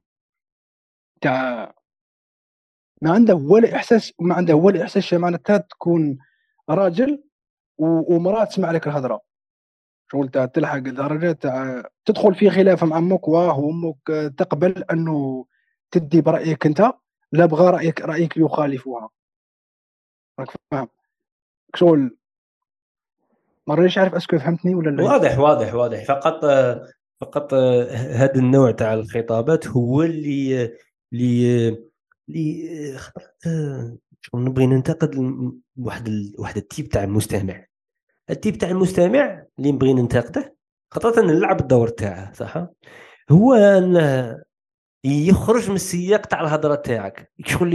[1.20, 1.74] تاع
[3.02, 6.18] ما عنده ولا احساس ما عنده ولا إحساس معناتها تكون
[6.70, 7.24] راجل
[7.78, 9.20] ومرأة تسمع لك الهضرة.
[10.12, 15.46] شغل تاع تلحق درجه تاع تدخل في خلاف مع أمك واه وأمك تقبل أنه
[15.90, 16.92] تدي برأيك أنت
[17.32, 19.10] لا بغى رايك رأيك يخالفها.
[20.40, 20.88] راك فاهم؟
[21.74, 22.16] شغل
[23.68, 26.04] ما رانيش عارف اسكو فهمتني ولا لا؟ واضح واضح واضح.
[26.04, 26.44] فقط
[27.20, 27.54] فقط
[27.94, 30.72] هذا النوع تاع الخطابات هو اللي
[31.12, 31.68] اللي
[32.28, 32.98] اللي
[34.20, 35.14] شغل نبغي ننتقد
[35.76, 36.34] واحد ال...
[36.38, 37.66] واحد ال type تاع المستمع.
[38.30, 40.56] ال type تاع المستمع اللي نبغي ننتقده
[40.90, 42.66] خاطر نلعب الدور تاعه صح؟
[43.30, 44.38] هو انه
[45.04, 47.74] يخرج من السياق تاع الهضرة تاعك شغل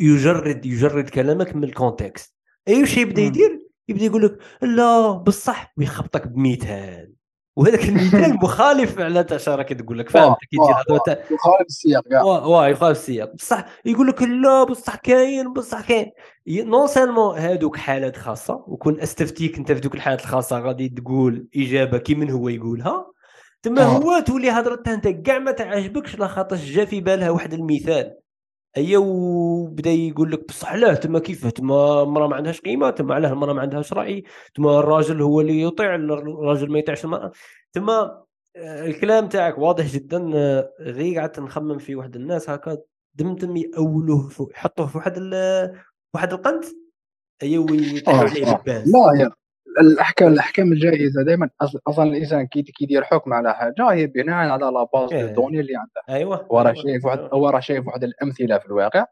[0.00, 2.34] يجرد يجرد كلامك من ال contexte.
[2.68, 3.57] أي شيء يبدأ يدير
[3.88, 7.12] يبدأ يقول لك لا بصح ويخبطك بمثال
[7.58, 12.68] وهذاك المثال مخالف على تاع راك تقول لك فاهم كي تجي يخالف السياق كاع واه
[12.68, 13.34] يخالف السياق.
[13.34, 16.10] بصح يقول لك لا بصح كاين بصح كاين.
[16.48, 21.98] non seulement هادوك حالات خاصة وكون أستفتيك أنت في دوك الحالات الخاصة غادي تقول إجابة
[21.98, 23.06] كي من هو يقولها.
[23.62, 28.14] تما هو تولي هضرتها أنت كاع ما تعجبكش لا خاطرش جا في بالها واحد المثال
[28.78, 33.32] ايا وبدا يقول لك بصح لا تما كيف؟ تما المراه ما عندهاش قيمة تما علاه
[33.32, 34.24] المراه ما عندهاش رأي
[34.54, 37.32] تما الراجل هو اللي يطيع الراجل ما يطيعش المرأة.
[37.72, 38.22] تما
[38.56, 42.78] آه، الكلام تاعك واضح جدا آه، غير قعدت نخمم في واحد الناس هكا
[43.14, 45.18] دمتم يأولوه يحطوه في واحد
[46.14, 46.64] واحد القنت
[47.42, 49.30] ايا ويطيحوا عليه لا يا
[49.80, 51.50] الأحكام الأحكام الجائزه دائما
[51.88, 55.76] أصلا الإنسان كي كيدير حكم على حاجة هي بناء على la base de données اللي
[55.76, 56.18] عنده.
[56.18, 56.46] أيوه.
[56.52, 59.04] هو راه شايف واحد هو راه شايف واحد الأمثلة في الواقع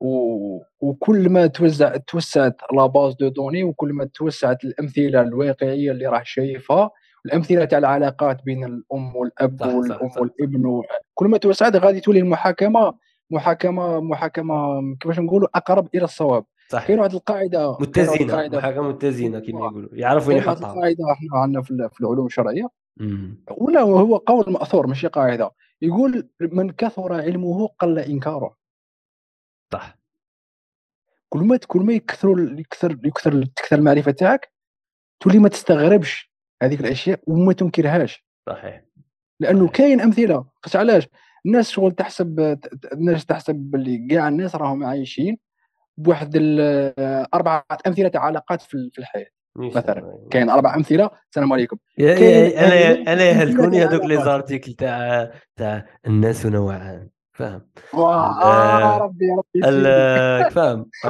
[0.00, 0.58] و...
[0.80, 6.22] وكل ما توزع توسعت la base de données وكل ما توسعت الأمثلة الواقعية اللي راه
[6.24, 6.90] شايفها
[7.26, 10.20] الأمثلة تاع العلاقات بين الأم والأب صح والأم صح.
[10.20, 10.84] والابن و...
[11.14, 12.94] كل ما توسعت غادي تولي المحاكمة
[13.30, 16.44] محاكمة محاكمة كيفاش نقولوا أقرب إلى الصواب.
[16.68, 19.88] صح كاين واحد القاعدة متزنة محاكمه متزنة كما يقولوا.
[19.92, 20.72] يعرفوا وين يحطها.
[20.72, 22.70] القاعدة إحنا عندنا في العلوم الشرعية.
[23.50, 25.50] ولا هو قول مأثور ماشي قاعدة.
[25.82, 28.56] يقول من كثر علمه قل إنكاره.
[29.72, 29.98] صح.
[31.28, 34.52] كل ما كل ما يكثر يكثر يكثر تكثر المعرفة تاعك
[35.20, 36.32] تولي ما تستغربش
[36.62, 38.26] هذيك الأشياء وما تنكرهاش.
[38.48, 38.84] صحيح.
[39.40, 40.46] لأنه كاين أمثلة.
[40.74, 41.08] علاش؟
[41.46, 42.58] الناس شغل تحسب
[42.92, 45.38] الناس تحسب باللي كاع الناس راهم عايشين
[45.98, 46.32] بواحد
[47.34, 51.76] أربعة أمثلة تاع علاقات في الحياة مثلا كاين أربع أمثلة السلام عليكم.
[52.00, 57.62] أنا أنا يهلكوني هذوك لي زارتيكل تاع تاع الناس نوعان فاهم؟
[57.94, 59.60] آه ربي ربي
[60.50, 60.86] فاهم؟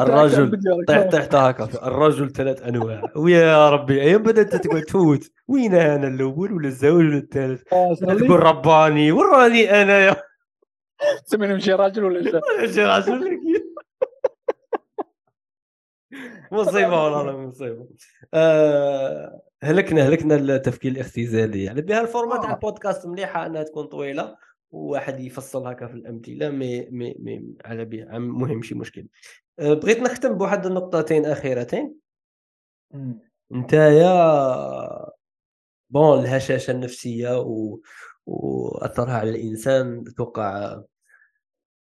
[0.00, 3.02] الرجل طيح طيحت هكا الرجل ثلاث أنواع.
[3.16, 5.30] ويا ربي أيام بدأت تقعد تفوت.
[5.48, 7.62] وين أنا الأول ولا الزوج ولا الثالث؟
[8.00, 10.16] تقول رباني وراني أنا يا
[11.26, 13.39] تسميني مشي راجل ولا مشي راجل
[16.52, 17.88] مصيبه والله مصيبه
[18.34, 21.64] آه هلكنا هلكنا التفكير الاختزالي.
[21.64, 24.36] يعني بها ال format تاع البودكاست مليحة إنها تكون طويلة
[24.70, 29.06] وواحد يفصل هكا في الامثله مي مي مي على بها مهم شي مشكل.
[29.58, 31.94] آه بغيت نختم بواحد النقطتين أخيرتين.
[33.54, 35.10] أنت يا
[35.90, 37.80] bon الهشاشة النفسية و...
[38.26, 40.82] وأثرها على الإنسان أتوقع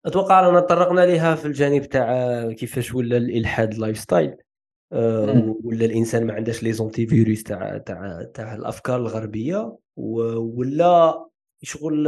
[0.07, 4.35] أتوقع اننا تطرقنا لها في الجانب تاع كيفاش ولا الإلحاد lifestyle
[4.93, 9.77] آه، ولا الإنسان ما عندهش les antivirus تاع تاع تاع الأفكار الغربية.
[9.95, 11.25] ولا
[11.61, 12.07] شغل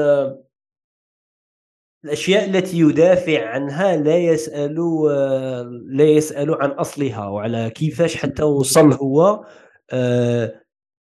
[2.05, 4.75] الأشياء التي يدافع عنها لا يسأل
[5.85, 7.27] لا يسأل عن أصلها.
[7.27, 9.45] وعلى كيفاش حتى وصل هو
[9.91, 10.61] آه،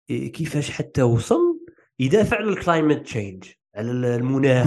[0.08, 1.60] كيفاش حتى وصل؟
[1.98, 3.44] يدافع على ال climate change
[3.74, 4.66] على المناخ.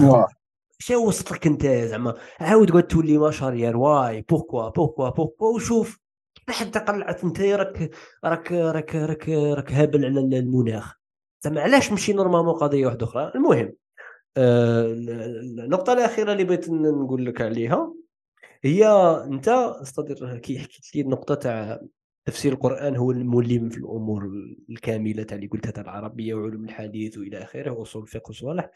[0.82, 5.98] شنو وصلت لك انت زعما؟ عاود قعد تولي marche arrière ouais pourquoi pourquoi pourquoi وشوف
[6.48, 7.90] حتى قلعت انت راك
[8.24, 10.94] راك راك راك راك هابل على المناخ.
[11.40, 13.72] زعما علاش مشي normalement قضية واحدة أخرى؟ المهم
[14.36, 14.84] آه
[15.64, 17.94] النقطة الأخيرة اللي بغيت نقول لك عليها
[18.62, 18.86] هي
[19.24, 19.48] أنت
[19.82, 21.80] أستاذ كي حكيت لي النقطة تاع
[22.24, 24.30] تفسير القرآن هو الملم في الأمور
[24.70, 28.70] الكاملة تاع اللي قلتها تاع العربية وعلوم الحديث وإلى آخره واصول الفقه وصالح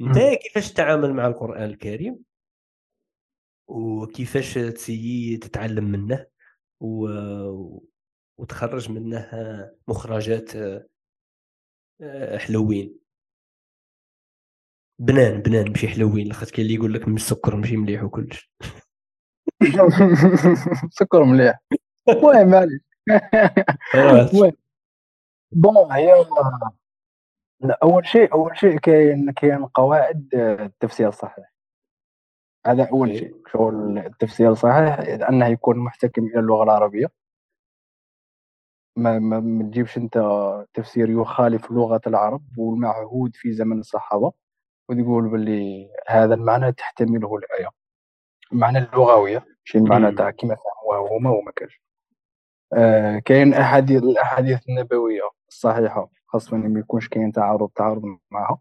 [0.00, 2.24] انت كيفاش تتعامل مع القرآن الكريم؟
[3.68, 6.26] وكيفاش تسيي تتعلم منه؟
[6.80, 7.08] و...
[8.38, 9.30] وتخرج منه
[9.88, 10.56] مخرجات
[12.00, 12.98] آه، حلوين.
[14.98, 18.52] بنان بنان ماشي حلوين لاخاطش كاين اللي يقول لك من السكر ماشي مليح وكلش.
[20.98, 21.60] سكر مليح.
[22.08, 22.50] المهم
[23.94, 24.54] معليش
[25.52, 26.12] بون هي
[27.82, 31.54] أول شيء أول شيء كاين كاين قواعد التفسير الصحيح
[32.66, 33.18] هذا أول إيه.
[33.18, 34.98] شيء شغل التفسير الصحيح
[35.28, 37.10] أنه يكون محتكم إلى اللغة العربية.
[38.96, 40.18] ما ما تجيبش أنت
[40.74, 44.32] تفسير يخالف لغة العرب والمعهود في زمن الصحابة
[44.88, 47.68] وتقول باللي هذا المعنى تحتمله الايه
[48.52, 51.80] المعنى اللغويه ماشي المعنى تاع كيما فهموها هما وما كانش
[52.72, 56.10] آه كاين أحاديث الأحاديث النبوية الصحيحة.
[56.34, 58.58] خاصه ما يكونش كاين تعارض تعارض معها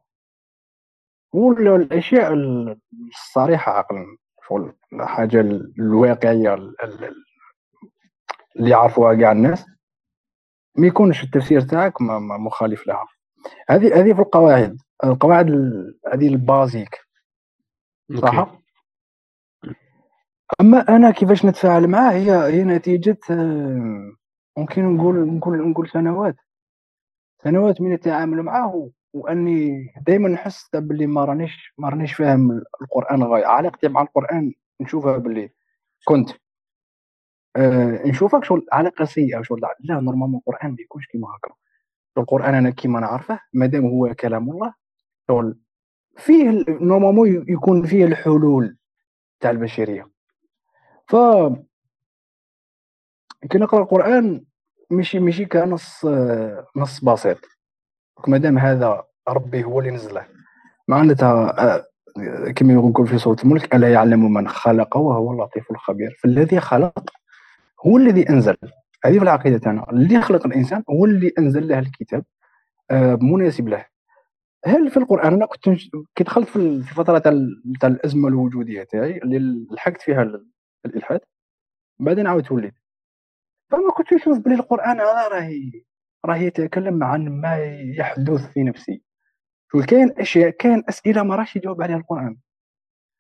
[1.34, 4.18] والاشياء الصريحة عقلا
[4.48, 5.42] شغل الحاجة
[5.80, 7.10] الواقعية اللي
[8.70, 9.66] يعرفوها كاع الناس.
[10.78, 13.06] ما يكونش التفسير تاعك مخالف لها.
[13.70, 14.78] هذه هذه في القواعد.
[15.04, 15.50] القواعد
[16.14, 17.00] هذه البازيك.
[18.22, 18.58] صح؟
[20.62, 24.12] أما أنا كيفاش نتفاعل معاه هي هي نتيجة آه،
[24.58, 26.36] ممكن نقول نقول نقول سنوات.
[27.44, 33.46] سنوات من التعامل معه وأني دائما نحس باللي ما رانيش ما رانيش فاهم القرآن غاية.
[33.46, 35.50] علاقتي مع القرآن نشوفها باللي
[36.06, 36.30] كنت.
[37.56, 41.54] آه نشوفك شغل علاقة سيئة شغل لا normalement القرآن ما يكونش كيما هكا.
[42.18, 44.74] القرآن أنا كيما نعرفه مادام هو كلام الله
[45.28, 45.60] شغل
[46.18, 48.78] فيه نورمالمون يكون فيه الحلول
[49.40, 50.10] تاع البشرية.
[51.08, 51.16] ف
[53.50, 54.46] كي نقرأ القرآن
[54.94, 56.06] ماشي ماشي كنص
[56.76, 57.38] نص بسيط.
[58.28, 60.26] ما دام هذا ربي هو اللي نزله.
[60.88, 61.86] معناتها آه،
[62.56, 66.18] كما يقول في سوره الملك ألا يعلم من خلق وهو اللطيف الخبير.
[66.24, 67.10] فالذي خلق
[67.86, 68.58] هو الذي أنزل.
[69.06, 69.90] هذه في العقيدة تاعنا.
[69.90, 72.26] اللي خلق الإنسان هو اللي أنزل له الكتاب
[72.92, 73.86] آه، مناسب له.
[74.66, 75.70] هل في القرآن أنا كنت
[76.16, 80.42] كي دخلت في فتره تاع الأزمة الوجودية تاعي اللي لحقت فيها
[80.86, 81.20] الإلحاد
[82.00, 82.83] بعدين عاودت وليت.
[83.74, 85.84] فما كنت نشوف بلي القرآن هذا راهي
[86.26, 87.58] راه يتكلم عن ما
[87.98, 89.04] يحدث في نفسي.
[89.72, 92.38] شغل كاين أشياء كاين أسئلة ما راهش يجاوب عليها القرآن.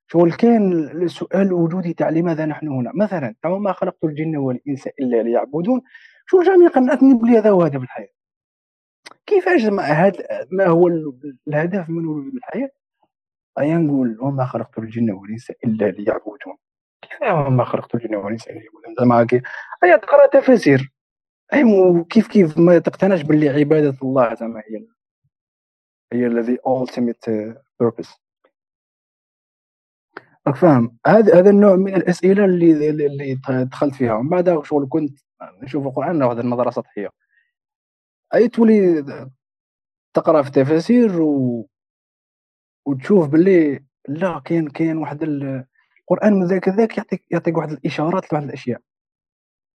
[0.07, 5.81] شغل كاين السؤال الوجودي تاع لماذا نحن هنا؟ مثلا ما خلقت الجن والإنس إلا ليعبدون.
[6.25, 8.13] شو جامي قنعتني بلي هذا هو هدف الحياة
[9.25, 10.88] كيفاش ما, هاد ما هو
[11.47, 12.69] الهدف من وجود الحياة
[13.59, 16.57] أيا نقول وما خلقت الجن والإنس إلا ليعبدون.
[17.95, 19.27] الجن والانس الا ليعبدون زعما
[19.84, 20.94] هيا تقرأ تفاسير
[21.53, 21.64] أي
[22.10, 24.88] كيف ما تقتنعش باللي عبادة الله زعما هي
[26.14, 27.53] هي الذي ultimate
[27.84, 28.19] purpose.
[30.48, 34.14] راك فاهم؟ هذا هذا النوع من الأسئلة اللي اللي دخلت فيها.
[34.14, 35.19] ومن بعد شغل كنت
[35.64, 37.10] نشوف القرآن واحد النظرة سطحية.
[38.35, 39.06] أي تولي
[40.14, 41.68] تقرأ في التفاسير و...
[42.85, 45.23] وتشوف باللي لا كاين كاين واحد
[46.03, 48.81] القرآن من ذاك ذاك يعطيك يعطيك واحد الإشارات لواحد الأشياء.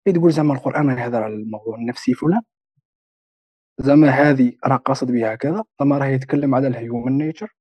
[0.07, 2.43] تقول زعما القرآن يهضر على الموضوع النفسي فلان؟
[3.81, 7.57] زعما هذه راه قاصد بها كذا زعما راه يتكلم على ال human nature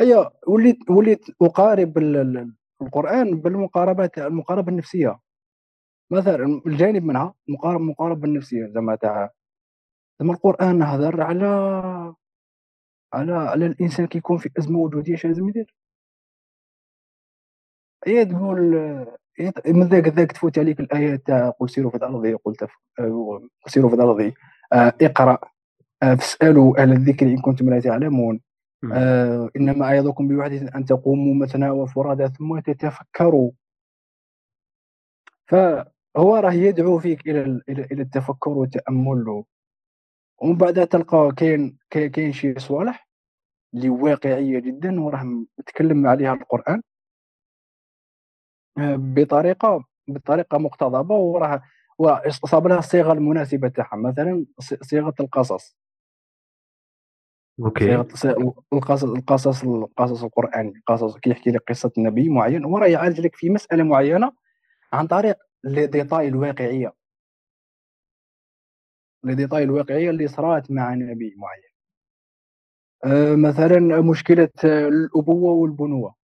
[0.00, 1.98] اي وليت وليت أقارب
[2.82, 5.20] القرآن بالمقاربات المقاربة النفسية.
[6.10, 9.30] مثلا الجانب منها مقارب المقاربه النفسية زعما تاع
[10.20, 11.46] زعما القرآن هضر على
[13.12, 15.74] على على الإنسان كيكون في أزمة وجودية اش لازم يدير؟
[18.06, 18.58] هي تقول
[19.66, 22.66] من ذاك ذاك تفوت عليك الآية تاع قل سيروا في الأرض قلت
[23.66, 24.32] سيروا في الأرض
[24.72, 25.38] آه، اقرأ
[26.02, 28.40] آه، فاسألوا أهل الذكر إن كنتم لا تعلمون.
[28.92, 33.50] آه إنما اعظكم بوحدة أن تقوموا مثنى وفرادى ثم تتفكروا.
[35.46, 35.54] ف
[36.16, 39.44] هو راه يدعو فيك إلى إلى التفكر والتأمل.
[40.42, 43.08] ومن بعد تلقى كاين كاين شي صوالح
[43.74, 45.24] اللي واقعيه جدا وراه
[45.58, 46.82] متكلم عليها القرآن.
[48.78, 51.62] بطريقة بطريقة مقتضبة وراه
[51.98, 54.44] وصاب لها الصيغه المناسبة تاعها مثلا
[54.82, 55.76] صيغة القصص.
[57.60, 57.94] OK.
[58.72, 63.82] القصص القصص القصص القرآني قصص كيحكي لك قصة نبي معين وراه يعالج لك في مسألة
[63.84, 64.32] معينة
[64.92, 66.92] عن طريق les détails الواقعية.
[69.24, 71.74] les détails الواقعية اللي صرات مع نبي معين.
[73.04, 76.14] أه مثلا مشكلة الأبوة والبنوة.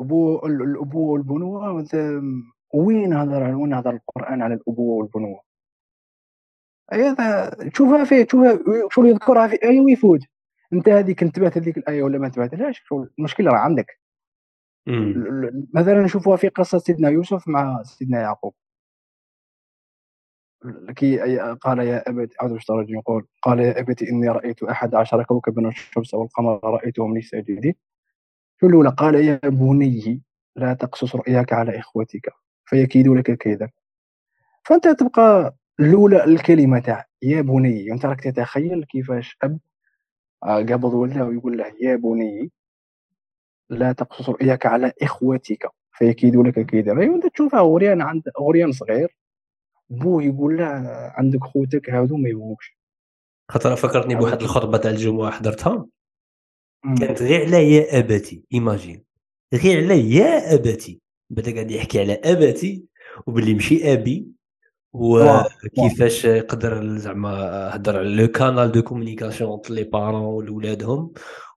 [0.00, 1.86] الابوه الابوه والبنوة
[2.74, 5.40] وين هضر وين هضر القرآن على الابوه والبنوة؟
[6.92, 8.58] هذا تشوفها فيه تشوفها
[8.90, 10.20] شو يذكرها في إيه ويفوت
[10.72, 12.84] أنت هذيك انتبهت هذيك الآية ولا ما انتبهتلهاش
[13.18, 14.00] المشكلة راه عندك.
[15.74, 18.54] مثلا نشوفوها في قصة سيدنا يوسف مع سيدنا يعقوب.
[20.96, 25.66] كي قال يا أبت أعوذ بالله يقول قال يا ابت إني رأيت أحد عشر كوكبا
[25.66, 27.74] والشمس والقمر رأيتهم لي ساجدين
[28.62, 30.22] الاولى قال يا بني
[30.56, 32.32] لا تقصص رؤياك على إخوتك
[32.64, 33.70] فيكيدوا لك كيدا.
[34.64, 37.92] فأنت تبقى الاولى الكلمة تاع يا بني.
[37.92, 39.58] أنت راك تتخيل كيفاش أب
[40.44, 42.50] آه، قبض ولده ويقول له يا بني
[43.70, 46.92] لا تقصص رؤياك على إخوتك فيكيدوا لك كيدا.
[46.92, 49.16] وانت تشوفها غريان عند غريان صغير
[49.90, 50.64] بوه يقول له
[51.16, 52.76] عندك خوتك هادو ما يبغوكش.
[53.50, 55.86] خاطر فكرتني بواحد الخطبة تاع الجمعة حضرتها؟
[56.94, 58.42] كانت غير على يا أبتي.
[58.54, 59.02] imagine
[59.54, 61.00] غير على يا أبتي.
[61.30, 62.84] بدا قاعد يحكي على أبتي
[63.26, 64.26] وباللي مشي أبي
[64.92, 67.30] وكيفاش يقدر زعما
[67.76, 71.12] هضر على le canal de communication les parents ولولادهم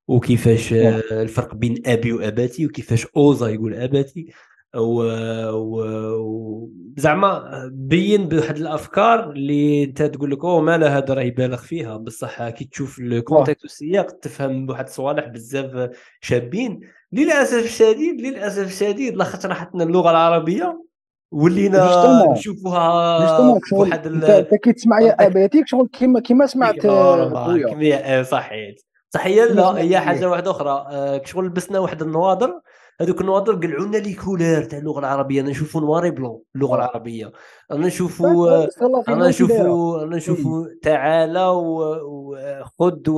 [0.07, 4.34] وكيفاش الفرق بين أبي واباتي وكيفاش أوزا يقول اباتي
[4.75, 5.03] و,
[5.51, 6.69] و...
[6.97, 7.43] زعما
[7.73, 11.97] بين بواحد الأفكار اللي انت تقول لك أوه مالا هذا راه يبالغ فيها.
[11.97, 15.89] بصح كي تشوف ال context والسياق تفهم بواحد الصوالح بزاف
[16.21, 16.79] شابين.
[17.11, 20.83] للأسف الشديد للأسف الشديد لاخاطش راحتنا اللغة العربية
[21.31, 28.23] ولينا نشوفوها في واحد انت كي تسمع يا اباتيك شغل كيما كيما سمعت خويا.
[28.23, 28.75] صحيح
[29.13, 30.85] صحيح لا هي حاجة واحدة أخرى.
[30.91, 32.59] آه، شغل لبسنا واحد النواظر
[33.01, 35.41] هذوك النواظر قلعوا لنا les couleurs تاع اللغة العربية.
[35.41, 37.31] أنا نشوفوا noir et blanc اللغة العربية.
[37.71, 38.67] أنا نشوفوا
[39.07, 43.09] أنا نشوفوا أنا نشوفوا تعالى وخذ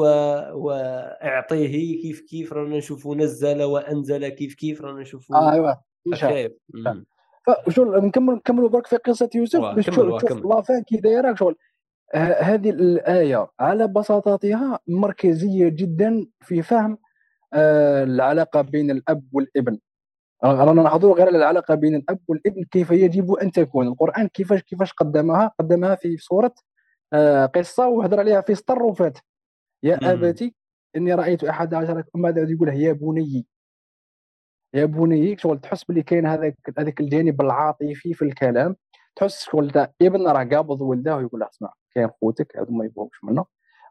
[0.54, 5.74] وأعطيه كيف كيف رانا نشوفوا نزل وانزل كيف كيف رانا نشوفوا آه ايوا
[7.66, 9.60] فشغل نكمل نكملوا برك في قصة يوسف.
[9.60, 11.36] باش تشوف لافان كي دايرة.
[11.36, 11.56] شغل
[12.16, 16.98] هذه الآية على بساطتها مركزية جدا في فهم آه،
[17.54, 19.80] العلاقة بين الأب والابن.
[20.44, 25.52] رانا نحضروا غير العلاقة بين الأب والابن كيف يجب أن تكون؟ القرآن كيفاش كيفاش قدمها؟
[25.60, 26.54] قدمها في صوره
[27.14, 29.18] آه، قصة وهدر عليها في سطر وفات.
[29.84, 30.56] يا أبتي
[30.96, 33.46] إني رأيت أحد عشر بعد يقول يا بني.
[34.74, 38.76] يا بني شغل تحس باللي كاين هذاك هذاك الجانب العاطفي في الكلام.
[39.16, 43.46] تحس شغل أب راه قابض ولده ويقول له اسمع كاين خوتك هذو ما يبغوكش منه.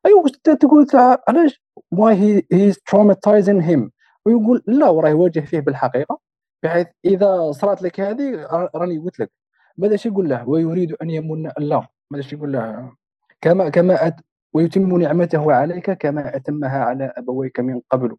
[0.07, 0.87] ايوا تقول
[1.29, 3.91] علاش؟ why he traumatizing him
[4.27, 6.21] ويقول لا وراه يواجه فيه بالحقيقة
[6.63, 9.33] بحيث إذا صرات لك هذه راني قلت لك.
[9.77, 12.93] ماذا يقول له؟ ويريد أن يمن لا ماذا يقول له.
[13.41, 14.17] كما كما أت
[14.53, 18.17] ويتم نعمته عليك كما أتمها على أبويك من قبل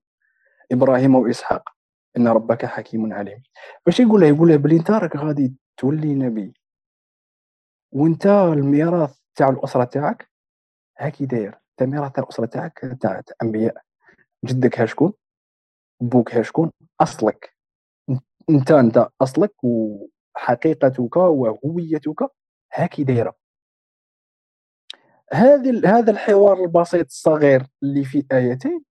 [0.72, 1.70] إبراهيم وإسحاق.
[2.18, 3.44] إن ربك حكيم عليم.
[3.86, 6.54] باش يقول له؟ يقول له بلي انت راك غادي تولي نبي.
[7.92, 10.30] وانت الميراث تاع الأسرة تاعك
[11.00, 11.61] هاكي داير.
[11.82, 13.82] انت تاع الاسره تاعك تاع انبياء
[14.46, 15.14] جدك ها شكون
[16.02, 16.72] بوك ها شكون
[17.02, 17.56] أصلك.
[18.50, 22.32] أنت أنت أصلك وحقيقتك وهويتك
[22.74, 23.36] هاكي دايرة.
[25.34, 28.84] هذه هذا الحوار البسيط الصغير اللي في آيتين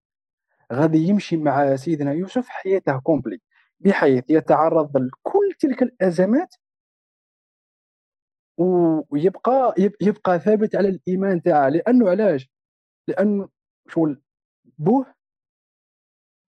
[0.73, 3.41] غادي يمشي مع سيدنا يوسف حياته complète.
[3.79, 6.55] بحيث يتعرض لكل تلك الأزمات
[8.57, 11.69] ويبقى يبقى ثابت على الإيمان تاعه.
[11.69, 12.49] لأنه علاش؟
[13.07, 13.49] لأنه
[13.87, 14.21] شغل
[14.77, 15.13] بوه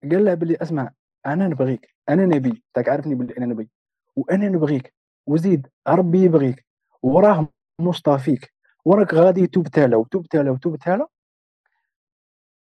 [0.03, 0.93] قال له بلي أسمع
[1.27, 3.71] أنا نبغيك أنا نبي تاك عارفني بلي أنا نبي
[4.17, 4.95] وأنا نبغيك
[5.27, 6.67] وزيد ربي يبغيك
[7.03, 7.49] وراه
[7.79, 8.55] مصطفيك
[8.85, 11.07] وراك غادي تبتلى وتبتلى وتبتلى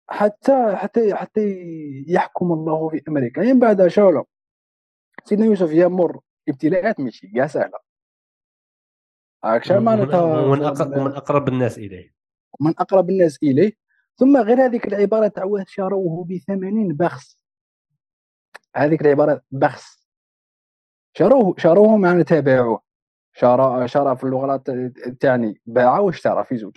[0.08, 1.40] حتى حتى حتى
[2.08, 3.42] يحكم الله في أمريكا.
[3.42, 4.26] من بعد شاولو
[5.24, 7.78] سيدنا يوسف يمر ابتلاءات ماشي كاع سهلة.
[9.44, 12.14] هاك معناتها من أقرب من أقرب الناس إليه.
[12.60, 13.72] من أقرب الناس إليه.
[14.16, 17.38] ثم غير هذيك العبارة تاع شروه بثمن بخس.
[18.76, 20.08] هذيك العبارة بخس.
[21.16, 22.82] شروه شروه معنى تابعوه
[23.32, 24.62] شرى شرى في اللغة
[25.20, 26.76] تعني باع واشترى في زوج.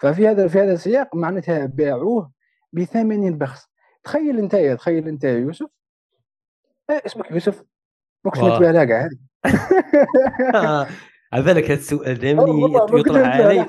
[0.00, 2.32] ففي هذا في هذا السياق معناتها باعوه
[2.72, 3.68] بثمن بخس.
[4.04, 5.68] تخيل أنت تخيل أنت يا يوسف.
[6.90, 7.64] إيه اسمك يوسف.
[8.24, 9.18] ما كنتش نتبع لها كاع هذه
[11.32, 12.44] على بالك هذا السؤال دائما
[12.92, 13.68] يطرح علي.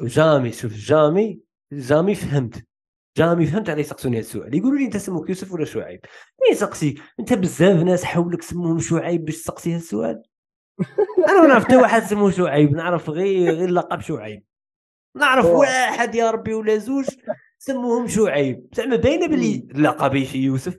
[0.00, 1.40] وجامي شوف جامي
[1.72, 2.64] جامي فهمت.
[3.16, 4.54] جامي فهمت على يسقسوني هذا السؤال.
[4.54, 6.00] يقولوا لي أنت سموك يوسف ولا شعيب؟
[6.42, 10.22] مين يسقسي أنت بزاف ناس حولك سموهم شعيب باش تسقسي هذا السؤال.
[11.28, 14.44] أنا ما نعرف حتى واحد سموه شعيب نعرف غير غير لقب شعيب.
[15.16, 17.06] نعرف واحد يا ربي ولا زوج
[17.58, 18.66] سموهم شعيب.
[18.74, 20.78] زعما باينة باللي لقبي شي يوسف.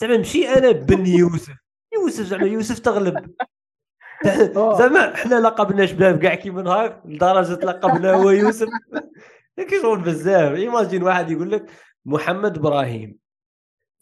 [0.00, 1.54] زعما مشي أنا بن يوسف.
[1.94, 3.34] يوسف زعما يوسف تغلب.
[4.78, 8.68] زعما حنا لقبنا شباب كاع كيما نهار لدرجة لقبنا هو يوسف.
[9.82, 10.54] شغل بزاف.
[10.54, 11.66] ايماجين واحد يقول لك
[12.04, 13.18] محمد إبراهيم.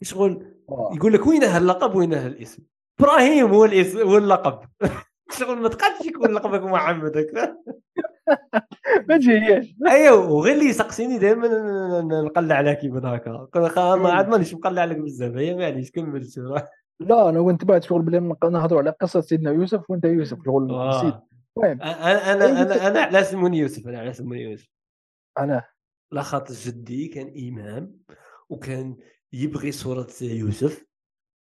[0.01, 0.55] شغل
[0.95, 2.63] يقول لك وين اللقب وين الاسم؟
[2.99, 4.59] إبراهيم هو الاسم هو اللقب.
[5.39, 7.57] شغل ما تقدش يكون لقبك محمد هكذا
[9.09, 11.47] ما تجيش أيوه وغير اللي يسقسيني دائما
[12.01, 13.95] نقلع عليك كيما هكا.
[13.95, 15.35] ما عاد مانيش مقلع عليك بزاف.
[15.35, 16.25] هي معليش كمل
[16.99, 21.15] لا أنا وأنت بعد شغل بلي نهضروا على قصة سيدنا يوسف وأنت يوسف شغل نسيت.
[21.57, 24.69] المهم أنا أنا أنا أنا على سموني يوسف أنا على سموني يوسف.
[25.39, 25.63] أنا.
[26.11, 27.97] لا خاطر جدي كان إمام
[28.49, 28.97] وكان
[29.33, 30.85] يبغي صورة يوسف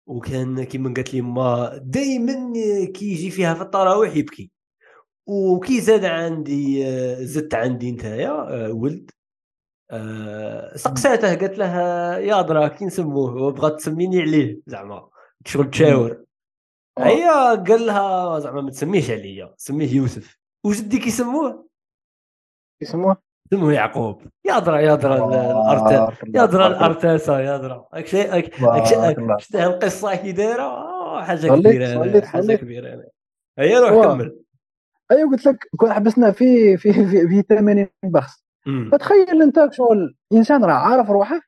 [0.06, 2.52] وكان كيما قالت لي ما دائما
[2.86, 4.52] كي يجي فيها في التراويح يبكي.
[5.26, 6.84] وكي زاد عندي
[7.26, 9.10] زدت عندي نتايا آه، ولد
[9.90, 11.76] آه، سقساته قالت له
[12.18, 15.11] يا درا كي نسموه وبغات تسميني عليه زعما.
[15.44, 16.24] شغل تشاور.
[16.98, 17.02] آه.
[17.02, 17.28] هي
[17.68, 20.38] قال لها زعما ما تسميش عليا سميه يوسف.
[20.64, 21.68] وجدي كيسموه
[22.82, 23.16] يسموه؟
[23.50, 24.22] سموه يعقوب.
[24.44, 29.18] يا درا يا درا الارتا يا درا الارتاسه يا درا هاك شيء هاك
[29.54, 33.04] القصة كي دايره حاجة كبيرة حاجة كبيرة
[33.58, 34.42] هيا روح كمل.
[35.10, 38.44] أيوه قلت لك كنا حبسنا في في في, في 80 بخس.
[38.92, 41.40] فتخيل أنت شغل إنسان راه عارف روحه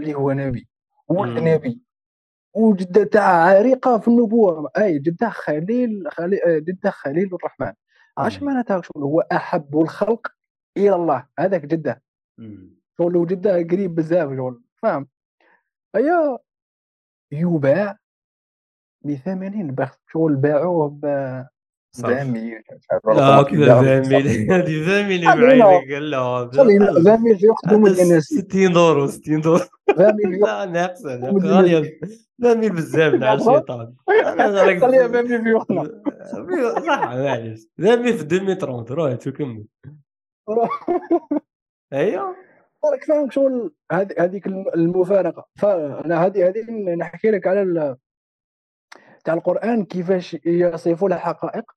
[0.00, 0.68] اللي هو نبي.
[1.10, 1.80] هو نبي.
[2.54, 4.70] وجدة تاع عريقة في النبوة.
[4.78, 7.72] أي جدة خليل خليل جدة خليل الرحمن
[8.18, 10.26] اش معناتها شغل هو أحب الخلق
[10.76, 11.26] إلى الله.
[11.38, 12.02] هذاك جدة.
[12.98, 14.62] شغل جده قريب بزاف شغل.
[14.82, 15.08] فاهم؟
[15.94, 16.38] هيا
[17.32, 17.98] يباع
[19.02, 21.06] ب 80 بخس شغل باعوه ب
[21.98, 22.62] 20 مليون
[23.16, 29.06] لا كذا 20 مليون هذه 20 مليون بعينك لا 20 مليون يخدموا الناس 60 دور
[29.06, 29.60] 60 دور.
[29.90, 32.00] 20 مليون لا ناقصه غالية.
[32.44, 33.94] 20 بزاف مع الشيطان.
[34.80, 35.64] خليها 20 مليون
[36.86, 37.68] صح معليش.
[37.78, 39.64] 20 في 2030 روح تكمل
[41.92, 42.36] أيوه.
[42.84, 45.46] راك فاهم شغل هذيك المفارقة.
[45.58, 47.96] فانا هذه هذه نحكي لك على
[49.24, 51.72] تاع القرآن كيفاش يصف الحقائق.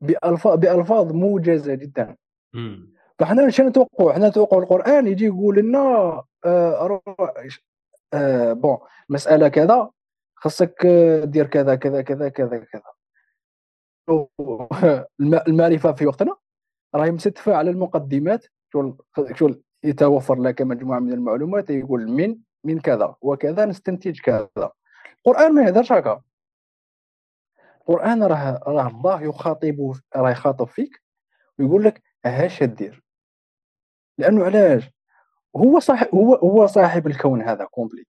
[0.00, 2.16] بالفاظ بألفاظ موجزة جدا.
[3.18, 5.78] فإحنا شنو نتوقعوا؟ حنا نتوقعوا القرآن يجي يقول لنا
[6.44, 7.00] آه
[8.14, 9.90] آه بون مسألة كذا
[10.36, 10.86] خاصك
[11.24, 12.82] دير كذا كذا كذا كذا كذا.
[15.48, 16.36] المعرفه في وقتنا
[16.94, 18.46] راهي مستفى على المقدمات.
[19.34, 24.48] شغل يتوفر لك مجموعة من المعلومات يقول من من كذا وكذا نستنتج كذا.
[25.18, 26.22] القرآن ما يهدرش هكا.
[27.88, 31.02] القرآن راه راه الله يخاطب راه يخاطب فيك
[31.58, 33.02] ويقول لك هاش دير.
[34.18, 34.90] لأنه علاش؟
[35.56, 38.04] هو صاحب هو هو صاحب الكون هذا كومبلي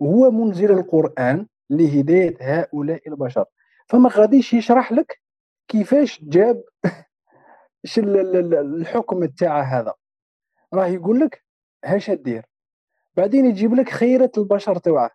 [0.00, 3.44] وهو منزل القرآن لهداية هؤلاء البشر.
[3.88, 5.20] فما غاديش يشرح لك
[5.68, 6.64] كيفاش جاب
[7.98, 9.94] الحكم تاع هذا.
[10.74, 11.44] راه يقول لك
[11.84, 12.46] هاش دير.
[13.16, 15.10] بعدين يجيب لك خيرة البشر توعه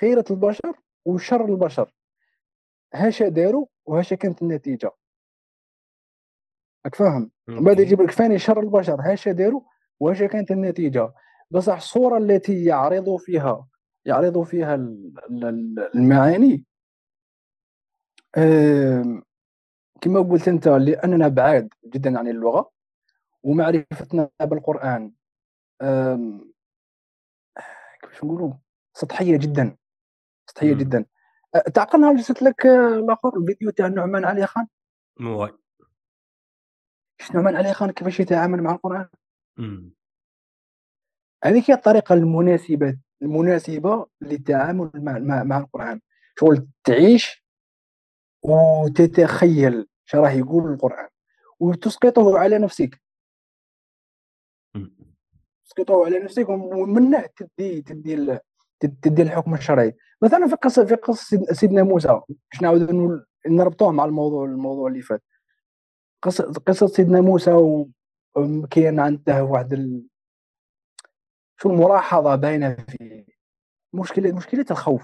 [0.00, 0.74] خيرة البشر
[1.04, 1.92] وشر البشر.
[2.96, 4.90] هاشا داروا وهاشا كانت النتيجة.
[6.84, 9.60] راك فاهم بعد يجيب لك ثاني شر البشر هاشا داروا
[10.00, 11.12] وهاشا كانت النتيجة.
[11.50, 13.68] بصح الصورة التي يعرض فيها
[14.04, 14.74] يعرض فيها
[15.94, 16.64] المعاني
[20.00, 22.70] كما قلت أنت لأننا بعاد جدا عن اللغة
[23.42, 25.12] ومعرفتنا بالقرآن.
[28.02, 28.52] كيفاش نقولوا؟
[28.94, 29.76] سطحية جدا
[30.50, 31.04] سطحية جدا.
[31.74, 34.66] تعقل نهار جلست لك الآخر الفيديو تاع نعمان علي خان؟
[35.20, 35.52] واي.
[37.34, 39.08] نعمان علي خان كيفاش يتعامل مع القرآن؟
[41.44, 46.00] هذيك هي الطريقة المناسبة المناسبة للتعامل مع, مع, مع القرآن.
[46.40, 47.44] شغل تعيش
[48.42, 51.08] وتتخيل اش راه يقول القرآن
[51.60, 53.02] وتسقطه على نفسك.
[55.64, 58.40] تسقطه على نفسك ومنه تدي تدي
[58.80, 59.96] تدي الحكم الشرعي.
[60.22, 62.92] مثلا في قصه في قصه سيدنا موسى باش نعاود
[63.46, 65.22] نربطوه مع الموضوع الموضوع اللي فات.
[66.22, 67.52] قصه قصة سيدنا موسى
[68.36, 70.06] وكاين عنده واحد ال...
[71.60, 73.24] شو الملاحظة باينه في
[73.92, 75.02] مشكله مشكلة الخوف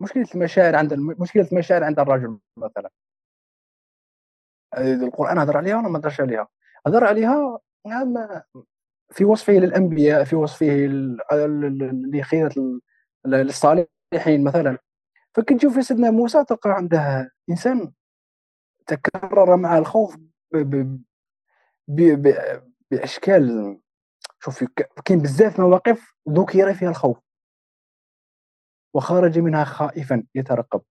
[0.00, 2.90] مشكلة المشاعر عند مشكلة المشاعر عند الرجل مثلا.
[4.78, 6.48] القرآن هضر عليها ولا ما هضرش عليها
[6.86, 8.14] هضر عليها نعم
[9.10, 10.66] في وصفه للأنبياء في وصفه
[12.12, 12.80] لخيرة
[13.26, 14.78] للصالحين مثلا.
[15.34, 17.92] فكنت في سيدنا موسى تلقى عنده إنسان
[18.86, 20.16] تكرر مع الخوف
[22.90, 23.78] بأشكال
[24.40, 24.64] شوف
[25.04, 27.18] كاين بزاف مواقف ذكر فيها الخوف.
[28.94, 30.82] وخرج منها خائفا يترقب.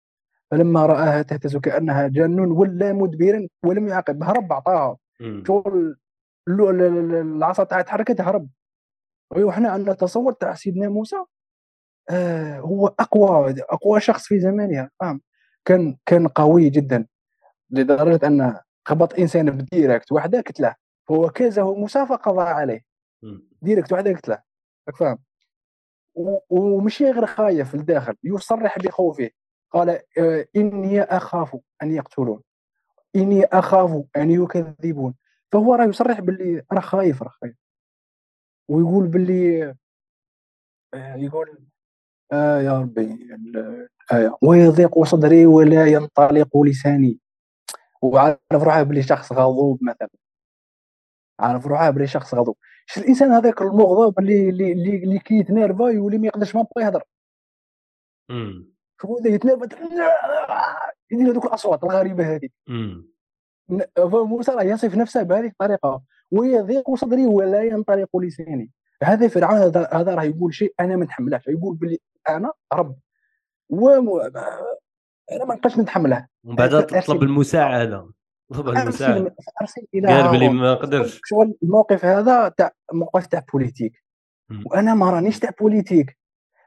[0.51, 4.97] فلما رآها تهتز كأنها جن ولا مدبرا ولم يعاقب هرب عطاها
[5.47, 5.97] شغل
[6.47, 8.49] العصا تاعها تحركت هرب
[9.37, 11.15] وحنا عندنا تصور تاع سيدنا موسى
[12.09, 14.89] آه هو أقوى أقوى شخص في زمانها.
[14.99, 15.21] فاهم
[15.65, 17.07] كان كان قوي جدا
[17.71, 20.75] لدرجة أن خبط إنسان بديريكت وحده قتله
[21.11, 22.81] هو كازه موسى فقضى عليه.
[23.61, 24.41] ديريكت وحده قتله
[24.99, 25.19] فاهم؟
[26.49, 29.29] ومشي غير خايف لداخل يصرح بخوفه.
[29.71, 29.89] قال
[30.19, 32.41] آه، إني أخاف أن يقتلون.
[33.15, 35.15] إني أخاف أن يكذبون.
[35.51, 37.55] فهو راه يصرح باللي راه خايف راه خايف.
[38.69, 39.75] ويقول باللي
[40.93, 41.57] آه، يقول
[42.31, 43.03] آه يا ربي
[44.11, 47.19] الآية ويضيق صدري ولا ينطلق لساني.
[48.01, 50.09] وعارف روحه بلي شخص غضوب مثلا.
[51.39, 52.57] عارف روحه بلي شخص غضوب.
[52.85, 57.03] شفت الإنسان هذاك المغضب اللي اللي اللي, اللي كيتنرفا يولي ما يقدرش ما يهضر؟
[59.01, 59.67] شوفوا يتنرفا
[61.11, 62.49] يدير هذوك الأصوات الغريبة هذه.
[63.95, 66.03] فموسى راه يصف نفسه بهذه الطريقة.
[66.31, 68.71] ويضيق صدري ولا ينطلق لساني.
[69.03, 69.57] هذا فرعون
[69.93, 71.47] هذا راه يقول شيء أنا ما نتحملهش.
[71.47, 71.99] يقول بلي
[72.29, 72.95] أنا رب.
[73.69, 73.89] و
[75.31, 78.11] أنا ما نبقاش نتحمله ومن بعد تطلب المساعدة.
[78.53, 79.35] طلب المساعدة.
[79.93, 81.21] قال بلي ما نقدرش
[81.63, 84.03] الموقف هذا تاع موقف تاع politique.
[84.65, 86.17] وأنا ما رانيش تاع politique.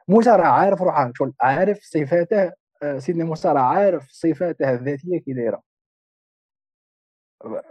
[0.09, 1.12] موسى راه عارف روحه.
[1.15, 2.53] شغل عارف صفاته.
[2.82, 5.62] آه، سيدنا موسى راه عارف صفاته الذاتية كي دايرة.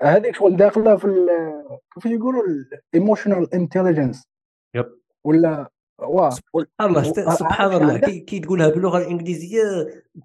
[0.01, 1.27] هذيك شغل داخلة في
[1.93, 2.43] كيف يقولوا
[2.93, 4.27] ال emotional intelligence
[4.75, 4.99] yep.
[5.23, 5.69] ولا
[6.01, 6.29] واه.
[6.29, 7.03] سبحان الله
[7.33, 7.97] سبحان الله.
[7.97, 9.63] كي, كي تقولها باللغة الإنجليزية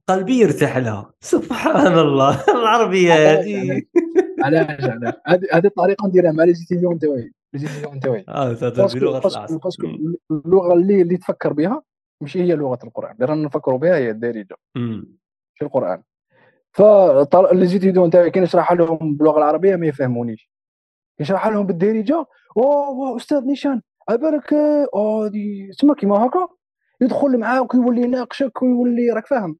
[0.08, 1.12] قلبي يرتاح لها.
[1.20, 2.44] سبحان الله.
[2.62, 3.82] العربية هذه.
[4.42, 5.14] علاش علاش
[5.52, 8.52] هذه الطريقة نديرها مع les étudiants تاعي les étudiants تاعي آه
[8.94, 9.86] بلغه parce que
[10.30, 11.82] اللغة اللي اللي تفكر بها
[12.20, 13.14] ماشي هي لغة القرآن.
[13.14, 14.56] اللي رانا نفكروا بها هي الدارجه
[15.54, 16.02] في القرآن.
[16.72, 20.50] ف les étudiants تاعي كي نشرح لهم باللغة العربية ما يفهمونيش.
[21.20, 22.26] يشرح لهم بالدارجه
[22.56, 24.52] أوه أستاذ نيشان عبالك
[24.94, 26.48] آه دي تسمى كيما هكا؟
[27.00, 29.58] يدخل معاك ويولي يناقشك ويولي راك فاهم.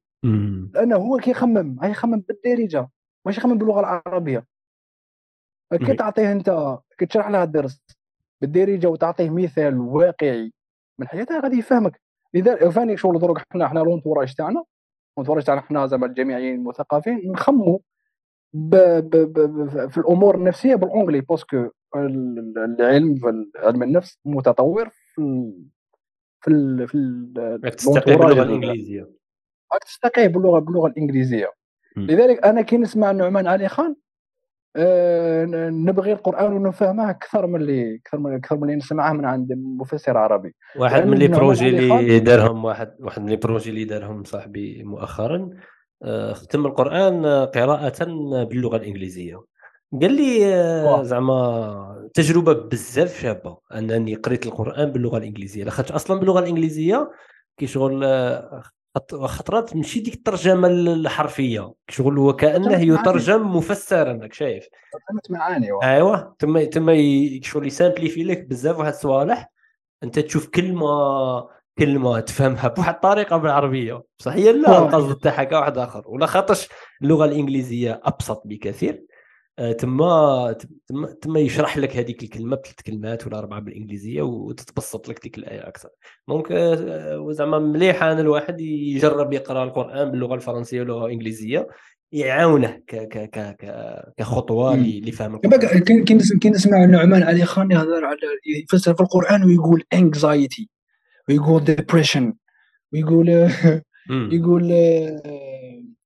[0.73, 2.89] لأنه هو كيخمم يخمم بالدارجة
[3.25, 4.45] ماشي يخمم باللغة العربية.
[5.73, 7.81] كي تعطيه أنت كي تشرح له الدرس
[8.41, 10.53] بالدارجة وتعطيه مثال واقعي.
[10.99, 12.01] من حياته غادي يفهمك.
[12.33, 14.63] لذلك enfin شغل دروك حنا حنا l'entourage تاعنا.
[15.17, 17.81] l'entourage تاعنا حنا زعما الجامعيين المثقفين نخمو
[18.53, 24.89] ب ب ب في الأمور النفسية بال anglais parce que العلم في علم النفس متطور
[24.89, 25.51] في
[26.41, 29.09] في في تستقي باللغة الإنجليزية؟
[29.85, 31.51] تستقي باللغة باللغة الإنجليزية.
[31.97, 33.95] لذلك أنا كي نسمع نعمان علي خان
[34.75, 39.53] أه نبغي القرآن ونفهمه أكثر من اللي أكثر من أكثر من اللي نسمعه من عند
[39.53, 40.55] مفسر عربي.
[40.75, 45.49] واحد من les projets اللي دارهم واحد واحد من les projets اللي دارهم صاحبي مؤخرا
[46.03, 48.05] آه، ختم القرآن قراءة
[48.43, 49.41] باللغة الإنجليزية.
[50.01, 55.63] قال لي آه، زعما تجربة بزاف شابة أنني قريت القرآن باللغة الإنجليزية.
[55.63, 57.11] لاخاطش أصلا باللغة الإنجليزية
[57.57, 58.63] كي شغل آه،
[59.11, 61.73] خطرات ماشي ديك الترجمة الحرفية.
[61.89, 64.67] شغل هو كأنه يترجم مفسرا راك شايف.
[65.09, 66.93] فهمت معاني ايوا تما تما
[67.41, 69.51] شغل ي simplifier لك بزاف واحد الصوالح
[70.03, 70.87] أنت تشوف كلمة
[71.79, 74.03] كلمة تفهمها بواحد الطريقة بالعربية.
[74.19, 76.03] بصح هي لا القصد تاعها كواحد آخر.
[76.05, 76.67] ولا خاطرش
[77.01, 79.05] اللغة الإنجليزية أبسط بكثير.
[79.57, 80.55] تما
[80.87, 85.67] تما تما يشرح لك هذيك الكلمة بثلاث كلمات ولا أربعة بالإنجليزية وتتبسط لك ديك الآية
[85.67, 85.89] أكثر.
[86.27, 91.67] دونك آه، زعما مليح ان الواحد يجرب يقرأ القرآن باللغة الفرنسية واللغة الإنجليزية
[92.11, 93.57] يعاونه ك ك ك
[94.17, 96.03] كخطوة لفهم القران
[96.39, 98.17] كي نسمع نعمان علي خان يهضر على
[98.63, 100.69] يفسر في القرآن ويقول anxiety
[101.29, 102.33] ويقول depression
[102.93, 103.29] ويقول
[104.09, 104.71] يقول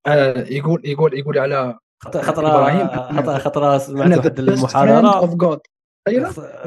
[0.08, 5.60] آه، يقول يقول يقول على خطره خطره خطره سمعت واحد المحاضره of God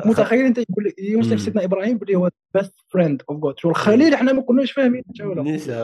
[0.05, 4.15] متخيل أنت يقول لك يوصف سيدنا إبراهيم بلي هو best friend of God شو الخليل
[4.15, 5.33] إحنا ما كناش فاهمين شاء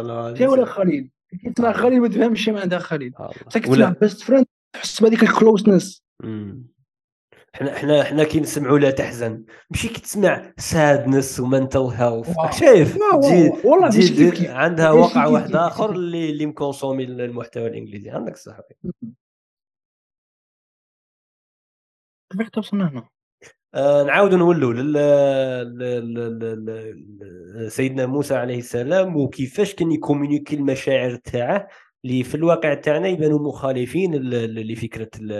[0.01, 0.35] الله.
[0.35, 1.11] شو ولا خليل
[1.43, 3.15] كي تسمع خليل ما تفهمش ما عندها خليل.
[3.69, 6.03] ولا best friend تحس بهذيك ال closeness
[7.55, 9.45] حنا حنا حنا كي نسمعوا لا تحزن.
[9.71, 12.29] ماشي كي تسمع sadness و mental health.
[12.61, 14.51] شايف؟ تجي والله تجي كيف.
[14.51, 15.57] عندها واقع واحد.
[15.57, 18.11] آخر اللي اللي م consommer المحتوى الإنجليزي.
[18.11, 18.61] عندك الصح
[22.31, 23.09] كيفاش توصلنا هنا
[23.75, 24.93] آه نعاودوا نولوا لل...
[25.79, 26.15] لل...
[26.15, 26.67] لل...
[26.67, 27.71] لل...
[27.71, 31.69] سيدنا موسى عليه السلام وكيفاش كان ي communiquer المشاعر تاعه
[32.05, 34.15] اللي في الواقع تاعنا يبانوا مخالفين
[34.45, 35.33] لفكرة ال-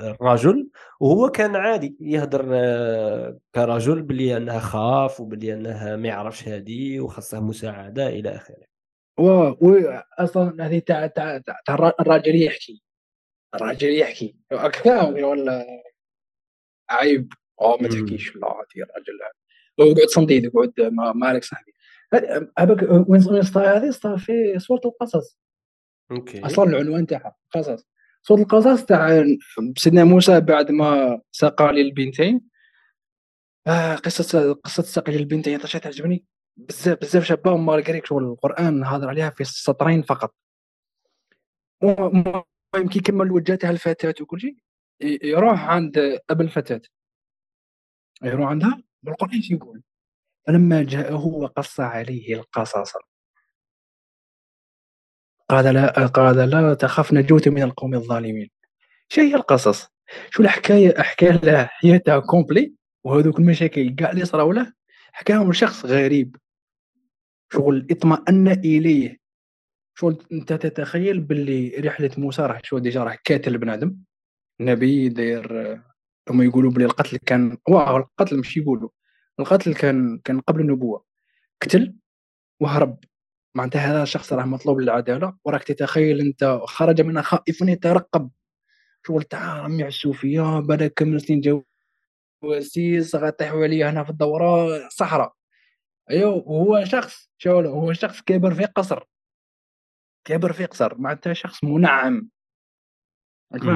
[0.00, 0.68] الرجل
[1.00, 7.40] وهو كان عادي يهدر آه، كرجل باللي أنها خاف وباللي أنها ما يعرفش هذه وخاصها
[7.40, 8.72] مساعدة إلى آخره.
[9.18, 9.52] و
[10.18, 12.82] أصلا هذه تاع تاع تاع تاع الر- الراجل يحكي.
[13.54, 14.36] الراجل يحكي.
[14.52, 15.81] أكثر ولا
[16.92, 17.32] عيب.
[17.60, 17.88] أو ما.
[17.88, 18.36] تحكيش.
[18.36, 19.18] لا هذه الراجل
[19.78, 21.72] ويقعد صنديد يقعد ما- مالك صاحبي.
[22.58, 23.20] هذاك وين
[23.56, 25.38] هذه؟ صار في سوره القصص.
[26.10, 26.46] أوكي.
[26.46, 27.86] أصلا العنوان تاعها قصص.
[28.22, 29.24] سوره القصص تاع
[29.76, 32.40] سيدنا موسى بعد ما سقى للبنتين.
[33.66, 35.58] آه قصه قصة سقي للبنتين.
[35.58, 36.24] هذا شيء تعجبني؟
[36.56, 40.34] بزاف بزاف شابة وما قريت شغل القرآن هضر عليها في سطرين فقط.
[41.82, 44.56] المهم كي كمل وجهتها الفتاة وكل شيء.
[45.02, 46.80] يروح عند ابا الفتاة.
[48.22, 49.82] يروح عندها والقران يقول
[50.46, 52.92] فلما جاءه وقص عليه القصص
[55.48, 58.50] قال لا قال لا تخف نجوت من القوم الظالمين.
[59.08, 59.88] شو هي القصص
[60.30, 62.74] شو الحكاية؟ حكى له حياته complet
[63.04, 64.72] وهذوك المشاكل كاع اللي صراو له
[65.12, 66.36] حكاهم لشخص غريب.
[67.52, 69.18] شغل اطمأن إليه.
[69.94, 73.96] شغل أنت تتخيل باللي رحلة موسى راح شو déjà؟ راه كاتل بنادم.
[74.64, 75.80] نبي داير
[76.30, 78.88] هما يقولوا بلي القتل كان واه القتل مش يقولوا
[79.40, 81.04] القتل كان كان قبل النبوة.
[81.62, 81.94] قتل
[82.60, 82.98] وهرب.
[83.54, 88.30] معناتها هذا الشخص راه مطلوب للعدالة وراك تتخيل أنت خرج منها خائفا يترقب
[89.06, 91.62] شغل تاع رمي على السوفية بدا كم سنين
[92.42, 95.34] جواسيس غطيحوا عليا هنا في الدورة صحراء.
[96.10, 99.04] أيوه وهو شخص شغل هو شخص كبر في قصر.
[100.24, 100.98] كبر في قصر.
[100.98, 102.28] معناتها شخص منعم.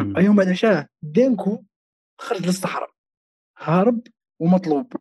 [0.04, 0.16] مم.
[0.16, 1.64] أيوه بعد شاه d'un coup
[2.18, 2.90] خرج للصحراء.
[3.58, 4.00] هارب
[4.38, 4.92] ومطلوب.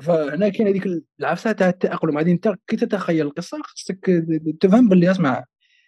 [0.00, 4.24] فهنا كاين هذيك العفسة تاع التاقلم هذه انت كي تتخيل القصة خصك
[4.60, 5.44] تفهم باللي أسمع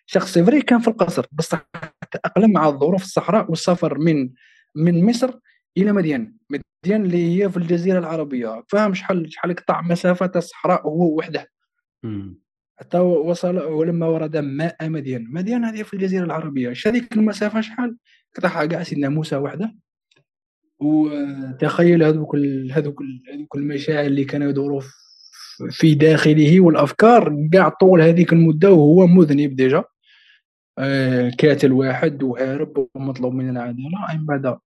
[0.07, 1.27] شخص c'est vrai كان في القصر.
[1.33, 1.67] بصح
[2.11, 4.31] تأقلم مع الظروف الصحراء والسفر من
[4.75, 5.39] من مصر
[5.77, 8.65] إلى مدين مدين اللي هي في الجزيرة العربية.
[8.69, 11.51] فاهم شحال شحال قطع مسافة الصحراء هو وحده.
[12.79, 15.27] حتى وصل ولما ورد ماء مدين.
[15.31, 16.71] مدين هذه في الجزيرة العربية.
[16.73, 17.97] اش هذيك المسافة شحال؟
[18.37, 19.75] قطعها كاع سيدنا موسى وحده.
[20.79, 22.37] وتخيل هذوك
[22.73, 23.03] هذوك
[23.35, 24.83] هذوك المشاعر اللي كانوا يدوروا
[25.71, 29.85] في داخله والأفكار كاع طول هذيك المدة وهو مذنب déjà.
[30.79, 34.17] آه، كاتل واحد وهارب ومطلوب من العدالة.
[34.19, 34.59] من بعد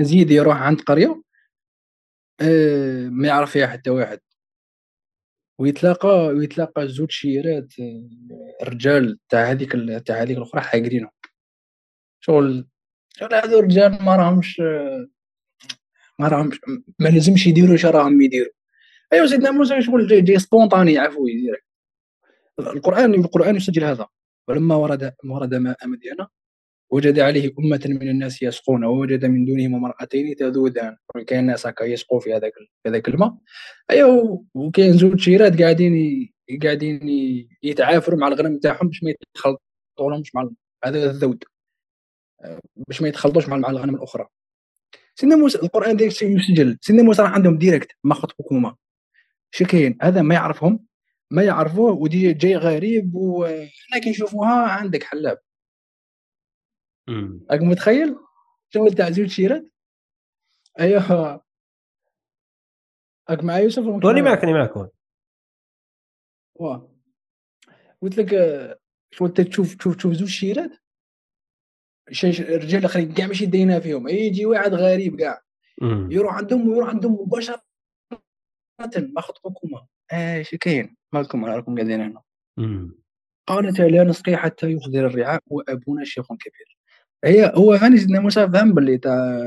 [0.00, 1.22] زيد يروح عند قرية.
[2.40, 4.20] آه، ما يعرف فيها حتى واحد.
[5.58, 9.72] ويتلاقى ويتلاقى زوج شيرات آه، رجال تاع هذيك
[10.06, 11.10] تاع هذيك الأخرى حاقرينهم.
[12.20, 12.66] شغل
[13.16, 15.08] شغل هذو الرجال ما راهمش آه،
[16.18, 16.60] ما راهمش
[16.98, 18.52] ما لازمش يديروا اش راهم يديروا.
[19.12, 21.52] أيوا سيدنا موسى شغل؟ جاي, جاي سبونطاني عفوي
[22.58, 24.06] القرآن القرآن يسجل هذا.
[24.48, 26.28] ولما ورد ورد ماء مدينة
[26.90, 30.96] وجد عليه أمة من الناس يسقون ووجد من دونهم امرأتين تذودان.
[31.26, 32.52] كاين ناس هكا يسقوا في هذاك
[32.82, 33.34] في هذاك الماء.
[33.90, 35.94] ايوا وكاين زوج شيرات قاعدين
[36.62, 37.00] قاعدين
[37.62, 40.50] يتعافروا مع الغنم تاعهم باش ما يتخلطوا لهمش مع
[40.84, 41.44] هذا الذود.
[42.40, 44.26] آه، باش ما يتخلطوش مع الغنم الأخرى.
[45.14, 46.78] سيدنا موسى القرآن ديك الشيء يسجل.
[46.80, 48.76] سيدنا موسى راه عندهم direct ما خطبكما
[49.50, 50.86] شو كاين هذا ما يعرفهم
[51.30, 55.38] ما يعرفوه ودي جاي غريب وحنا كي نشوفوها عندك حلاب.
[57.50, 58.16] راك متخيل؟
[58.74, 59.64] شغل تاع زوج شيرات
[60.80, 61.40] أيوه.
[63.30, 64.04] راك مع يوسف ولا ماكش
[64.44, 64.88] راني معايا؟ وين.
[66.54, 66.90] واه
[68.02, 68.78] قلت لك آه،
[69.10, 70.70] شغل انت تشوف تشوف تشوف زوج شيرات
[72.10, 74.08] شي- شي- الرجال الاخرين كاع ماشي داينا فيهم.
[74.08, 75.40] يجي واحد غريب كاع.
[76.10, 77.62] يروح عندهم ويروح عندهم مباشرة.
[78.96, 79.86] ما خطبكما.
[80.12, 82.22] إيش كاين؟ مالكم راكم قاعدين هنا.
[83.46, 86.73] قالت لا نسقي حتى يصدر الرعاء وأبونا شيخ كبير.
[87.24, 87.78] هي هو
[88.20, 89.40] موسى فهم باللي تاع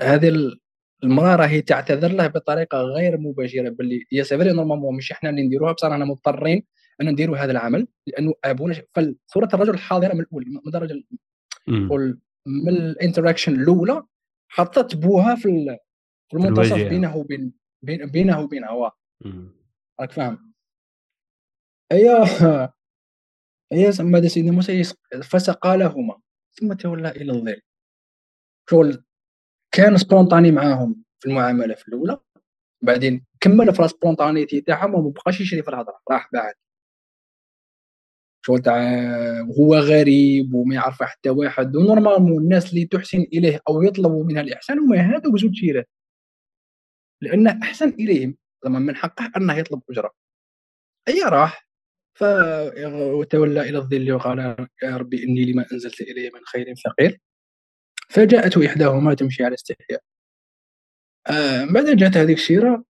[0.00, 0.60] هذه ال-
[1.04, 5.42] المرأة راهي تعتذر له بطريقة غير مباشرة باللي يا c'est vrai normalement مش إحنا اللي
[5.42, 6.64] نديروها بصح رانا مضطرين
[7.00, 8.82] ان نديروا هذا العمل لأنه أبونا
[9.28, 11.04] فصوره الرجل الحاضره من الأول من الرجل
[12.46, 14.02] من ال interaction الأولى
[14.48, 15.76] حطت بوها في
[16.28, 16.88] في المنتصف.
[16.88, 17.52] بينه وبين
[17.82, 18.92] بين- بينه وبينها واه
[19.24, 19.52] مم.
[20.00, 20.52] راك فاهم
[21.92, 22.24] هي
[23.72, 24.84] هي ماذا سيدنا موسى
[25.22, 26.18] فسقى لهما
[26.60, 27.60] ثم تولى إلى الظل.
[28.70, 29.04] شغل
[29.72, 32.18] كان spontané معاهم في المعاملة في الأولى.
[32.82, 36.00] بعدين كمل في spontanéité تاعهم وما بقاش يشري في الهضرة.
[36.10, 36.54] راح بعد.
[38.46, 38.76] شغل تاع
[39.60, 41.76] هو غريب وما يعرف حتى واحد.
[41.76, 45.88] و normalement الناس اللي تحسن إليه أو يطلبوا منها الإحسان هما هذوك زوج شيرات
[47.22, 50.12] لأن أحسن إليهم زعما من حقه أنه يطلب أجرة.
[51.08, 51.65] أي راح
[52.16, 54.38] فتولى إلى الظل وقال
[54.82, 57.20] يا ربي إني لما أنزلت إلي من خير فقير.
[58.08, 60.00] فجاءته إحداهما تمشي على استحياء.
[61.26, 62.84] آه بعدين جات هذيك الشيرة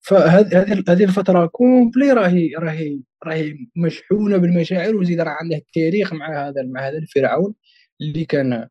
[0.00, 6.62] فهذه هذه الفترة كومبلي راهي راهي راهي مشحونة بالمشاعر وزيد راه عنده تاريخ مع هذا
[6.62, 7.54] مع هذا الفرعون
[8.00, 8.68] اللي كان.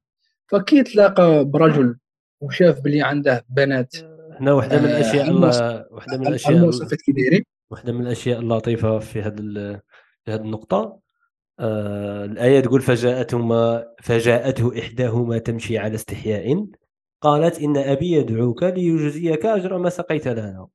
[0.47, 1.97] فكي تلاقى برجل
[2.41, 3.95] وشاف بلي عنده بنات.
[4.39, 8.99] هنا واحدة من الأشياء آه واحدة من الأشياء المواصفات كي دايرين واحدة من الأشياء اللطيفة
[8.99, 9.35] في هذه
[10.25, 10.99] في هذه النقطة.
[11.59, 16.67] آه الآية تقول فجاءتهما فجاءته إحداهما تمشي على استحياء
[17.21, 20.67] قالت إن أبي يدعوك ليجزيك أجر ما سقيت لنا.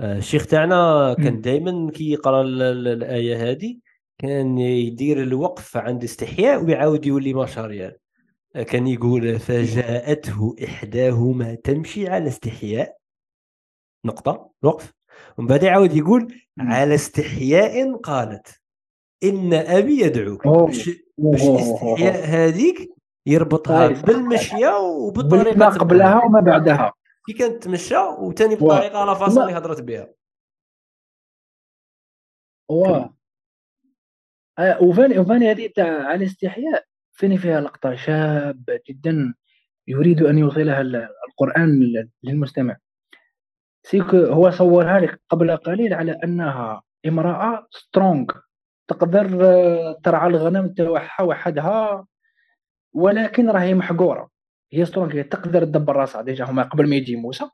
[0.00, 3.78] آه، الشيخ تاعنا كان دائما كي يقرأ الآية هذه
[4.18, 7.92] كان يدير الوقف عند استحياء ويعاود يولي مشاريع.
[8.56, 12.96] آه، كان يقول فجاءته إحداهما تمشي على استحياء.
[14.04, 14.50] نقطة.
[14.62, 14.92] وقف
[15.38, 18.60] ومن بعد يعاود يقول على استحياء قالت
[19.24, 20.48] إن أبي يدعوك.
[20.48, 22.94] باش استحياء هذيك
[23.26, 24.02] يربطها طيب.
[24.02, 26.92] بالمشية وبالطريقة ما قبلها وما بعدها.
[27.26, 30.14] كي كانت تمشى وثاني بطريقة لا فاصون اللي هضرت بها.
[32.68, 33.14] واه
[34.82, 39.34] وثاني وثاني هذه تاع على الاستحياء ثاني فيها لقطة شابة جدا
[39.88, 40.80] يريد أن يوصلها
[41.28, 41.92] القرآن
[42.22, 42.76] للمستمع.
[43.84, 48.24] c'est que هو صورها لك قبل قليل على أنها امرأة strong
[48.88, 49.26] تقدر
[50.04, 52.06] ترعى الغنم تاعها وحدها
[52.92, 54.30] ولكن راهي محقوره
[54.72, 56.22] هي strong تقدر تدبر راسها.
[56.22, 57.44] déjà هما قبل ما يجي موسى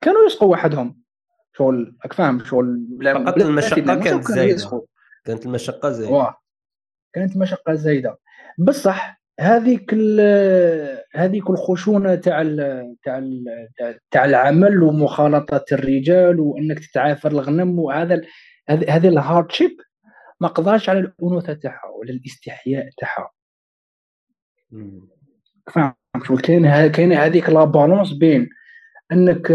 [0.00, 1.02] كانوا يسقوا وحدهم.
[1.56, 4.86] شغل راك فاهم شغل بلا فقط المشقة كانت زايدة.
[5.24, 6.34] كانت المشقة زايدة.
[7.12, 8.18] كانت المشقه زايدة.
[8.58, 9.94] بصح هذيك
[11.14, 12.42] هذيك الخشونة تاع
[13.04, 13.22] تاع
[14.10, 18.22] تاع العمل ومخالطة الرجال وإنك تتعافر الغنم وهذا
[18.68, 19.76] هذه ال hardship
[20.40, 23.30] ما قضاش على الأنوثة تاعها ولا الاستحياء تاعها.
[25.72, 25.94] فاهم
[26.42, 28.48] كاين كاين هذيك la balance بين
[29.12, 29.50] إنك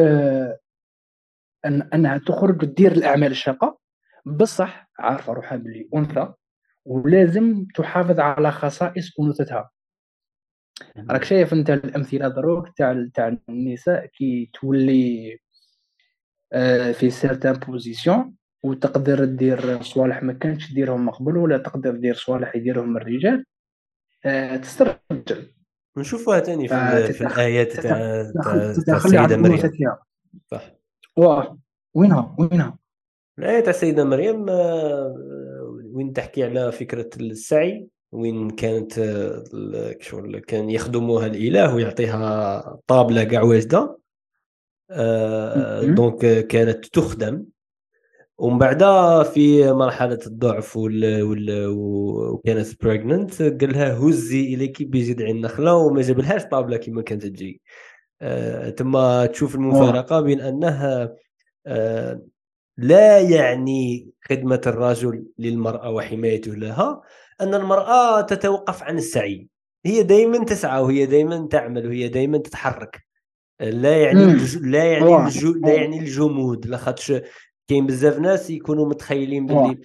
[1.66, 3.80] أن إنها تخرج تدير الأعمال الشاقة
[4.26, 6.34] بصح عارفة روحها بلي أنثى
[6.88, 9.70] ولازم تحافظ على خصائص انوثتها
[11.10, 15.40] راك شايف أنت الأمثلة دروك تاع تاع النساء كي تولي
[16.54, 18.34] آه، في certaine position
[18.64, 23.46] وتقدر دير صوالح ما كانش ديرهم من قبل ولا تقدر دير صوالح يديرهم الرجال
[24.26, 25.54] آه، تسترجل.
[25.98, 29.58] نشوفوها ثاني في, في الآيات تاع السيدة مريم.
[30.52, 30.72] صح.
[31.18, 31.60] واه
[31.94, 32.78] وينها؟ وينها؟
[33.40, 35.16] الآية تاع السيدة مريم آه،
[35.98, 38.94] وين تحكي على فكرة السعي وين كانت
[40.00, 43.98] شغل كان يخدموها الإله ويعطيها طابلة كاع واجدة.
[44.92, 47.46] آه، donc كانت تخدم.
[48.38, 48.84] ومن بعد
[49.26, 51.22] في مرحلة الضعف وال...
[51.22, 51.68] وال...
[51.68, 57.62] وكانت pregnant قال لها هزي اليك بجذع النخلة وما جابلهاش طابلة كما كانت تجي.
[58.22, 58.70] آه...
[58.70, 61.16] ثم تشوف المفارقة بين أنها
[61.68, 62.22] آه...
[62.78, 67.02] لا يعني خدمة الرجل للمرأة وحمايته لها
[67.42, 69.48] أن المرأة تتوقف عن السعي.
[69.86, 73.08] هي دائما تسعى وهي دائما تعمل وهي دائما تتحرك.
[73.60, 74.58] لا يعني الج...
[74.58, 75.30] لا يعني.
[75.62, 76.66] لا يعني الجمود.
[76.66, 77.14] لاخاطش
[77.68, 79.78] كاين بزاف ناس يكونوا متخيلين باللي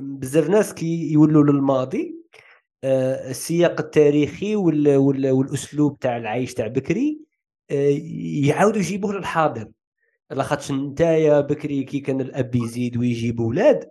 [0.00, 2.18] بزاف ناس كي يولوا للماضي
[2.84, 7.20] آه، السياق التاريخي والأسلوب تاع العيش تاع بكري
[7.70, 7.98] آه،
[8.44, 9.68] يعاودوا يجيبوه للحاضر.
[10.30, 13.90] لاخاطش نتايا بكري كي كان الأب يزيد ويجيب أولاد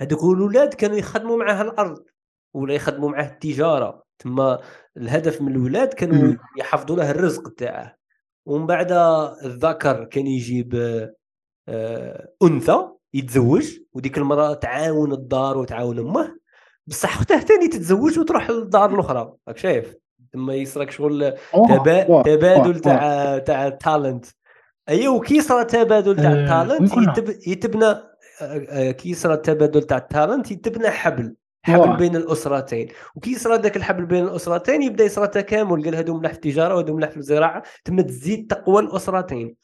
[0.00, 2.04] هذوك الاولاد كانوا يخدموا معاه الأرض
[2.54, 4.02] ولا يخدموا معاه التجارة.
[4.18, 4.58] تما
[4.96, 7.96] الهدف من الاولاد كانوا يحفظوا له الرزق تاعه.
[8.46, 8.92] ومن بعد
[9.44, 10.74] الذكر كان يجيب
[11.68, 16.38] آه، أنثى يتزوج وديك المرأة تعاون الدار وتعاون أمه.
[16.86, 19.34] بصح اختها ثاني تتزوج وتروح للدار الأخرى.
[19.48, 19.96] راك شايف؟
[20.32, 22.22] ثم يصرك شغل تبا...
[22.22, 24.26] تبادل تاع تاع ال talent
[24.88, 27.38] أيوه وكي يصرى تبادل تاع ال talent يتب...
[27.46, 27.94] يتبنى
[28.42, 32.88] آه، كي يصرى التبادل تاع ال talent يتبنى حبل حبل بين الأسرتين.
[33.14, 35.84] وكي يصرى ذاك الحبل بين الأسرتين يبدأ يصرى تكامل.
[35.84, 39.56] قال هذو ملاح في التجاره وهذو ملاح في الزراعه ثم تزيد تقوى الأسرتين.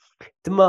[0.45, 0.63] ثم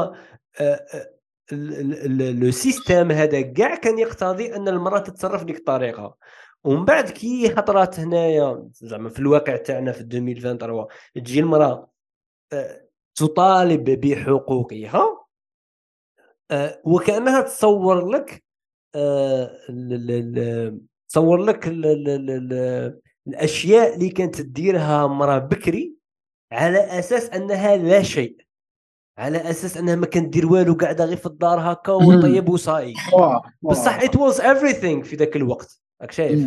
[2.17, 6.15] لو سيستيم هذا كاع كان يقتضي أن المرأة تتصرف ديك الطريقة.
[6.63, 10.85] ومن بعد كي خطرات هنايا زعما في الواقع تاعنا في 2023
[11.15, 11.89] تجي المرأة
[12.53, 12.82] آه،
[13.15, 15.25] تطالب بحقوقها
[16.51, 18.43] آه، وكأنها تصور لك
[21.09, 21.67] تصور لك
[23.27, 25.95] الأشياء اللي كانت تديرها مراه بكري
[26.51, 28.37] على أساس أنها لا شيء
[29.17, 32.93] على أساس أنها ما كانت دير والو قاعدة غير في الدار هكا وطيب وصاي
[33.61, 36.39] بصح it was everything في ذاك الوقت راك شايف؟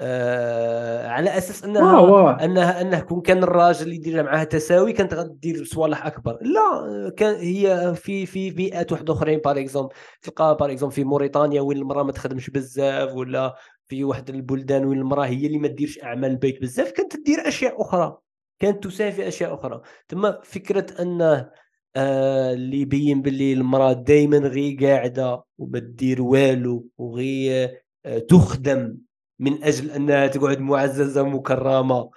[0.00, 2.44] آه على أساس أنها واه.
[2.44, 6.38] أنها أنه كون كان الراجل اللي يدير معها تساوي كانت غدير صوالح أكبر.
[6.42, 11.60] لا كان هي في في بيئات واحد أخرين par exemple تلقى par exemple في موريتانيا
[11.60, 13.54] وين المرأة ما تخدمش بزاف ولا
[13.88, 17.82] في واحد البلدان وين المرأة هي اللي ما ديرش أعمال البيت بزاف كانت تدير أشياء
[17.82, 18.18] أخرى.
[18.58, 19.80] كانت تساهم في أشياء أخرى.
[20.08, 21.50] تما فكرة انه
[21.96, 27.64] آه اللي يبين باللي المرأة دائما غير قاعدة وما تدير والو وغي
[28.06, 28.96] آه تخدم.
[29.38, 32.10] من أجل انها تقعد معززة مكرمه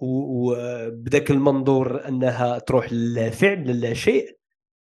[0.00, 4.38] وبذاك المنظور أنها تروح للفعل لا شيء.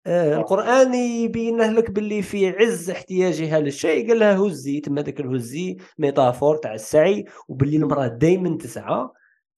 [0.06, 4.08] آه القرآن يبين لك باللي في عز احتياجها للشيء.
[4.08, 9.08] قال لها هزي تما ذاك الهزي ميتافور تاع السعي وباللي المرأة دائما تسعى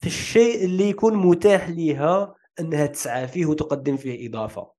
[0.01, 4.71] في الشيء اللي يكون متاح لها أنها تسعى فيه وتقدم فيه إضافة.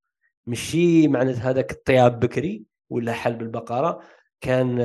[0.45, 3.99] ماشي معنى هذاك الطياب بكري ولا حلب البقرة.
[4.41, 4.79] كان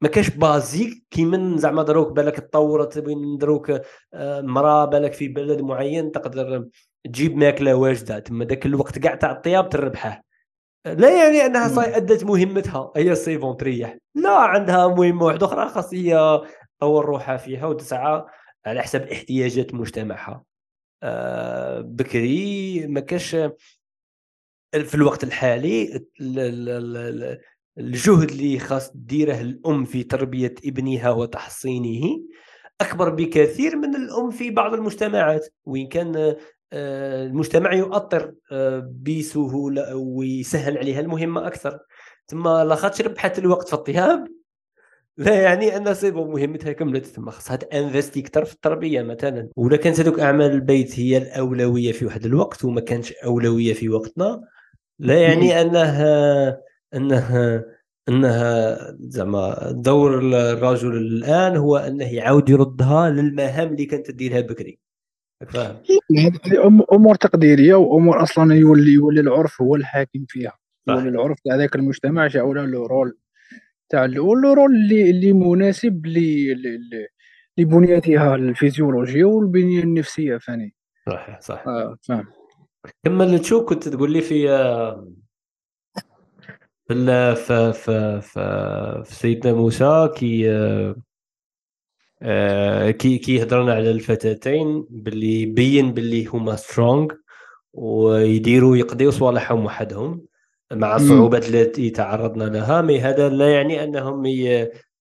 [0.00, 3.70] ما كاش بازيك كي من زعما دروك بالك تطورت بين دروك
[4.14, 6.68] آه، مراه بالك في بلد معين تقدر
[7.04, 8.18] تجيب ماكلة واجدة.
[8.18, 10.24] تما ذاك الوقت كاع تاع الطياب تربحه.
[10.86, 12.92] لا يعني أنها صاي أدت مهمتها.
[12.96, 15.68] هي سيفون تريح لا عندها مهمة واحدة أخرى.
[15.68, 16.40] خاص هي
[16.78, 18.24] تطور روحها فيها وتسعى
[18.66, 20.44] على حسب احتياجات مجتمعها.
[21.02, 23.36] آه، بكري ما كاش
[24.72, 26.06] في الوقت الحالي
[27.78, 32.20] الجهد اللي خاص ديره الأم في تربية ابنها وتحصينه
[32.80, 36.34] أكبر بكثير من الأم في بعض المجتمعات وين كان
[36.72, 41.78] آه، المجتمع يؤطر آه، بسهولة ويسهل عليها المهمة أكثر.
[42.26, 44.28] ثم لاخاطش ربحت الوقت في الطياب
[45.16, 49.48] لا يعني أن سيبو مهمتها كملت ثم خاصها تانفستي أكثر في التربية مثلا.
[49.56, 54.40] ولا كانت هذوك أعمال البيت هي الأولوية في واحد الوقت وما كانتش أولوية في وقتنا
[54.98, 56.60] لا يعني أنها
[56.94, 57.64] إنها
[58.08, 64.78] إنها زعما دور الرجل الآن هو إنه يعاود يردها للمهام اللي كانت تديرها بكري.
[65.48, 65.82] فاهم؟
[66.18, 70.52] هذه أمور تقديرية وأمور أصلا يولي يولي العرف هو الحاكم فيها.
[70.88, 73.18] يولي العرف تاع ذاك المجتمع جاء له rôle
[73.88, 76.06] تاع ال rôle اللي اللي مناسب
[77.58, 80.74] لبنيتها الفيزيولوجية والبنية النفسية ثاني
[81.06, 82.26] صح صح آه فاهم.
[83.04, 84.48] كمل تشوف كنت تقول لي في
[87.34, 90.50] في في في, في سيدنا موسى كي
[92.22, 97.08] آه، كي كي هضرنا على الفتاتين باللي بين باللي هما strong
[97.72, 100.26] ويديروا يقضيوا صوالحهم وحدهم
[100.72, 102.82] مع الصعوبات التي تعرضنا لها.
[102.82, 104.26] مي هذا لا يعني أنهم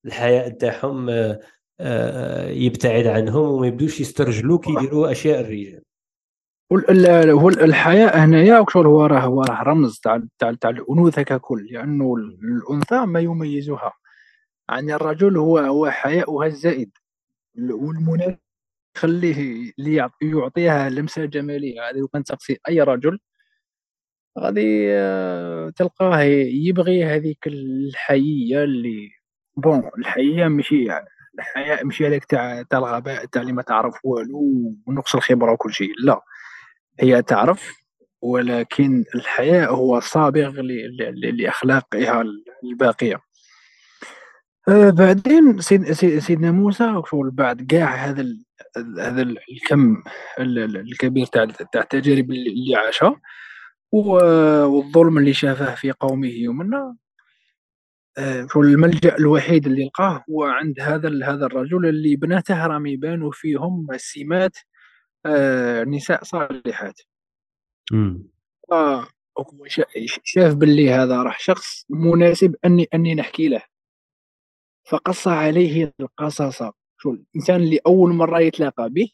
[0.06, 1.40] الحياء تاعهم آه،
[1.80, 5.82] آه، يبتعد عنهم وما يبدوش يسترجلوا كي يديروا أشياء الرجال.
[6.74, 12.16] هو الحياء هنايا شغل هو راه هو راه رمز تاع تاع تاع الأنوثة ككل لأنه
[12.16, 13.94] الأنثى ما يميزها
[14.70, 16.92] عن الرجل هو هو حياؤها الزائد.
[17.72, 18.40] والمناسب
[18.98, 19.74] يخليه
[20.22, 21.90] يعطيها لمسة جمالية.
[21.90, 23.20] هذه لو كان تقصي أي رجل
[24.40, 29.10] غادي آه، تلقاه يبغي هذيك الحيية اللي
[29.58, 30.88] بون الحيية ماشي
[31.40, 35.92] الحياء ماشي هذاك تاع تاع الغباء تاع اللي ما تعرف والو ونقص الخبرة وكل شيء.
[36.04, 36.22] لا.
[37.00, 37.74] هي تعرف
[38.22, 40.62] ولكن الحياء هو صابغ
[41.12, 42.24] لأخلاقها
[42.64, 43.22] الباقية.
[44.70, 48.26] آه بعدين سيد سيدنا موسى بعد كاع هذا
[49.00, 50.04] هذا الكم
[50.40, 51.44] الكبير تاع
[51.76, 53.22] التجارب اللي عاشها
[53.92, 56.96] والظلم اللي شافه في قومه ومنا
[58.18, 63.88] آه، الملجأ الوحيد اللي لقاه هو عند هذا هذا الرجل اللي بناته راهم يبانوا فيهم
[63.92, 64.58] السمات
[65.88, 67.02] نساء صالحات.
[68.72, 69.08] آه
[70.24, 73.64] شاف باللي هذا راح شخص مناسب أني أني نحكي له.
[74.90, 76.64] فقص عليه القصص.
[76.98, 79.12] شو الإنسان اللي أول مرة يتلاقى به؟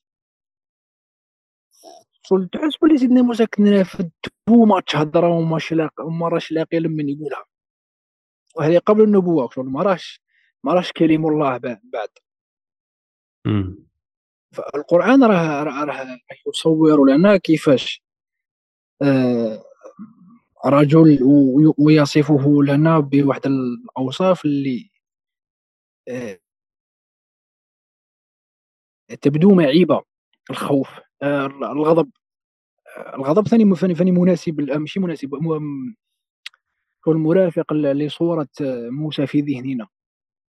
[2.25, 4.11] شو تحس بلي سيدنا موسى كنا في
[4.45, 7.45] تو ماتش هضره وما لاقي وما راش لاقي لمن يقولها.
[8.55, 10.21] وهذه قبل النبوة شغل ما راش
[10.63, 12.09] ما راش كلم الله بعد.
[14.53, 18.03] فالقرآن راه راه يصور لنا كيفاش
[19.01, 19.63] آه
[20.65, 21.19] رجل
[21.77, 24.89] ويصفه لنا بواحد الأوصاف اللي
[26.09, 26.39] آه
[29.21, 30.01] تبدو معيبة
[30.49, 30.89] الخوف
[31.23, 32.11] آه، الغضب
[33.15, 35.35] الغضب ثاني ثاني مناسب ماشي مناسب
[37.07, 38.49] هو المرافق لصورة
[38.91, 39.87] موسى في ذهننا.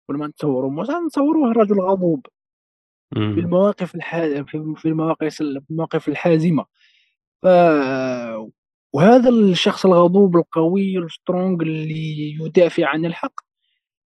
[0.08, 2.26] كل ما نتصوروا موسى نتصوروه رجل غضوب.
[3.14, 4.16] في المواقف الح...
[4.46, 6.64] في المواقف المواقف الحازمة.
[7.42, 7.46] ف
[8.92, 13.40] وهذا الشخص الغضوب القوي السترونغ اللي يدافع عن الحق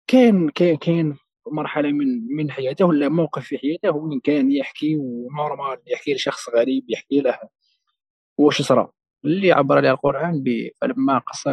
[0.07, 1.15] كان كان كان
[1.53, 6.85] مرحلة من من حياته ولا موقف في حياته وين كان يحكي ونورمال يحكي لشخص غريب
[6.89, 7.39] يحكي له
[8.39, 8.91] واش صرا.
[9.25, 10.45] اللي عبر عليه القرآن
[10.81, 11.45] فلما قص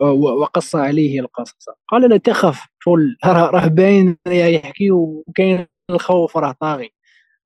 [0.00, 1.68] وقص عليه القصص.
[1.88, 6.90] قال لا تخف شغل راه باين يحكي وكاين الخوف راه طاغي.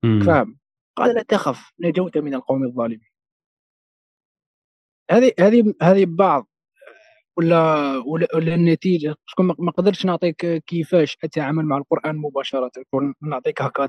[0.03, 0.59] فاهم؟
[0.97, 3.09] قال لا تخف نجوت من القوم الظالمين.
[5.11, 6.49] هذه هذه هذه بعض
[7.37, 9.15] ولا ولا, ولا النتيجة؟
[9.59, 12.71] ما قدرتش نعطيك كيفاش أتعامل مع القرآن مباشرة
[13.23, 13.89] نعطيك هكا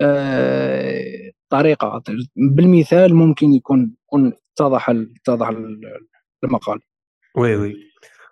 [0.00, 2.02] آه طريقة.
[2.36, 5.48] بالمثال ممكن يكون يكون اتضح اتضح
[6.44, 6.80] المقال.
[7.36, 7.90] وي وي.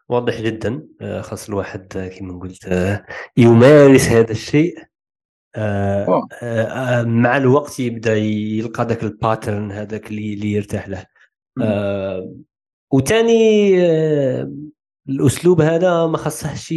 [0.08, 3.06] واضح جدا آه، خاص الواحد كما قلت آه،
[3.36, 4.87] يمارس هذا الشيء.
[5.58, 11.06] آه، مع الوقت يبدأ يلقى ذاك الباترن هذاك اللي, اللي يرتاح له.
[11.62, 12.34] آه
[12.90, 14.52] وثاني آه
[15.08, 16.74] الأسلوب هذا ما خصهش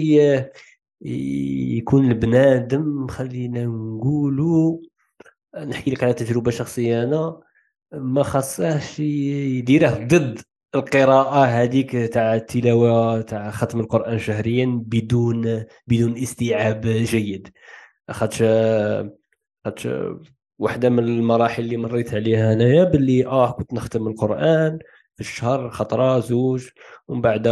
[1.02, 3.08] يكون البنادم.
[3.08, 4.78] خلينا نقولوا
[5.58, 7.40] نحكي لك على تجربة شخصية أنا.
[7.94, 10.42] ما خصهش يديره ضد
[10.76, 17.50] القراءة هذيك تاع التلاوة تاع ختم القرآن شهريا بدون بدون استيعاب جيد.
[18.14, 18.44] خاطش
[19.66, 19.88] خاطش
[20.60, 24.80] واحدة من المراحل اللي مريت عليها انايا باللي آه كنت نختم القرآن
[25.16, 26.68] في الشهر خطرة زوج
[27.08, 27.44] ومن بعد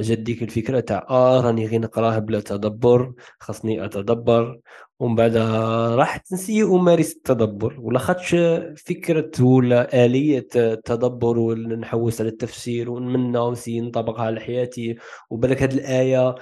[0.00, 4.60] جات ديك الفكرة تاع آه راني غير نقراه بلا تدبر خاصني أتدبر
[5.00, 5.36] ومن بعد
[5.98, 8.36] راح نسي امارس التدبر ولا خاطش
[8.86, 14.96] فكرة ولا آلية التدبر ونحوس على التفسير ونمنى ونسي نطبقها على حياتي
[15.30, 16.34] وبالك هذه الآية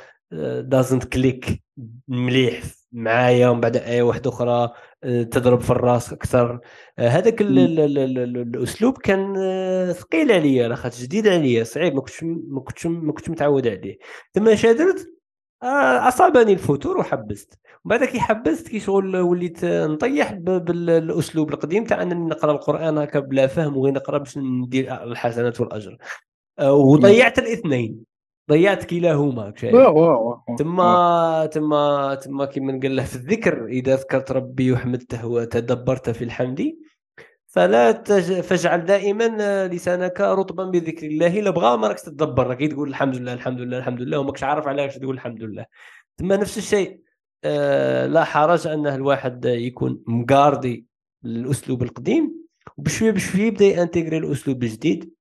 [0.62, 1.62] doesn't click
[2.08, 4.70] مليح معايا ومن بعد إيه واحدة أخرى
[5.04, 6.60] آه، تضرب في الرأس أكثر.
[6.98, 12.86] آه، هذاك الأسلوب كان آه، ثقيل عليا لاخاطش جديد عليا صعيب ما كنتش ما كنتش
[12.86, 13.98] ما كنتش متعود عليه.
[14.34, 15.08] ثم شا درت
[16.08, 17.58] أصابني الفتور وحبست.
[17.84, 23.46] وبعد كي حبست كي شغل وليت نطيح بالأسلوب القديم تاع أنني نقرأ القرآن هكا بلا
[23.46, 25.96] فهم وغير نقرأ باش ندير الحسنات والأجر.
[26.62, 28.11] وضيعت الإثنين.
[28.50, 29.50] ضيعت كلاهما
[30.58, 36.72] تما تما تما كيما نقول له في الذكر إذا ذكرت ربي وحمدته وتدبرت في الحمد
[37.46, 38.40] فلا تج...
[38.40, 41.38] فاجعل دائما لسانك رطبا بذكر الله.
[41.38, 44.68] إلا بغى ما راكش تدبر راك تقول الحمد لله الحمد لله الحمد لله وماكش عارف
[44.68, 45.66] علاش تقول الحمد لله.
[46.18, 47.00] ثم نفس الشيء
[47.44, 50.86] آه لا حرج انه الواحد يكون مقاردي
[51.24, 52.42] الاسلوب القديم
[52.76, 55.12] وبشوية بشوية يبدأ ي intégrer الاسلوب الجديد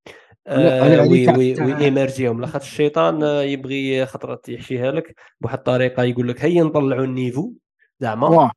[0.46, 6.44] آه وي وي ويمرجيهم لاخاطش الشيطان آه، يبغي خطرات يحشيها لك بواحد الطريقة يقول لك
[6.44, 7.52] هيا نطلعوا ال niveau
[8.00, 8.50] زعما.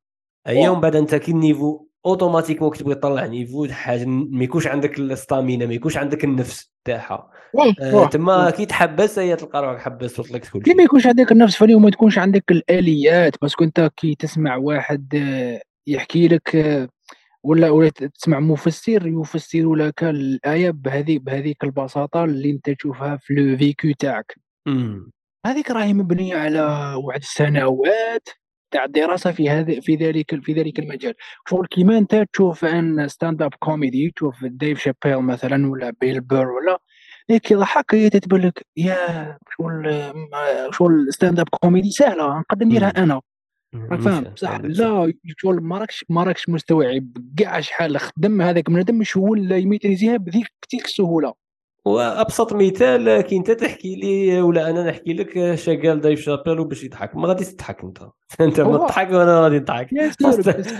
[0.48, 4.68] هيا ومن بعد أنت كي ال niveau automatiquement كي تبغي تطلع niveau حاجة ما يكونش
[4.68, 7.30] عندك ال stamina ما يكونش عندك النفس تاعها.
[7.82, 11.76] آه تما كي تحبس هي تلقى روحك حبس وطلقت كل ما يكونش عندك النفس ثاني
[11.76, 16.56] وما تكونش عندك الآليات parce que أنت كي تسمع واحد آه، يحكي لك
[17.45, 23.57] ولا ولا تسمع مفسر يفسر لك الآية بهذه بهذيك البساطة اللي أنت تشوفها في le
[23.57, 24.35] vécu تاعك.
[25.45, 26.61] هذيك راهي مبنية على
[27.03, 28.30] واحد السنوات
[28.72, 31.13] تاع الدراسة في هذا في ذلك في ذلك المجال.
[31.49, 36.80] شغل كيما أنت تشوف أن stand-up comedy تشوف ديف شابيل مثلا ولا بيل بير ولا
[37.30, 40.13] هيك يضحك هي تتبان لك يا شغل
[40.72, 43.22] شغل stand-up comedy سهلة نقدر نديرها أنا.
[43.91, 47.07] راك فاهم؟ بصح لا شغل ما راكش ما راكش مستوعب
[47.38, 51.34] كاع شحال خدم هذاك بنادم مش هو اللي يميتريزيها بذيك تلك السهوله
[51.85, 57.15] وأبسط مثال كي أنت تحكي لي ولا أنا نحكي لك شغال دايف شابيل باش يضحك.
[57.15, 57.97] ما غاديش تضحك أنت.
[58.41, 59.89] أنت ما تضحك وأنا غادي نضحك.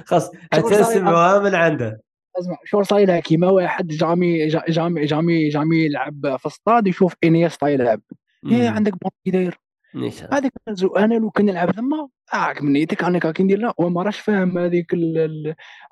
[0.05, 2.01] خاص تسمعوها من عنده.
[2.39, 8.01] أسمع شغل صاير كيما واحد jamais jamais jamais jamais يلعب في الصطاد يشوف إنيستا يلعب.
[8.45, 9.59] هي عندك بون داير.
[10.31, 10.51] هذيك
[10.97, 14.19] أنا لو كان نلعب ثما اعك من نيتك أنا كي ندير لا هو ما راش
[14.19, 14.93] فاهم هذيك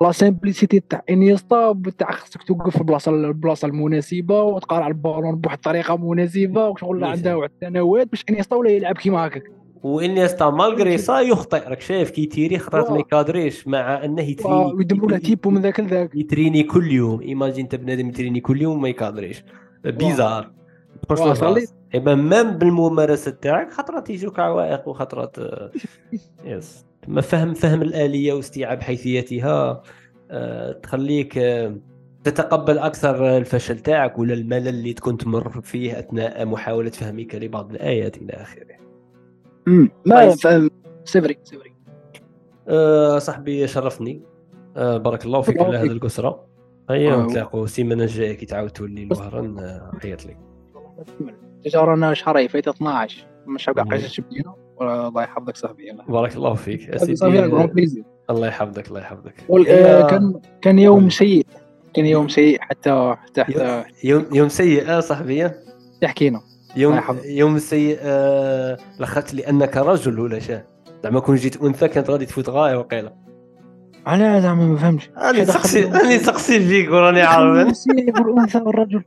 [0.02, 5.96] لا سامبليسيتي تاع انيستا تاع خصك توقف في البلاصه البلاصه المناسبة وتقارع البالون بواحد الطريقة
[5.96, 9.42] مناسبة وشغل عندها واحد السنوات باش انيستا ولا يلعب كيما هكاك.
[9.82, 11.68] وانيستا مالغري سا يخطئ.
[11.68, 15.80] راك شايف كي تيري خطرات ما يكادريش مع أنه يتريني ويديروا له تيبو من ذاك
[15.80, 16.10] لذاك.
[16.14, 17.20] يتريني كل يوم.
[17.20, 19.44] ايماجين أنت بنادم يتريني كل يوم ما يكادريش.
[19.84, 20.50] bizarre
[21.94, 25.36] et puis même بالممارسة تاعك خطرات يجوك عوائق وخطرات
[26.44, 26.86] يس.
[27.08, 29.82] ما فهم فهم الآلية واستيعاب حيثياتها
[30.30, 31.76] آه، تخليك آه،
[32.24, 38.16] تتقبل أكثر الفشل تاعك ولا الملل اللي تكون تمر فيه أثناء محاولة فهمك لبعض الآيات
[38.16, 38.76] إلى آخره.
[39.68, 40.30] أمم، ما.
[40.30, 40.70] فهم
[41.04, 41.74] سيفري سيفري
[42.68, 44.22] أه صاحبي شرفني.
[44.76, 45.90] أه بارك الله فيك على هذه
[46.90, 47.26] أيوه آه.
[47.26, 50.26] نتلاقوا السيمانه الجاية كي تعاود تولي الوهران آه، حيط
[51.74, 53.86] رانا شهرين فايت 12 مش هبقى.
[53.90, 56.80] حاجة بدينا الله يحفظك صاحبي بارك الله فيك.
[56.88, 59.34] يا صافي سيدي صافي كرون آه، بليزير الله يحفظك الله يحفظك.
[59.68, 61.10] آه، كان كان يوم.
[61.10, 61.46] سيء.
[61.94, 65.44] كان يوم سيء حتى حتى حتى يوم يوم سيء آه، صاحبي.
[65.44, 65.54] آه.
[65.96, 66.40] حتى حكينا
[66.76, 67.00] يوم.
[67.24, 70.64] يوم سيء آه، لاخاطش لانك رجل ولا شاه
[71.04, 73.12] زعما كون جيت أنثى كانت غادي تفوت غاية وقيلة.
[74.06, 75.10] على زعما ما فهمتش.
[75.16, 77.68] هذا سقسي راني سقسي فيك وراني عارف.
[77.70, 79.02] السيء والانثى والرجل.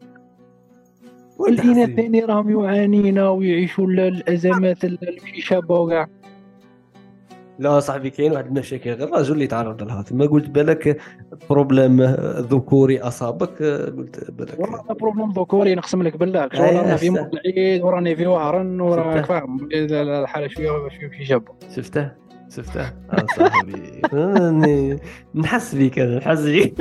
[1.39, 1.84] والذين.
[1.84, 4.97] الثاني راهم يعانين ويعيشوا ال- الأزمات ال-
[5.38, 6.07] الشابه وكاع
[7.59, 10.05] لا صاحبي كاين واحد المشاكل غير الرجل اللي تعرض لها.
[10.11, 11.01] ما قلت بالك
[11.49, 12.02] problème
[12.38, 13.64] ذكوري أصابك
[13.97, 14.59] قلت بالك.
[14.59, 16.49] والله problème ذكوري نقسم لك بالله.
[16.55, 17.09] رانا في
[17.45, 19.26] العيد وراني في وهران وراك.
[19.26, 19.69] فاهم.
[19.73, 22.11] الحالة شوية شوية شابه شفته؟
[22.49, 24.01] شفته؟ آه صاحبي.
[25.35, 26.73] نحس بك أنا نحس بك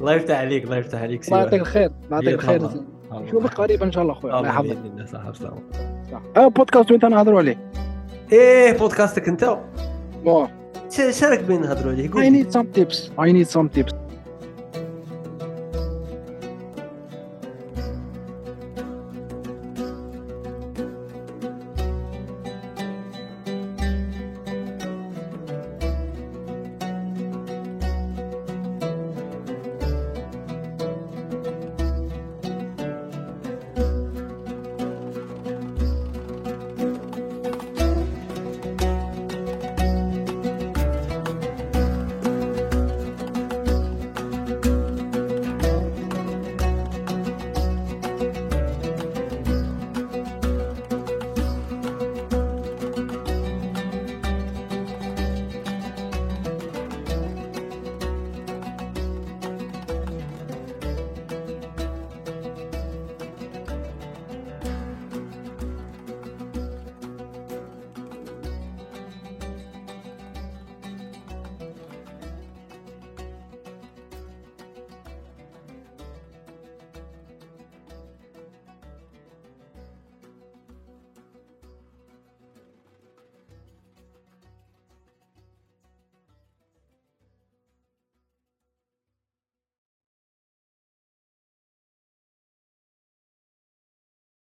[0.00, 2.70] الله يفتح عليك الله يفتح عليك الله يعطيك الخير الله يعطيك الخير.
[3.12, 4.38] نشوفك قريبا إن شاء الله أخويا.
[4.38, 4.66] الله يحفظك.
[4.76, 5.56] بإذن الله صح بسلامة.
[6.36, 7.56] أه بودكاست وأنت نهضروا عليه
[8.32, 9.56] إيه بودكاستك أنت؟
[10.90, 12.96] ش- شارك بين نهضروا عليه I قول need some tips.
[13.18, 13.94] I need some tips.